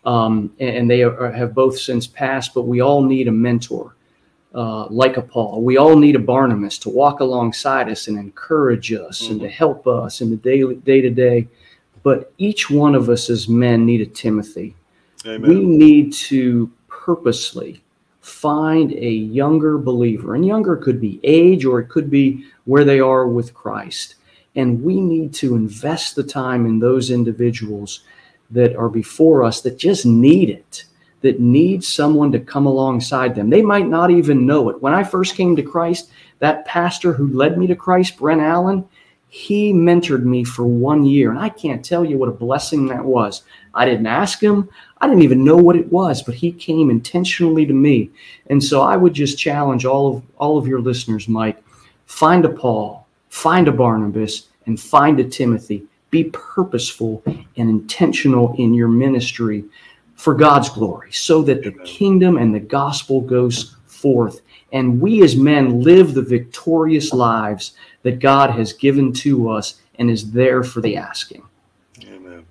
um, 0.07 0.55
and, 0.59 0.77
and, 0.77 0.91
they 0.91 1.03
are, 1.03 1.31
have 1.33 1.55
both 1.55 1.79
since 1.79 2.07
passed, 2.07 2.55
but 2.55 2.63
we 2.63 2.81
all 2.81 3.03
need 3.03 3.29
a 3.29 3.33
mentor 3.33 3.96
uh, 4.57 4.87
like 4.89 5.19
a 5.19 5.23
Paul. 5.23 5.63
We 5.63 5.77
all 5.77 5.97
need 5.97 6.17
a 6.17 6.19
Barnabas 6.19 6.79
to 6.79 6.89
walk 6.89 7.21
alongside 7.21 7.91
us 7.91 8.09
and 8.09 8.19
encourage 8.19 8.91
us 8.93 9.23
mm-hmm. 9.23 9.33
and 9.33 9.41
to 9.43 9.49
help 9.49 9.87
us 9.87 10.23
in 10.23 10.31
the 10.31 10.37
daily 10.37 10.77
day 10.77 11.03
to 11.03 11.11
day. 11.11 11.47
But 12.03 12.33
each 12.39 12.71
one 12.71 12.95
of 12.95 13.11
us 13.11 13.29
as 13.29 13.49
men 13.49 13.85
need 13.85 14.01
a 14.01 14.07
Timothy. 14.07 14.75
Amen. 15.27 15.49
We 15.49 15.65
need 15.65 16.13
to 16.15 16.73
purposely 16.89 17.83
find 18.21 18.93
a 18.93 19.11
younger 19.11 19.79
believer, 19.79 20.35
and 20.35 20.45
younger 20.45 20.77
could 20.77 21.01
be 21.01 21.21
age 21.23 21.65
or 21.65 21.79
it 21.79 21.89
could 21.89 22.11
be 22.11 22.45
where 22.65 22.85
they 22.85 22.99
are 22.99 23.29
with 23.29 23.55
Christ, 23.55 24.17
And 24.57 24.83
we 24.83 25.01
need 25.01 25.35
to 25.35 25.55
invest 25.55 26.17
the 26.17 26.25
time 26.25 26.67
in 26.67 26.79
those 26.79 27.11
individuals 27.11 28.01
that 28.51 28.75
are 28.75 28.89
before 28.89 29.45
us 29.45 29.61
that 29.61 29.79
just 29.79 30.07
need 30.07 30.49
it, 30.51 30.85
that 31.27 31.41
need 31.41 31.83
someone 31.83 32.31
to 32.31 32.39
come 32.39 32.67
alongside 32.67 33.35
them. 33.35 33.51
They 33.51 33.63
might 33.63 33.89
not 33.89 34.13
even 34.13 34.47
know 34.47 34.69
it. 34.71 34.81
When 34.81 34.95
I 34.95 35.03
first 35.03 35.35
came 35.35 35.57
to 35.57 35.63
Christ, 35.63 36.11
that 36.39 36.65
pastor 36.67 37.13
who 37.13 37.27
led 37.27 37.59
me 37.59 37.67
to 37.67 37.75
Christ, 37.75 38.17
Brent 38.17 38.41
Allen, 38.41 38.89
he 39.29 39.73
mentored 39.73 40.23
me 40.23 40.45
for 40.45 40.65
one 40.65 41.05
year. 41.05 41.31
And 41.31 41.39
I 41.39 41.49
can't 41.49 41.85
tell 41.85 42.05
you 42.05 42.17
what 42.17 42.29
a 42.29 42.33
blessing 42.33 42.87
that 42.87 43.05
was. 43.05 43.43
I 43.75 43.85
didn't 43.85 44.07
ask 44.07 44.41
him, 44.41 44.69
I 45.01 45.09
didn't 45.09 45.25
even 45.25 45.45
know 45.45 45.57
what 45.57 45.75
it 45.75 45.91
was, 45.93 46.23
but 46.23 46.37
he 46.37 46.53
came 46.53 46.91
intentionally 46.91 47.67
to 47.67 47.75
me. 47.75 48.11
And 48.49 48.63
so 48.63 48.83
I 48.83 48.97
would 48.97 49.13
just 49.13 49.37
challenge 49.37 49.85
all 49.85 50.17
of 50.17 50.23
all 50.39 50.59
of 50.59 50.69
your 50.69 50.81
listeners, 50.81 51.27
Mike, 51.27 51.61
find 52.07 52.45
a 52.45 52.49
Paul, 52.49 53.07
find 53.31 53.67
a 53.67 53.73
Barnabas, 53.73 54.47
and 54.67 54.81
find 54.81 55.19
a 55.19 55.25
Timothy. 55.25 55.85
Be 56.11 56.25
purposeful 56.33 57.23
and 57.27 57.69
intentional 57.69 58.55
in 58.59 58.73
your 58.75 58.89
ministry 58.89 59.65
for 60.17 60.35
God's 60.35 60.69
glory, 60.69 61.13
so 61.13 61.43
that 61.43 61.63
the 61.63 61.73
kingdom 61.85 62.37
and 62.37 62.55
the 62.55 62.61
gospel 62.61 63.21
goes 63.21 63.77
forth. 63.87 64.41
And 64.73 65.01
we 65.01 65.23
as 65.23 65.37
men 65.37 65.83
live 65.83 66.15
the 66.15 66.23
victorious 66.23 67.13
lives 67.13 67.73
that 68.03 68.19
God 68.19 68.51
has 68.51 68.73
given 68.73 69.13
to 69.15 69.51
us 69.51 69.81
and 69.99 70.11
is 70.11 70.33
there 70.33 70.63
for 70.63 70.81
the 70.81 70.97
asking. 70.97 71.43
Amen. 72.05 72.45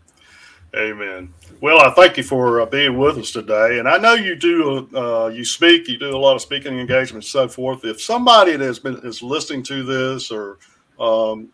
Amen. 0.76 1.34
Well, 1.62 1.80
I 1.80 1.92
thank 1.92 2.18
you 2.18 2.24
for 2.24 2.62
uh, 2.62 2.66
being 2.66 2.98
with 2.98 3.18
us 3.18 3.32
today, 3.32 3.80
and 3.80 3.88
I 3.88 3.98
know 3.98 4.14
you 4.14 4.36
do. 4.36 4.90
Uh, 4.94 5.28
you 5.28 5.46
speak, 5.46 5.88
you 5.88 5.98
do 5.98 6.16
a 6.16 6.18
lot 6.18 6.36
of 6.36 6.42
speaking 6.42 6.78
engagements, 6.80 7.30
so 7.30 7.48
forth. 7.48 7.86
If 7.86 8.02
somebody 8.02 8.52
that 8.52 8.66
has 8.66 8.80
been 8.80 8.98
is 9.04 9.24
listening 9.24 9.64
to 9.64 9.84
this, 9.84 10.32
or 10.32 10.58
um, 11.00 11.50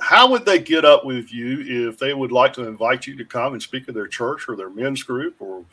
how 0.00 0.30
would 0.30 0.44
they 0.44 0.58
get 0.58 0.84
up 0.84 1.04
with 1.04 1.32
you 1.32 1.88
if 1.88 1.98
they 1.98 2.14
would 2.14 2.32
like 2.32 2.52
to 2.54 2.66
invite 2.66 3.06
you 3.06 3.16
to 3.16 3.24
come 3.24 3.52
and 3.52 3.62
speak 3.62 3.88
at 3.88 3.94
their 3.94 4.06
church 4.06 4.48
or 4.48 4.56
their 4.56 4.70
men's 4.70 5.02
group, 5.02 5.36
or 5.40 5.64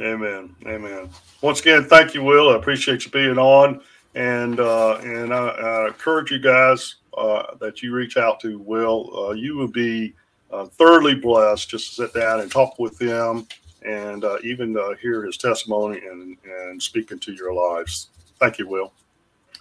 Amen. 0.00 0.54
Amen. 0.66 1.08
Once 1.40 1.60
again, 1.60 1.84
thank 1.84 2.14
you, 2.14 2.22
Will. 2.22 2.50
I 2.50 2.56
appreciate 2.56 3.04
you 3.04 3.12
being 3.12 3.38
on, 3.38 3.80
and 4.14 4.58
uh, 4.58 4.96
and 4.96 5.32
I, 5.32 5.48
I, 5.48 5.86
encourage 5.86 6.32
you 6.32 6.40
guys 6.40 6.96
uh, 7.16 7.54
that 7.60 7.80
you 7.80 7.94
reach 7.94 8.16
out 8.16 8.40
to 8.40 8.58
Will. 8.58 9.10
Uh, 9.16 9.32
you 9.32 9.54
will 9.54 9.70
be 9.70 10.14
uh, 10.54 10.66
thoroughly 10.66 11.14
blessed 11.14 11.68
just 11.68 11.88
to 11.88 11.94
sit 11.94 12.14
down 12.14 12.40
and 12.40 12.50
talk 12.50 12.78
with 12.78 13.00
him, 13.00 13.46
and 13.84 14.24
even 14.42 14.76
hear 15.02 15.24
his 15.24 15.36
testimony 15.36 16.00
and 16.10 16.36
and 16.44 16.82
speak 16.82 17.10
into 17.10 17.32
your 17.32 17.52
lives. 17.52 18.08
Thank 18.38 18.58
you, 18.58 18.68
Will. 18.68 18.92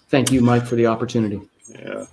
Thank 0.07 0.31
you, 0.31 0.41
Mike, 0.41 0.65
for 0.65 0.75
the 0.75 0.85
opportunity. 0.85 1.41
Yeah. 1.69 2.05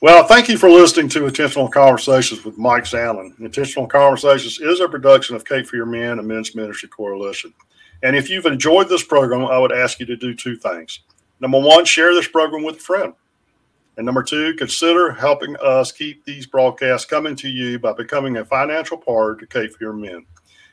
Well, 0.00 0.24
thank 0.26 0.48
you 0.48 0.58
for 0.58 0.68
listening 0.68 1.08
to 1.10 1.26
Intentional 1.26 1.68
Conversations 1.68 2.44
with 2.44 2.58
Mike 2.58 2.84
Sandlin. 2.84 3.38
Intentional 3.38 3.86
Conversations 3.86 4.58
is 4.58 4.80
a 4.80 4.88
production 4.88 5.36
of 5.36 5.44
Cape 5.44 5.68
Fear 5.68 5.86
Men 5.86 6.18
and 6.18 6.26
Men's 6.26 6.56
Ministry 6.56 6.88
Coalition. 6.88 7.54
And 8.02 8.16
if 8.16 8.28
you've 8.28 8.46
enjoyed 8.46 8.88
this 8.88 9.04
program, 9.04 9.44
I 9.44 9.58
would 9.58 9.70
ask 9.70 10.00
you 10.00 10.06
to 10.06 10.16
do 10.16 10.34
two 10.34 10.56
things. 10.56 11.00
Number 11.38 11.60
one, 11.60 11.84
share 11.84 12.14
this 12.14 12.26
program 12.26 12.64
with 12.64 12.76
a 12.76 12.80
friend. 12.80 13.14
And 13.96 14.06
number 14.06 14.22
two, 14.22 14.54
consider 14.54 15.12
helping 15.12 15.56
us 15.56 15.92
keep 15.92 16.24
these 16.24 16.46
broadcasts 16.46 17.06
coming 17.06 17.36
to 17.36 17.48
you 17.48 17.78
by 17.78 17.92
becoming 17.92 18.38
a 18.38 18.44
financial 18.44 18.96
partner 18.96 19.36
to 19.36 19.46
Cape 19.46 19.74
Fear 19.76 19.92
Men. 19.92 20.26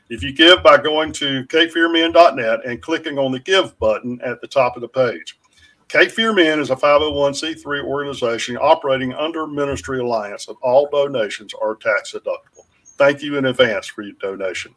If 0.08 0.22
you 0.22 0.32
give 0.32 0.62
by 0.62 0.78
going 0.78 1.12
to 1.12 1.44
capefearmen.net 1.44 2.64
and 2.64 2.82
clicking 2.82 3.18
on 3.18 3.30
the 3.30 3.38
Give 3.38 3.78
button 3.78 4.20
at 4.22 4.40
the 4.40 4.48
top 4.48 4.76
of 4.76 4.82
the 4.82 4.88
page. 4.88 5.38
Cape 5.86 6.10
Fear 6.10 6.32
Men 6.32 6.60
is 6.60 6.70
a 6.70 6.76
501c3 6.76 7.84
organization 7.84 8.56
operating 8.56 9.12
under 9.12 9.46
Ministry 9.46 10.00
Alliance, 10.00 10.48
and 10.48 10.56
all 10.62 10.88
donations 10.90 11.52
are 11.60 11.74
tax 11.74 12.12
deductible. 12.12 12.64
Thank 12.96 13.22
you 13.22 13.36
in 13.36 13.46
advance 13.46 13.86
for 13.86 14.02
your 14.02 14.14
donation. 14.20 14.74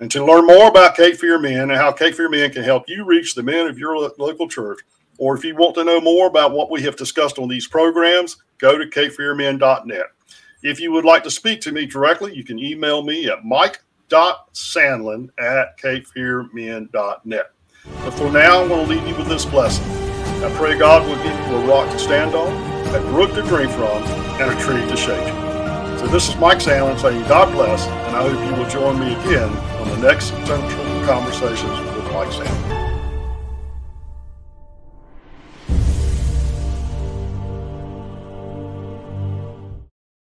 And 0.00 0.10
to 0.10 0.24
learn 0.24 0.46
more 0.46 0.68
about 0.68 0.96
Cape 0.96 1.16
Fear 1.16 1.38
Men 1.38 1.70
and 1.70 1.72
how 1.72 1.92
Cape 1.92 2.14
Fear 2.14 2.28
Men 2.28 2.50
can 2.50 2.64
help 2.64 2.88
you 2.88 3.04
reach 3.04 3.34
the 3.34 3.42
men 3.42 3.66
of 3.66 3.78
your 3.78 3.96
local 4.18 4.48
church, 4.48 4.80
or 5.22 5.36
if 5.36 5.44
you 5.44 5.54
want 5.54 5.72
to 5.72 5.84
know 5.84 6.00
more 6.00 6.26
about 6.26 6.50
what 6.50 6.68
we 6.68 6.82
have 6.82 6.96
discussed 6.96 7.38
on 7.38 7.48
these 7.48 7.68
programs, 7.68 8.38
go 8.58 8.76
to 8.76 8.86
capefearmen.net. 8.86 10.06
If 10.64 10.80
you 10.80 10.90
would 10.90 11.04
like 11.04 11.22
to 11.22 11.30
speak 11.30 11.60
to 11.60 11.70
me 11.70 11.86
directly, 11.86 12.34
you 12.34 12.42
can 12.42 12.58
email 12.58 13.04
me 13.04 13.28
at 13.28 13.44
mike.sandlin 13.44 15.30
at 15.38 15.78
capefearmen.net. 15.78 17.52
But 17.84 18.10
for 18.10 18.32
now, 18.32 18.62
I'm 18.62 18.68
going 18.68 18.84
to 18.84 18.92
leave 18.92 19.06
you 19.06 19.14
with 19.14 19.28
this 19.28 19.44
blessing. 19.44 19.84
I 20.44 20.52
pray 20.56 20.76
God 20.76 21.06
will 21.06 21.22
give 21.22 21.38
you 21.46 21.54
a 21.54 21.66
rock 21.68 21.88
to 21.92 22.00
stand 22.00 22.34
on, 22.34 22.92
a 22.92 23.00
brook 23.12 23.32
to 23.34 23.42
drink 23.42 23.70
from, 23.70 24.02
and 24.42 24.50
a 24.50 24.60
tree 24.60 24.84
to 24.90 24.96
shade. 24.96 25.28
So 26.00 26.08
this 26.08 26.28
is 26.28 26.34
Mike 26.38 26.58
Sandlin 26.58 27.00
saying 27.00 27.22
God 27.28 27.52
bless, 27.52 27.86
and 27.86 28.16
I 28.16 28.28
hope 28.28 28.50
you 28.50 28.60
will 28.60 28.68
join 28.68 28.98
me 28.98 29.14
again 29.20 29.56
on 29.78 29.88
the 29.88 29.98
next 29.98 30.32
Intentional 30.32 31.06
Conversations 31.06 31.78
with 31.78 32.12
Mike 32.12 32.30
Sandlin. 32.30 32.81